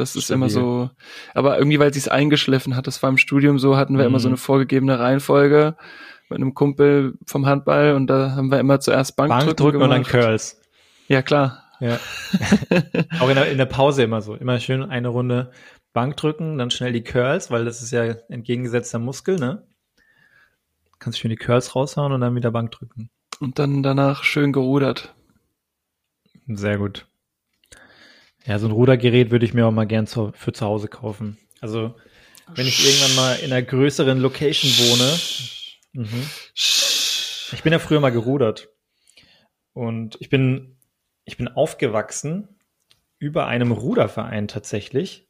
das 0.00 0.16
ist 0.16 0.24
Stabil. 0.24 0.36
immer 0.36 0.48
so. 0.50 0.90
Aber 1.34 1.58
irgendwie, 1.58 1.78
weil 1.78 1.92
sich's 1.94 2.08
eingeschliffen 2.08 2.76
hat, 2.76 2.86
das 2.86 3.02
war 3.02 3.10
im 3.10 3.18
Studium 3.18 3.58
so, 3.58 3.76
hatten 3.76 3.98
wir 3.98 4.06
immer 4.06 4.20
so 4.20 4.28
Mhm. 4.28 4.32
eine 4.34 4.36
vorgegegebene 4.38 4.98
Reihenfolge 4.98 5.76
mit 6.28 6.36
einem 6.36 6.54
Kumpel 6.54 7.14
vom 7.26 7.46
Handball 7.46 7.94
und 7.94 8.06
da 8.06 8.32
haben 8.32 8.50
wir 8.50 8.60
immer 8.60 8.80
zuerst 8.80 9.16
Bankdrücken, 9.16 9.46
Bankdrücken 9.46 9.82
und 9.82 9.90
dann. 9.90 10.02
Curls. 10.04 10.60
Ja, 11.08 11.22
klar. 11.22 11.64
Ja. 11.80 11.98
Auch 13.20 13.28
in 13.28 13.34
der, 13.36 13.50
in 13.50 13.58
der 13.58 13.66
Pause 13.66 14.02
immer 14.02 14.20
so. 14.20 14.34
Immer 14.34 14.58
schön 14.60 14.82
eine 14.82 15.08
Runde 15.08 15.52
Bankdrücken, 15.94 16.58
dann 16.58 16.70
schnell 16.70 16.92
die 16.92 17.02
Curls, 17.02 17.50
weil 17.50 17.64
das 17.64 17.82
ist 17.82 17.90
ja 17.92 18.04
entgegengesetzter 18.28 18.98
Muskel, 18.98 19.36
ne? 19.38 19.66
Kannst 20.98 21.18
schön 21.18 21.30
die 21.30 21.36
Curls 21.36 21.74
raushauen 21.74 22.12
und 22.12 22.20
dann 22.20 22.34
wieder 22.34 22.50
Bankdrücken. 22.50 23.10
Und 23.40 23.58
dann 23.58 23.82
danach 23.82 24.22
schön 24.24 24.52
gerudert. 24.52 25.14
Sehr 26.46 26.78
gut. 26.78 27.06
Ja, 28.48 28.58
so 28.58 28.66
ein 28.66 28.72
Rudergerät 28.72 29.30
würde 29.30 29.44
ich 29.44 29.52
mir 29.52 29.66
auch 29.66 29.70
mal 29.70 29.86
gern 29.86 30.06
zu, 30.06 30.32
für 30.34 30.54
zu 30.54 30.64
Hause 30.64 30.88
kaufen. 30.88 31.36
Also, 31.60 31.94
wenn 32.54 32.66
ich 32.66 32.82
irgendwann 32.82 33.16
mal 33.16 33.34
in 33.34 33.52
einer 33.52 33.62
größeren 33.62 34.18
Location 34.18 34.70
wohne. 34.70 35.18
Mhm. 35.92 36.30
Ich 36.54 37.62
bin 37.62 37.74
ja 37.74 37.78
früher 37.78 38.00
mal 38.00 38.08
gerudert. 38.08 38.70
Und 39.74 40.16
ich 40.20 40.30
bin, 40.30 40.78
ich 41.26 41.36
bin 41.36 41.48
aufgewachsen 41.48 42.58
über 43.18 43.46
einem 43.46 43.70
Ruderverein 43.70 44.48
tatsächlich. 44.48 45.28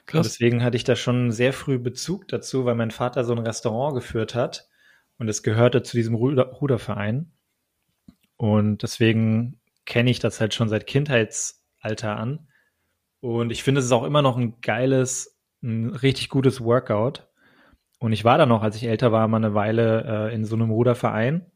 Und 0.00 0.06
Krass. 0.06 0.26
deswegen 0.26 0.62
hatte 0.62 0.76
ich 0.76 0.84
da 0.84 0.94
schon 0.94 1.32
sehr 1.32 1.54
früh 1.54 1.78
Bezug 1.78 2.28
dazu, 2.28 2.66
weil 2.66 2.74
mein 2.74 2.90
Vater 2.90 3.24
so 3.24 3.32
ein 3.32 3.38
Restaurant 3.38 3.94
geführt 3.94 4.34
hat 4.34 4.68
und 5.16 5.28
es 5.28 5.42
gehörte 5.42 5.82
zu 5.82 5.96
diesem 5.96 6.14
Ruder 6.14 6.44
Ruderverein. 6.44 7.32
Und 8.36 8.82
deswegen 8.82 9.58
kenne 9.86 10.10
ich 10.10 10.18
das 10.18 10.38
halt 10.38 10.52
schon 10.52 10.68
seit 10.68 10.86
Kindheitsalter 10.86 12.14
an. 12.18 12.47
Und 13.20 13.50
ich 13.50 13.62
finde, 13.62 13.80
es 13.80 13.86
ist 13.86 13.92
auch 13.92 14.04
immer 14.04 14.22
noch 14.22 14.36
ein 14.36 14.60
geiles, 14.60 15.38
ein 15.62 15.90
richtig 15.90 16.28
gutes 16.28 16.60
Workout. 16.60 17.26
Und 17.98 18.12
ich 18.12 18.24
war 18.24 18.38
da 18.38 18.46
noch, 18.46 18.62
als 18.62 18.76
ich 18.76 18.84
älter 18.84 19.10
war, 19.10 19.26
mal 19.26 19.38
eine 19.38 19.54
Weile 19.54 20.30
äh, 20.30 20.34
in 20.34 20.44
so 20.44 20.54
einem 20.54 20.70
Ruderverein. 20.70 21.46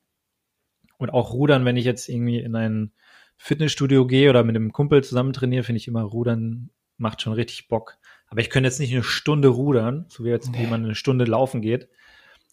Und 0.98 1.10
auch 1.10 1.32
Rudern, 1.32 1.64
wenn 1.64 1.76
ich 1.76 1.84
jetzt 1.84 2.08
irgendwie 2.08 2.38
in 2.38 2.56
ein 2.56 2.92
Fitnessstudio 3.36 4.06
gehe 4.06 4.30
oder 4.30 4.44
mit 4.44 4.56
einem 4.56 4.72
Kumpel 4.72 5.02
zusammen 5.04 5.32
trainiere, 5.32 5.62
finde 5.64 5.78
ich 5.78 5.88
immer 5.88 6.02
Rudern 6.02 6.70
macht 6.96 7.22
schon 7.22 7.32
richtig 7.32 7.68
Bock. 7.68 7.98
Aber 8.28 8.40
ich 8.40 8.50
könnte 8.50 8.68
jetzt 8.68 8.78
nicht 8.78 8.92
eine 8.92 9.02
Stunde 9.02 9.48
rudern, 9.48 10.06
so 10.08 10.24
wie 10.24 10.28
jetzt, 10.28 10.52
wie 10.54 10.62
Nee. 10.62 10.66
man 10.68 10.84
eine 10.84 10.94
Stunde 10.94 11.24
laufen 11.24 11.60
geht. 11.60 11.88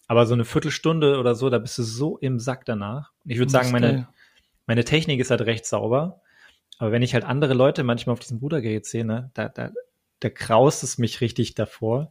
Aber 0.08 0.26
so 0.26 0.34
eine 0.34 0.44
Viertelstunde 0.44 1.18
oder 1.18 1.34
so, 1.34 1.48
da 1.50 1.58
bist 1.58 1.78
du 1.78 1.82
so 1.84 2.18
im 2.18 2.38
Sack 2.38 2.64
danach. 2.64 3.12
Ich 3.24 3.38
würde 3.38 3.52
sagen, 3.52 3.70
meine, 3.70 4.08
meine 4.66 4.84
Technik 4.84 5.20
ist 5.20 5.30
halt 5.30 5.42
recht 5.42 5.64
sauber. 5.64 6.20
Aber 6.80 6.92
wenn 6.92 7.02
ich 7.02 7.12
halt 7.12 7.24
andere 7.24 7.52
Leute 7.52 7.84
manchmal 7.84 8.14
auf 8.14 8.20
diesem 8.20 8.38
Rudergerät 8.38 8.86
sehe, 8.86 9.04
ne, 9.04 9.30
da, 9.34 9.50
da, 9.50 9.70
da 10.20 10.30
kraust 10.30 10.82
es 10.82 10.96
mich 10.96 11.20
richtig 11.20 11.54
davor, 11.54 12.10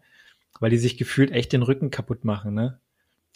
weil 0.60 0.70
die 0.70 0.78
sich 0.78 0.96
gefühlt 0.96 1.32
echt 1.32 1.54
den 1.54 1.64
Rücken 1.64 1.90
kaputt 1.90 2.24
machen, 2.24 2.54
ne? 2.54 2.80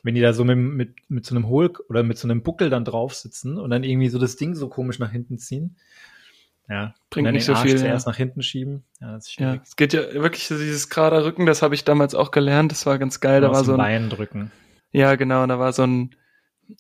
Wenn 0.03 0.13
die 0.13 0.21
da 0.21 0.33
so 0.33 0.43
mit, 0.43 0.57
mit, 0.57 1.09
mit 1.09 1.25
so 1.25 1.33
einem 1.33 1.47
Hohl 1.47 1.73
oder 1.89 2.03
mit 2.03 2.19
so 2.19 2.27
einem 2.27 2.43
Buckel 2.43 2.69
dann 2.69 2.85
drauf 2.85 3.15
sitzen 3.15 3.57
und 3.57 3.71
dann 3.71 3.83
irgendwie 3.83 4.09
so 4.09 4.19
das 4.19 4.35
Ding 4.35 4.53
so 4.53 4.67
komisch 4.69 4.99
nach 4.99 5.11
hinten 5.11 5.39
ziehen. 5.39 5.75
Ja, 6.69 6.93
Bringt 7.09 7.31
nicht 7.31 7.45
so 7.45 7.53
Arsch 7.53 7.63
viel, 7.63 7.77
zuerst 7.79 8.05
ja. 8.05 8.11
nach 8.11 8.17
hinten 8.17 8.43
schieben. 8.43 8.83
Ja, 9.01 9.13
das 9.13 9.27
ist 9.27 9.39
Ja, 9.39 9.49
schwierig. 9.53 9.61
es 9.63 9.75
geht 9.75 9.93
ja 9.93 10.13
wirklich 10.13 10.47
so 10.47 10.57
dieses 10.57 10.89
gerade 10.89 11.25
Rücken, 11.25 11.45
das 11.47 11.61
habe 11.63 11.73
ich 11.73 11.83
damals 11.83 12.13
auch 12.15 12.29
gelernt, 12.31 12.71
das 12.71 12.85
war 12.85 12.99
ganz 12.99 13.21
geil, 13.21 13.41
da 13.41 13.49
Aus 13.49 13.55
war 13.57 13.63
so 13.63 13.71
ein, 13.73 13.77
Bein 13.77 14.09
drücken. 14.09 14.51
ja 14.91 15.15
genau, 15.15 15.43
und 15.43 15.49
da 15.49 15.57
war 15.57 15.73
so 15.73 15.83
ein, 15.83 16.15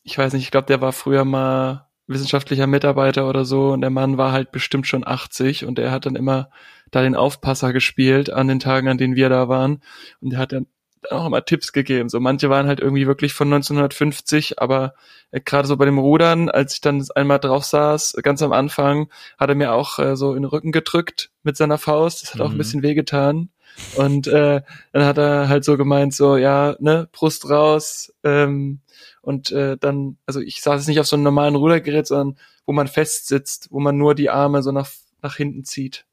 ich 0.03 0.17
weiß 0.17 0.33
nicht, 0.33 0.43
ich 0.43 0.51
glaube, 0.51 0.67
der 0.67 0.79
war 0.81 0.93
früher 0.93 1.25
mal 1.25 1.89
wissenschaftlicher 2.07 2.67
Mitarbeiter 2.67 3.27
oder 3.29 3.45
so 3.45 3.71
und 3.71 3.81
der 3.81 3.89
Mann 3.89 4.17
war 4.17 4.31
halt 4.31 4.51
bestimmt 4.51 4.87
schon 4.87 5.05
80 5.07 5.65
und 5.65 5.79
er 5.79 5.91
hat 5.91 6.05
dann 6.05 6.15
immer 6.15 6.49
da 6.91 7.01
den 7.01 7.15
Aufpasser 7.15 7.73
gespielt 7.73 8.29
an 8.29 8.47
den 8.47 8.59
Tagen, 8.59 8.87
an 8.87 8.97
denen 8.97 9.15
wir 9.15 9.29
da 9.29 9.47
waren 9.47 9.81
und 10.21 10.31
der 10.31 10.39
hat 10.39 10.51
dann 10.51 10.67
auch 11.11 11.25
immer 11.25 11.43
Tipps 11.43 11.73
gegeben. 11.73 12.07
So 12.07 12.19
manche 12.21 12.49
waren 12.49 12.67
halt 12.67 12.79
irgendwie 12.79 13.07
wirklich 13.07 13.33
von 13.33 13.47
1950, 13.47 14.59
aber 14.61 14.93
äh, 15.31 15.41
gerade 15.41 15.67
so 15.67 15.75
bei 15.77 15.83
dem 15.85 15.97
Rudern, 15.99 16.49
als 16.49 16.75
ich 16.75 16.81
dann 16.81 17.05
einmal 17.15 17.39
drauf 17.39 17.65
saß, 17.65 18.15
ganz 18.23 18.41
am 18.41 18.53
Anfang, 18.53 19.09
hat 19.37 19.49
er 19.49 19.55
mir 19.55 19.73
auch 19.73 19.99
äh, 19.99 20.15
so 20.15 20.29
in 20.33 20.43
den 20.43 20.49
Rücken 20.49 20.71
gedrückt 20.71 21.29
mit 21.43 21.57
seiner 21.57 21.77
Faust. 21.77 22.23
Das 22.23 22.33
hat 22.33 22.41
auch 22.41 22.49
ein 22.49 22.53
Mhm. 22.53 22.57
bisschen 22.57 22.83
wehgetan. 22.83 23.49
Und 23.97 24.27
äh, 24.27 24.61
dann 24.91 25.05
hat 25.05 25.17
er 25.17 25.49
halt 25.49 25.65
so 25.65 25.77
gemeint, 25.77 26.13
so, 26.13 26.37
ja, 26.37 26.75
ne, 26.79 27.09
Brust 27.11 27.49
raus. 27.49 28.13
Ähm, 28.23 28.79
und 29.23 29.49
äh, 29.51 29.77
dann, 29.77 30.17
also 30.27 30.39
ich 30.39 30.61
saß 30.61 30.81
jetzt 30.81 30.87
nicht 30.87 30.99
auf 30.99 31.07
so 31.07 31.15
einem 31.15 31.23
normalen 31.23 31.55
Rudergerät, 31.55 32.05
sondern 32.05 32.37
wo 32.67 32.73
man 32.73 32.87
fest 32.87 33.25
sitzt, 33.27 33.69
wo 33.71 33.79
man 33.79 33.97
nur 33.97 34.13
die 34.13 34.29
Arme 34.29 34.61
so 34.61 34.71
nach, 34.71 34.89
nach 35.23 35.35
hinten 35.37 35.63
zieht. 35.65 36.05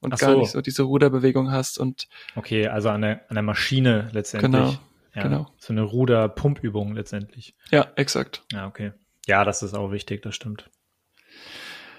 Und 0.00 0.14
Ach 0.14 0.18
gar 0.18 0.32
so. 0.32 0.38
nicht 0.38 0.50
so 0.52 0.60
diese 0.60 0.82
Ruderbewegung 0.84 1.50
hast. 1.50 1.78
Und 1.78 2.08
Okay, 2.36 2.68
also 2.68 2.88
an 2.90 3.02
der, 3.02 3.28
an 3.28 3.34
der 3.34 3.42
Maschine 3.42 4.08
letztendlich. 4.12 4.52
Genau, 4.52 4.74
ja, 5.14 5.22
genau. 5.22 5.50
So 5.58 5.72
eine 5.72 5.82
Ruder-Pumpübung 5.82 6.94
letztendlich. 6.94 7.54
ja, 7.70 7.86
exakt. 7.96 8.44
Ja, 8.52 8.66
okay. 8.66 8.92
Ja, 9.26 9.44
das 9.44 9.62
ist 9.62 9.74
auch 9.74 9.90
wichtig, 9.90 10.22
das 10.22 10.34
stimmt. 10.36 10.70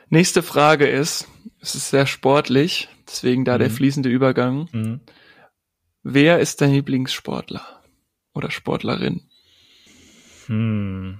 Nächste 0.10 0.42
Frage 0.44 0.88
ist, 0.88 1.28
es 1.60 1.76
ist 1.76 1.90
sehr 1.90 2.06
sportlich, 2.08 2.88
deswegen 3.08 3.44
da 3.44 3.58
der 3.58 3.68
Mhm. 3.70 3.74
fließende 3.74 4.10
Übergang. 4.10 4.70
Mhm. 4.72 5.02
Wer 6.04 6.40
ist 6.40 6.62
dein 6.62 6.72
Lieblingssportler 6.72 7.66
oder 8.34 8.50
Sportlerin? 8.52 9.27
Hm. 10.48 11.20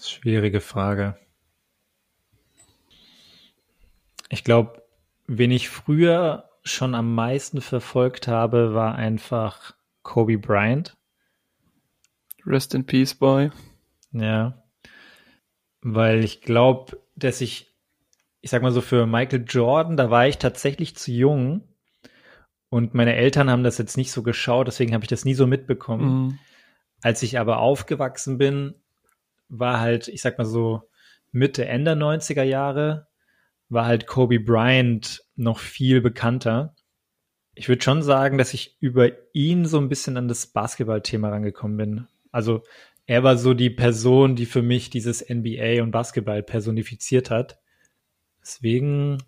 Schwierige 0.00 0.60
Frage. 0.60 1.16
Ich 4.30 4.44
glaube, 4.44 4.82
wen 5.26 5.50
ich 5.50 5.68
früher 5.68 6.50
schon 6.62 6.94
am 6.94 7.14
meisten 7.14 7.60
verfolgt 7.60 8.28
habe, 8.28 8.74
war 8.74 8.94
einfach 8.94 9.74
Kobe 10.02 10.38
Bryant. 10.38 10.96
Rest 12.46 12.74
in 12.74 12.86
Peace, 12.86 13.14
Boy. 13.14 13.50
Ja. 14.12 14.62
Weil 15.80 16.24
ich 16.24 16.40
glaube, 16.40 17.02
dass 17.16 17.40
ich, 17.40 17.74
ich 18.40 18.50
sag 18.50 18.62
mal 18.62 18.72
so, 18.72 18.80
für 18.80 19.06
Michael 19.06 19.44
Jordan, 19.46 19.96
da 19.96 20.10
war 20.10 20.26
ich 20.26 20.38
tatsächlich 20.38 20.96
zu 20.96 21.10
jung. 21.12 21.67
Und 22.70 22.94
meine 22.94 23.16
Eltern 23.16 23.50
haben 23.50 23.64
das 23.64 23.78
jetzt 23.78 23.96
nicht 23.96 24.12
so 24.12 24.22
geschaut, 24.22 24.66
deswegen 24.66 24.92
habe 24.92 25.04
ich 25.04 25.08
das 25.08 25.24
nie 25.24 25.34
so 25.34 25.46
mitbekommen. 25.46 26.04
Mhm. 26.04 26.38
Als 27.00 27.22
ich 27.22 27.38
aber 27.38 27.58
aufgewachsen 27.58 28.38
bin, 28.38 28.74
war 29.48 29.80
halt, 29.80 30.08
ich 30.08 30.20
sag 30.20 30.38
mal 30.38 30.44
so, 30.44 30.82
Mitte, 31.32 31.66
Ende 31.66 31.92
90er 31.92 32.42
Jahre, 32.42 33.06
war 33.68 33.86
halt 33.86 34.06
Kobe 34.06 34.40
Bryant 34.40 35.22
noch 35.36 35.58
viel 35.58 36.00
bekannter. 36.00 36.74
Ich 37.54 37.68
würde 37.68 37.82
schon 37.82 38.02
sagen, 38.02 38.38
dass 38.38 38.54
ich 38.54 38.76
über 38.80 39.10
ihn 39.32 39.66
so 39.66 39.78
ein 39.78 39.88
bisschen 39.88 40.16
an 40.16 40.28
das 40.28 40.46
Basketballthema 40.46 41.28
rangekommen 41.28 41.76
bin. 41.76 42.06
Also 42.30 42.62
er 43.06 43.22
war 43.22 43.36
so 43.36 43.54
die 43.54 43.70
Person, 43.70 44.36
die 44.36 44.46
für 44.46 44.62
mich 44.62 44.90
dieses 44.90 45.26
NBA 45.28 45.82
und 45.82 45.90
Basketball 45.90 46.42
personifiziert 46.42 47.30
hat. 47.30 47.58
Deswegen, 48.42 49.18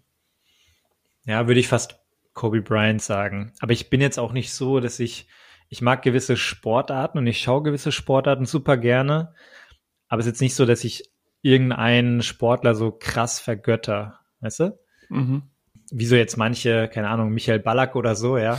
ja, 1.25 1.47
würde 1.47 1.61
ich 1.61 1.69
fast 1.69 2.00
Kobe 2.41 2.63
Bryant 2.63 3.03
sagen. 3.03 3.53
Aber 3.61 3.73
ich 3.73 3.91
bin 3.91 4.01
jetzt 4.01 4.19
auch 4.19 4.33
nicht 4.33 4.55
so, 4.55 4.81
dass 4.81 4.99
ich, 4.99 5.29
ich 5.69 5.83
mag 5.83 6.01
gewisse 6.01 6.39
Sportarten 6.39 7.19
und 7.19 7.27
ich 7.27 7.43
schaue 7.43 7.63
gewisse 7.63 7.93
Sportarten 7.93 8.47
super 8.47 8.79
gerne. 8.79 9.35
aber 10.09 10.21
es 10.21 10.27
ist 10.27 10.33
jetzt 10.33 10.41
nicht 10.41 10.55
so, 10.55 10.65
dass 10.65 10.83
ich 10.83 11.05
irgendeinen 11.43 12.23
Sportler 12.23 12.75
so 12.75 12.93
krass 12.93 13.41
vergötter, 13.41 14.21
weißt 14.41 14.61
du? 14.61 14.79
Mhm. 15.11 15.43
Wieso 15.91 16.17
jetzt 16.17 16.39
manche, 16.39 16.89
keine 16.89 17.11
Ahnung, 17.11 17.29
Michael 17.29 17.59
Ballack 17.59 17.95
oder 17.95 18.15
so, 18.15 18.39
ja. 18.39 18.59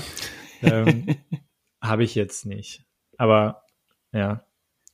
ähm, 0.62 1.08
Habe 1.82 2.04
ich 2.04 2.14
jetzt 2.14 2.46
nicht. 2.46 2.86
Aber 3.18 3.64
ja, 4.12 4.46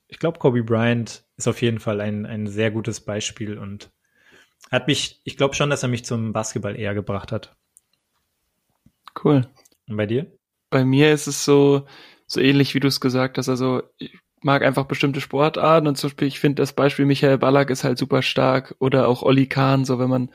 ich 0.07 0.19
glaube, 0.19 0.39
Kobe 0.39 0.63
Bryant 0.63 1.25
ist 1.35 1.49
auf 1.49 1.61
jeden 1.61 1.79
Fall 1.79 1.99
ein, 1.99 2.25
ein 2.25 2.47
sehr 2.47 2.71
gutes 2.71 3.01
Beispiel 3.01 3.57
und 3.57 3.91
hat 4.71 4.87
mich, 4.87 5.19
ich 5.25 5.35
glaube 5.35 5.55
schon, 5.55 5.69
dass 5.69 5.83
er 5.83 5.89
mich 5.89 6.05
zum 6.05 6.31
Basketball 6.31 6.77
eher 6.77 6.93
gebracht 6.93 7.33
hat. 7.33 7.57
Cool. 9.23 9.47
Und 9.87 9.97
bei 9.97 10.05
dir? 10.05 10.31
Bei 10.69 10.83
mir 10.83 11.13
ist 11.13 11.27
es 11.27 11.45
so, 11.45 11.85
so 12.27 12.39
ähnlich 12.39 12.75
wie 12.75 12.79
du 12.79 12.87
es 12.87 12.99
gesagt 12.99 13.37
hast. 13.37 13.49
Also 13.49 13.83
ich 13.97 14.17
mag 14.41 14.63
einfach 14.63 14.85
bestimmte 14.85 15.21
Sportarten 15.21 15.87
und 15.87 15.97
zum 15.97 16.09
Beispiel, 16.09 16.27
ich 16.27 16.39
finde 16.39 16.61
das 16.61 16.73
Beispiel 16.73 17.05
Michael 17.05 17.37
Ballack 17.37 17.69
ist 17.69 17.83
halt 17.83 17.97
super 17.97 18.21
stark 18.21 18.75
oder 18.79 19.07
auch 19.07 19.23
Olli 19.23 19.47
Kahn, 19.47 19.85
so 19.85 19.99
wenn 19.99 20.09
man, 20.09 20.29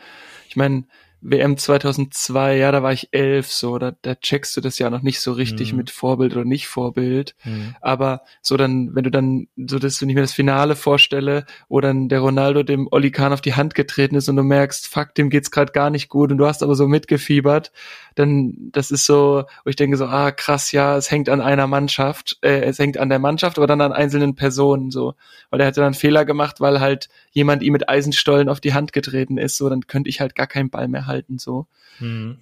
ich 0.49 0.57
meine, 0.57 0.85
WM 1.25 1.57
2002, 1.57 2.57
ja, 2.57 2.73
da 2.73 2.83
war 2.83 2.93
ich 2.93 3.09
elf, 3.12 3.51
so, 3.51 3.79
da, 3.79 3.93
da 4.03 4.16
checkst 4.16 4.57
du 4.57 4.61
das 4.61 4.79
ja 4.79 4.91
noch 4.91 5.03
nicht 5.03 5.20
so 5.20 5.33
richtig 5.33 5.73
mhm. 5.73 5.79
mit 5.79 5.91
Vorbild 5.91 6.35
oder 6.35 6.45
nicht 6.45 6.66
Vorbild. 6.66 7.37
Mhm. 7.45 7.77
Aber 7.81 8.23
so 8.41 8.57
dann, 8.57 8.95
wenn 8.95 9.05
du 9.05 9.11
dann, 9.11 9.47
so 9.57 9.79
dass 9.79 9.99
du 9.99 10.07
nicht 10.07 10.16
mehr 10.16 10.25
das 10.25 10.33
Finale 10.33 10.75
vorstelle, 10.75 11.47
wo 11.68 11.81
dann 11.81 12.09
der 12.09 12.20
Ronaldo 12.20 12.64
dem 12.64 12.89
Oli 12.91 13.12
Kahn 13.12 13.33
auf 13.33 13.41
die 13.41 13.55
Hand 13.55 13.75
getreten 13.77 14.16
ist 14.16 14.29
und 14.29 14.37
du 14.37 14.43
merkst, 14.43 14.89
fuck, 14.89 15.14
dem 15.14 15.31
geht's 15.31 15.53
gerade 15.53 15.73
gar 15.73 15.91
nicht 15.91 16.09
gut 16.09 16.33
und 16.33 16.39
du 16.39 16.47
hast 16.47 16.62
aber 16.62 16.75
so 16.75 16.89
mitgefiebert, 16.89 17.70
dann, 18.14 18.55
das 18.73 18.91
ist 18.91 19.07
so, 19.07 19.45
wo 19.64 19.70
ich 19.70 19.77
denke 19.77 19.97
so, 19.97 20.07
ah, 20.07 20.33
krass, 20.33 20.73
ja, 20.73 20.97
es 20.97 21.11
hängt 21.11 21.29
an 21.29 21.41
einer 21.41 21.66
Mannschaft, 21.66 22.39
äh, 22.43 22.62
es 22.62 22.79
hängt 22.79 22.99
an 22.99 23.09
der 23.09 23.18
Mannschaft, 23.18 23.59
aber 23.59 23.66
dann 23.66 23.81
an 23.81 23.93
einzelnen 23.93 24.35
Personen, 24.35 24.91
so. 24.91 25.14
Weil 25.51 25.61
er 25.61 25.66
hätte 25.66 25.81
dann 25.81 25.95
Fehler 25.95 26.25
gemacht, 26.25 26.61
weil 26.61 26.81
halt 26.81 27.09
jemand 27.31 27.62
ihm 27.62 27.73
mit 27.73 27.89
Eisenstollen 27.89 28.49
auf 28.49 28.61
die 28.61 28.75
Hand 28.75 28.93
getreten 28.93 29.39
ist, 29.39 29.57
so, 29.57 29.68
dann 29.68 29.87
könnte 29.87 30.11
ich 30.11 30.20
halt 30.20 30.35
gar 30.35 30.47
keinen 30.47 30.70
Ball 30.70 30.89
mehr 30.89 31.07
halten, 31.12 31.38
so. 31.38 31.66
Mhm. 32.00 32.38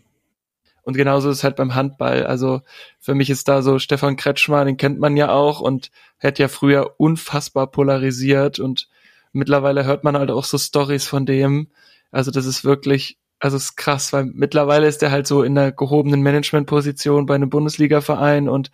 Und 0.83 0.97
genauso 0.97 1.31
ist 1.31 1.39
es 1.39 1.45
halt 1.45 1.57
beim 1.57 1.75
Handball. 1.75 2.25
Also 2.27 2.63
für 2.99 3.15
mich 3.15 3.31
ist 3.31 3.49
da 3.49 3.63
so 3.63 3.79
Stefan 3.79 4.17
Kretschmer, 4.17 4.65
den 4.65 4.77
kennt 4.77 4.99
man 4.99 5.17
ja 5.17 5.31
auch 5.31 5.61
und 5.61 5.91
hat 6.23 6.39
ja 6.39 6.49
früher 6.49 6.95
unfassbar 6.99 7.67
polarisiert 7.67 8.59
und 8.59 8.89
mittlerweile 9.33 9.85
hört 9.85 10.05
man 10.05 10.17
halt 10.17 10.31
auch 10.31 10.45
so 10.45 10.59
Stories 10.59 11.07
von 11.07 11.27
dem. 11.27 11.69
Also 12.11 12.31
das 12.31 12.47
ist 12.47 12.65
wirklich, 12.65 13.19
also 13.39 13.57
es 13.57 13.65
ist 13.65 13.77
krass, 13.77 14.13
weil 14.13 14.25
mittlerweile 14.25 14.87
ist 14.87 15.03
er 15.03 15.11
halt 15.11 15.27
so 15.27 15.43
in 15.43 15.57
einer 15.57 15.73
gehobenen 15.73 16.23
Managementposition 16.23 17.27
bei 17.27 17.35
einem 17.35 17.51
Bundesliga-Verein 17.51 18.49
und 18.49 18.71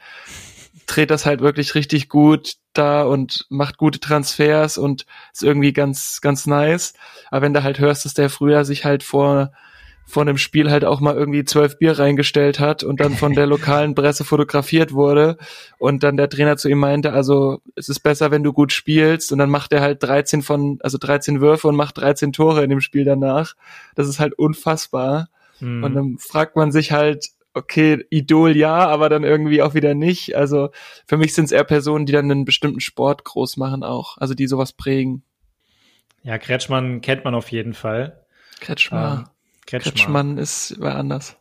dreht 0.86 1.10
das 1.10 1.26
halt 1.26 1.40
wirklich 1.40 1.74
richtig 1.74 2.08
gut 2.08 2.54
da 2.72 3.02
und 3.02 3.46
macht 3.48 3.76
gute 3.76 3.98
Transfers 3.98 4.78
und 4.78 5.06
ist 5.32 5.42
irgendwie 5.42 5.72
ganz, 5.72 6.20
ganz 6.20 6.46
nice. 6.46 6.94
Aber 7.30 7.42
wenn 7.42 7.54
du 7.54 7.62
halt 7.62 7.78
hörst, 7.78 8.04
dass 8.04 8.14
der 8.14 8.30
früher 8.30 8.64
sich 8.64 8.84
halt 8.84 9.02
vor, 9.02 9.52
vor 10.06 10.22
einem 10.22 10.38
Spiel 10.38 10.70
halt 10.70 10.84
auch 10.84 11.00
mal 11.00 11.16
irgendwie 11.16 11.44
zwölf 11.44 11.78
Bier 11.78 11.98
reingestellt 11.98 12.60
hat 12.60 12.84
und 12.84 13.00
dann 13.00 13.14
von 13.14 13.34
der 13.34 13.46
lokalen 13.46 13.94
Presse 13.94 14.24
fotografiert 14.24 14.92
wurde 14.92 15.36
und 15.78 16.04
dann 16.04 16.16
der 16.16 16.30
Trainer 16.30 16.56
zu 16.56 16.68
ihm 16.68 16.78
meinte, 16.78 17.12
also 17.12 17.60
es 17.74 17.88
ist 17.88 18.00
besser, 18.00 18.30
wenn 18.30 18.44
du 18.44 18.52
gut 18.52 18.72
spielst 18.72 19.32
und 19.32 19.38
dann 19.38 19.50
macht 19.50 19.72
er 19.72 19.80
halt 19.80 20.02
13 20.02 20.42
von, 20.42 20.78
also 20.82 20.96
13 20.96 21.40
Würfe 21.40 21.66
und 21.66 21.74
macht 21.74 21.98
13 21.98 22.32
Tore 22.32 22.62
in 22.62 22.70
dem 22.70 22.80
Spiel 22.80 23.04
danach. 23.04 23.54
Das 23.96 24.08
ist 24.08 24.20
halt 24.20 24.34
unfassbar. 24.38 25.28
Mhm. 25.58 25.82
Und 25.82 25.94
dann 25.94 26.18
fragt 26.18 26.54
man 26.54 26.70
sich 26.70 26.92
halt, 26.92 27.26
okay, 27.52 28.04
Idol 28.10 28.56
ja, 28.56 28.86
aber 28.86 29.08
dann 29.08 29.24
irgendwie 29.24 29.62
auch 29.62 29.74
wieder 29.74 29.94
nicht. 29.94 30.36
Also 30.36 30.70
für 31.06 31.16
mich 31.16 31.34
sind 31.34 31.46
es 31.46 31.52
eher 31.52 31.64
Personen, 31.64 32.06
die 32.06 32.12
dann 32.12 32.30
einen 32.30 32.44
bestimmten 32.44 32.80
Sport 32.80 33.24
groß 33.24 33.56
machen 33.56 33.82
auch, 33.82 34.18
also 34.18 34.34
die 34.34 34.46
sowas 34.46 34.72
prägen. 34.72 35.24
Ja, 36.22 36.38
Kretschmann 36.38 37.00
kennt 37.00 37.24
man 37.24 37.34
auf 37.34 37.50
jeden 37.50 37.72
Fall. 37.74 38.24
Kretschmann. 38.60 39.18
Ähm, 39.18 39.24
Kretschmann. 39.66 39.94
Kretschmann 39.94 40.38
ist 40.38 40.80
war 40.80 40.96
anders. 40.96 41.36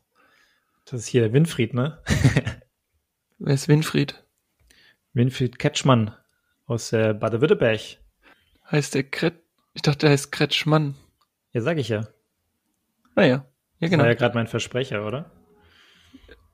Das 0.85 1.01
ist 1.01 1.07
hier 1.07 1.33
Winfried, 1.33 1.73
ne? 1.73 2.01
Wer 3.39 3.53
ist 3.53 3.67
Winfried? 3.67 4.23
Winfried 5.13 5.59
Kretschmann 5.59 6.13
aus 6.65 6.93
äh, 6.93 7.13
Baden-Württemberg. 7.13 7.79
Heißt 8.71 8.95
der 8.95 9.03
Kret 9.03 9.35
Ich 9.73 9.81
dachte, 9.81 9.99
der 9.99 10.11
heißt 10.11 10.31
Kretschmann. 10.31 10.95
Ja, 11.53 11.61
sag 11.61 11.77
ich 11.77 11.89
ja. 11.89 12.07
Naja, 13.15 13.35
ah 13.37 13.49
ja, 13.79 13.87
genau. 13.87 13.97
Das 13.97 13.99
war 13.99 14.07
ja 14.07 14.13
gerade 14.13 14.35
mein 14.35 14.47
Versprecher, 14.47 15.05
oder? 15.05 15.31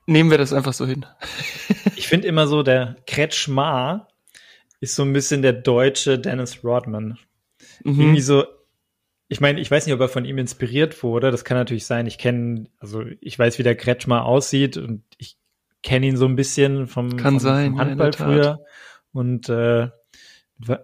Nehmen 0.05 0.29
wir 0.29 0.37
das 0.37 0.53
einfach 0.53 0.73
so 0.73 0.85
hin. 0.85 1.05
ich 1.95 2.07
finde 2.07 2.27
immer 2.27 2.47
so, 2.47 2.63
der 2.63 2.97
Kretschmar 3.07 4.07
ist 4.79 4.95
so 4.95 5.03
ein 5.03 5.13
bisschen 5.13 5.41
der 5.41 5.53
deutsche 5.53 6.19
Dennis 6.19 6.63
Rodman. 6.63 7.17
Mhm. 7.83 7.99
Irgendwie 7.99 8.21
so, 8.21 8.45
ich 9.31 9.39
meine, 9.39 9.61
ich 9.61 9.71
weiß 9.71 9.85
nicht, 9.85 9.95
ob 9.95 10.01
er 10.01 10.09
von 10.09 10.25
ihm 10.25 10.37
inspiriert 10.37 11.03
wurde. 11.03 11.31
Das 11.31 11.45
kann 11.45 11.55
natürlich 11.55 11.85
sein. 11.85 12.05
Ich 12.05 12.17
kenne, 12.17 12.65
also 12.79 13.05
ich 13.21 13.39
weiß, 13.39 13.59
wie 13.59 13.63
der 13.63 13.77
Kretschmar 13.77 14.25
aussieht 14.25 14.75
und 14.75 15.03
ich 15.17 15.37
kenne 15.83 16.07
ihn 16.07 16.17
so 16.17 16.25
ein 16.25 16.35
bisschen 16.35 16.85
vom, 16.85 17.15
kann 17.15 17.35
vom, 17.35 17.39
sein, 17.39 17.71
vom 17.71 17.79
Handball 17.79 18.11
früher. 18.11 18.65
Und 19.13 19.47
äh, 19.47 19.87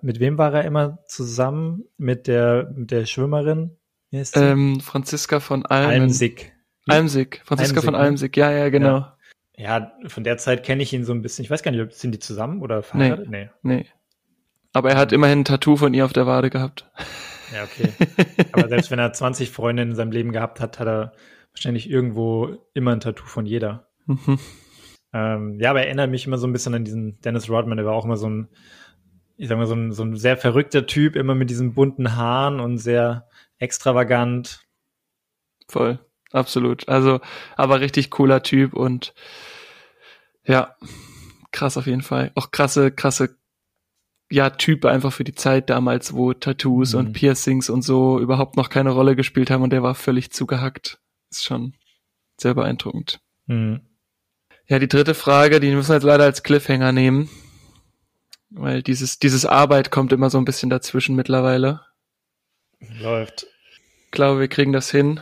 mit 0.01 0.21
wem 0.21 0.37
war 0.37 0.53
er 0.53 0.63
immer 0.63 0.99
zusammen? 1.07 1.83
Mit 1.97 2.27
der, 2.27 2.71
mit 2.73 2.91
der 2.91 3.05
Schwimmerin? 3.05 3.75
Ähm, 4.13 4.79
Franziska 4.79 5.41
von 5.41 5.65
Almen. 5.65 6.03
Almsig. 6.03 6.53
Almsig, 6.87 7.41
Franziska 7.43 7.79
Almsig, 7.79 7.83
von 7.83 7.93
ne? 7.95 7.99
Almsig, 7.99 8.37
ja, 8.37 8.49
ja, 8.49 8.69
genau. 8.69 8.99
Ja. 9.57 9.79
ja. 9.79 9.91
von 10.07 10.23
der 10.23 10.37
Zeit 10.37 10.63
kenne 10.63 10.83
ich 10.83 10.93
ihn 10.93 11.03
so 11.03 11.11
ein 11.11 11.21
bisschen. 11.21 11.43
Ich 11.43 11.51
weiß 11.51 11.63
gar 11.63 11.71
nicht, 11.71 11.91
sind 11.91 12.13
die 12.13 12.19
zusammen 12.19 12.61
oder 12.61 12.81
verheiratet? 12.81 13.29
Nee. 13.29 13.49
nee. 13.61 13.85
Aber 14.71 14.91
er 14.91 14.97
hat 14.97 15.11
immerhin 15.11 15.39
ein 15.39 15.45
Tattoo 15.45 15.75
von 15.75 15.93
ihr 15.93 16.05
auf 16.05 16.13
der 16.13 16.27
Wade 16.27 16.49
gehabt. 16.49 16.89
Ja, 17.53 17.63
okay. 17.63 17.93
Aber 18.51 18.67
selbst 18.67 18.91
wenn 18.91 18.99
er 18.99 19.13
20 19.13 19.51
Freundinnen 19.51 19.91
in 19.91 19.95
seinem 19.95 20.11
Leben 20.11 20.31
gehabt 20.31 20.59
hat, 20.59 20.79
hat 20.79 20.87
er 20.87 21.13
wahrscheinlich 21.51 21.89
irgendwo 21.89 22.57
immer 22.73 22.91
ein 22.91 22.99
Tattoo 22.99 23.25
von 23.25 23.45
jeder. 23.45 23.87
Mhm. 24.05 24.39
Ähm, 25.13 25.59
ja, 25.59 25.69
aber 25.69 25.79
er 25.79 25.87
erinnert 25.87 26.11
mich 26.11 26.27
immer 26.27 26.37
so 26.37 26.47
ein 26.47 26.53
bisschen 26.53 26.75
an 26.75 26.85
diesen 26.85 27.19
Dennis 27.21 27.49
Rodman, 27.49 27.77
der 27.77 27.85
war 27.85 27.93
auch 27.93 28.05
immer 28.05 28.17
so 28.17 28.29
ein, 28.29 28.49
ich 29.37 29.47
sag 29.47 29.57
mal, 29.57 29.67
so 29.67 29.75
ein, 29.75 29.91
so 29.91 30.03
ein 30.03 30.15
sehr 30.17 30.37
verrückter 30.37 30.85
Typ, 30.85 31.15
immer 31.15 31.35
mit 31.35 31.49
diesen 31.49 31.73
bunten 31.73 32.15
Haaren 32.15 32.59
und 32.59 32.77
sehr 32.77 33.27
extravagant. 33.57 34.61
Voll 35.67 35.99
absolut. 36.31 36.87
Also, 36.87 37.19
aber 37.55 37.81
richtig 37.81 38.09
cooler 38.09 38.43
Typ 38.43 38.73
und 38.73 39.13
ja, 40.45 40.75
krass 41.51 41.77
auf 41.77 41.87
jeden 41.87 42.01
Fall. 42.01 42.31
Auch 42.35 42.51
krasse, 42.51 42.91
krasse, 42.91 43.35
ja, 44.29 44.49
Type 44.49 44.89
einfach 44.89 45.13
für 45.13 45.23
die 45.23 45.35
Zeit 45.35 45.69
damals, 45.69 46.13
wo 46.13 46.33
Tattoos 46.33 46.93
mhm. 46.93 46.99
und 46.99 47.13
Piercings 47.13 47.69
und 47.69 47.81
so 47.81 48.19
überhaupt 48.19 48.57
noch 48.57 48.69
keine 48.69 48.91
Rolle 48.91 49.15
gespielt 49.15 49.49
haben 49.49 49.63
und 49.63 49.71
der 49.71 49.83
war 49.83 49.95
völlig 49.95 50.31
zugehackt. 50.31 50.99
Ist 51.29 51.45
schon 51.45 51.73
sehr 52.37 52.53
beeindruckend. 52.53 53.19
Mhm. 53.45 53.81
Ja, 54.67 54.79
die 54.79 54.89
dritte 54.89 55.13
Frage, 55.13 55.59
die 55.59 55.73
müssen 55.73 55.89
wir 55.89 55.95
jetzt 55.95 56.03
leider 56.03 56.25
als 56.25 56.43
Cliffhanger 56.43 56.91
nehmen. 56.91 57.29
Weil 58.49 58.81
dieses, 58.81 59.19
dieses 59.19 59.45
Arbeit 59.45 59.91
kommt 59.91 60.13
immer 60.13 60.29
so 60.29 60.37
ein 60.37 60.45
bisschen 60.45 60.69
dazwischen 60.69 61.15
mittlerweile. 61.15 61.81
Läuft. 62.99 63.47
Ich 64.05 64.11
glaube, 64.11 64.39
wir 64.39 64.47
kriegen 64.47 64.73
das 64.73 64.91
hin. 64.91 65.21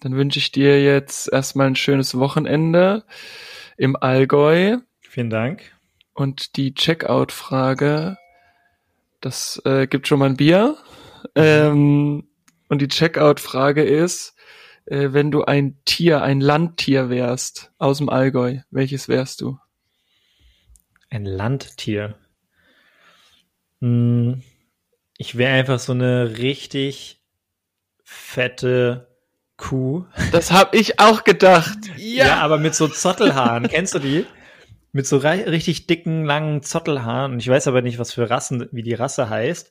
Dann 0.00 0.14
wünsche 0.14 0.38
ich 0.38 0.52
dir 0.52 0.82
jetzt 0.82 1.32
erstmal 1.32 1.68
ein 1.68 1.76
schönes 1.76 2.18
Wochenende 2.18 3.04
im 3.76 3.96
Allgäu. 3.96 4.78
Vielen 5.00 5.30
Dank. 5.30 5.72
Und 6.12 6.56
die 6.56 6.74
Checkout-Frage, 6.74 8.16
das 9.26 9.60
äh, 9.64 9.88
gibt 9.88 10.06
schon 10.06 10.20
mal 10.20 10.26
ein 10.26 10.36
Bier. 10.36 10.76
Ähm, 11.34 12.28
und 12.68 12.80
die 12.80 12.86
Checkout-Frage 12.86 13.82
ist, 13.82 14.36
äh, 14.86 15.08
wenn 15.10 15.32
du 15.32 15.42
ein 15.42 15.80
Tier, 15.84 16.22
ein 16.22 16.40
Landtier 16.40 17.10
wärst 17.10 17.72
aus 17.78 17.98
dem 17.98 18.08
Allgäu, 18.08 18.60
welches 18.70 19.08
wärst 19.08 19.40
du? 19.40 19.58
Ein 21.10 21.24
Landtier. 21.24 22.14
Hm, 23.80 24.42
ich 25.18 25.36
wäre 25.36 25.54
einfach 25.54 25.80
so 25.80 25.92
eine 25.92 26.38
richtig 26.38 27.20
fette 28.04 29.08
Kuh. 29.56 30.04
Das 30.30 30.52
habe 30.52 30.76
ich 30.76 31.00
auch 31.00 31.24
gedacht. 31.24 31.78
Ja. 31.96 32.26
ja, 32.26 32.40
aber 32.42 32.58
mit 32.58 32.76
so 32.76 32.86
Zottelhaaren. 32.86 33.66
Kennst 33.68 33.94
du 33.94 33.98
die? 33.98 34.26
Mit 34.96 35.06
so 35.06 35.18
richtig 35.18 35.86
dicken, 35.86 36.24
langen 36.24 36.62
Zottelhaaren. 36.62 37.32
Und 37.32 37.40
ich 37.40 37.48
weiß 37.48 37.68
aber 37.68 37.82
nicht, 37.82 37.98
was 37.98 38.14
für 38.14 38.30
Rassen, 38.30 38.66
wie 38.72 38.82
die 38.82 38.94
Rasse 38.94 39.28
heißt. 39.28 39.70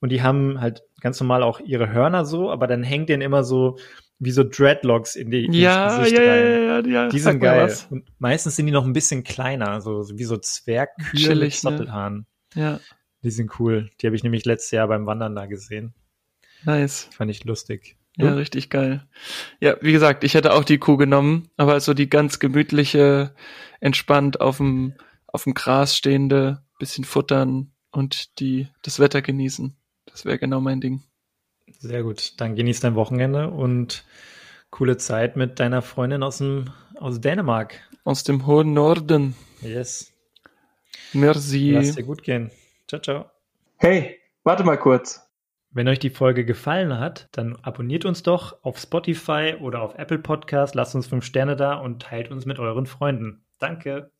Und 0.00 0.10
die 0.12 0.20
haben 0.20 0.60
halt 0.60 0.82
ganz 1.00 1.18
normal 1.18 1.42
auch 1.42 1.60
ihre 1.60 1.90
Hörner 1.90 2.26
so, 2.26 2.50
aber 2.50 2.66
dann 2.66 2.82
hängt 2.82 3.08
denen 3.08 3.22
immer 3.22 3.42
so 3.42 3.78
wie 4.18 4.32
so 4.32 4.44
Dreadlocks 4.44 5.16
in 5.16 5.30
die 5.30 5.48
ja, 5.50 5.96
Gesicht 5.96 6.18
ja, 6.18 6.30
rein. 6.30 6.42
Ja, 6.42 6.58
ja, 6.58 6.86
ja, 6.86 7.08
Die 7.08 7.18
sind 7.18 7.40
geil. 7.40 7.74
Und 7.88 8.04
meistens 8.18 8.56
sind 8.56 8.66
die 8.66 8.72
noch 8.72 8.84
ein 8.84 8.92
bisschen 8.92 9.24
kleiner, 9.24 9.80
so, 9.80 10.02
so 10.02 10.18
wie 10.18 10.24
so 10.24 10.36
Zwergkühe 10.36 11.30
mit 11.30 11.40
ne? 11.40 11.48
Zottelhaaren. 11.48 12.26
Ne? 12.54 12.62
Ja. 12.62 12.80
Die 13.22 13.30
sind 13.30 13.58
cool. 13.58 13.90
Die 14.02 14.06
habe 14.06 14.14
ich 14.14 14.24
nämlich 14.24 14.44
letztes 14.44 14.72
Jahr 14.72 14.88
beim 14.88 15.06
Wandern 15.06 15.34
da 15.34 15.46
gesehen. 15.46 15.94
Nice. 16.66 17.08
Fand 17.16 17.30
ich 17.30 17.44
lustig. 17.44 17.95
Ja, 18.16 18.34
richtig 18.34 18.70
geil. 18.70 19.06
Ja, 19.60 19.76
wie 19.82 19.92
gesagt, 19.92 20.24
ich 20.24 20.34
hätte 20.34 20.54
auch 20.54 20.64
die 20.64 20.78
Kuh 20.78 20.96
genommen, 20.96 21.50
aber 21.56 21.78
so 21.80 21.92
die 21.92 22.08
ganz 22.08 22.38
gemütliche, 22.38 23.34
entspannt 23.80 24.40
auf 24.40 24.56
dem, 24.56 24.94
auf 25.26 25.44
dem 25.44 25.54
Gras 25.54 25.96
stehende, 25.96 26.62
bisschen 26.78 27.04
futtern 27.04 27.72
und 27.90 28.40
die, 28.40 28.68
das 28.82 28.98
Wetter 29.00 29.20
genießen. 29.20 29.76
Das 30.06 30.16
Das 30.16 30.24
wäre 30.24 30.38
genau 30.38 30.60
mein 30.60 30.80
Ding. 30.80 31.02
Sehr 31.78 32.02
gut. 32.02 32.40
Dann 32.40 32.54
genieß 32.54 32.80
dein 32.80 32.94
Wochenende 32.94 33.50
und 33.50 34.04
coole 34.70 34.96
Zeit 34.96 35.36
mit 35.36 35.60
deiner 35.60 35.82
Freundin 35.82 36.22
aus, 36.22 36.38
dem, 36.38 36.70
aus 36.98 37.20
Dänemark. 37.20 37.80
Aus 38.04 38.24
dem 38.24 38.46
hohen 38.46 38.72
Norden. 38.72 39.34
Yes. 39.60 40.12
Merci. 41.12 41.72
Lass 41.72 41.96
dir 41.96 42.04
gut 42.04 42.22
gehen. 42.22 42.50
Ciao, 42.88 43.00
ciao. 43.00 43.30
Hey, 43.76 44.20
warte 44.42 44.64
mal 44.64 44.78
kurz. 44.78 45.25
Wenn 45.76 45.88
euch 45.88 45.98
die 45.98 46.08
Folge 46.08 46.46
gefallen 46.46 46.98
hat, 46.98 47.28
dann 47.32 47.54
abonniert 47.56 48.06
uns 48.06 48.22
doch 48.22 48.64
auf 48.64 48.78
Spotify 48.78 49.56
oder 49.60 49.82
auf 49.82 49.94
Apple 49.98 50.18
Podcast, 50.18 50.74
lasst 50.74 50.94
uns 50.94 51.06
fünf 51.06 51.22
Sterne 51.22 51.54
da 51.54 51.74
und 51.74 52.00
teilt 52.00 52.30
uns 52.30 52.46
mit 52.46 52.58
euren 52.58 52.86
Freunden. 52.86 53.44
Danke. 53.58 54.10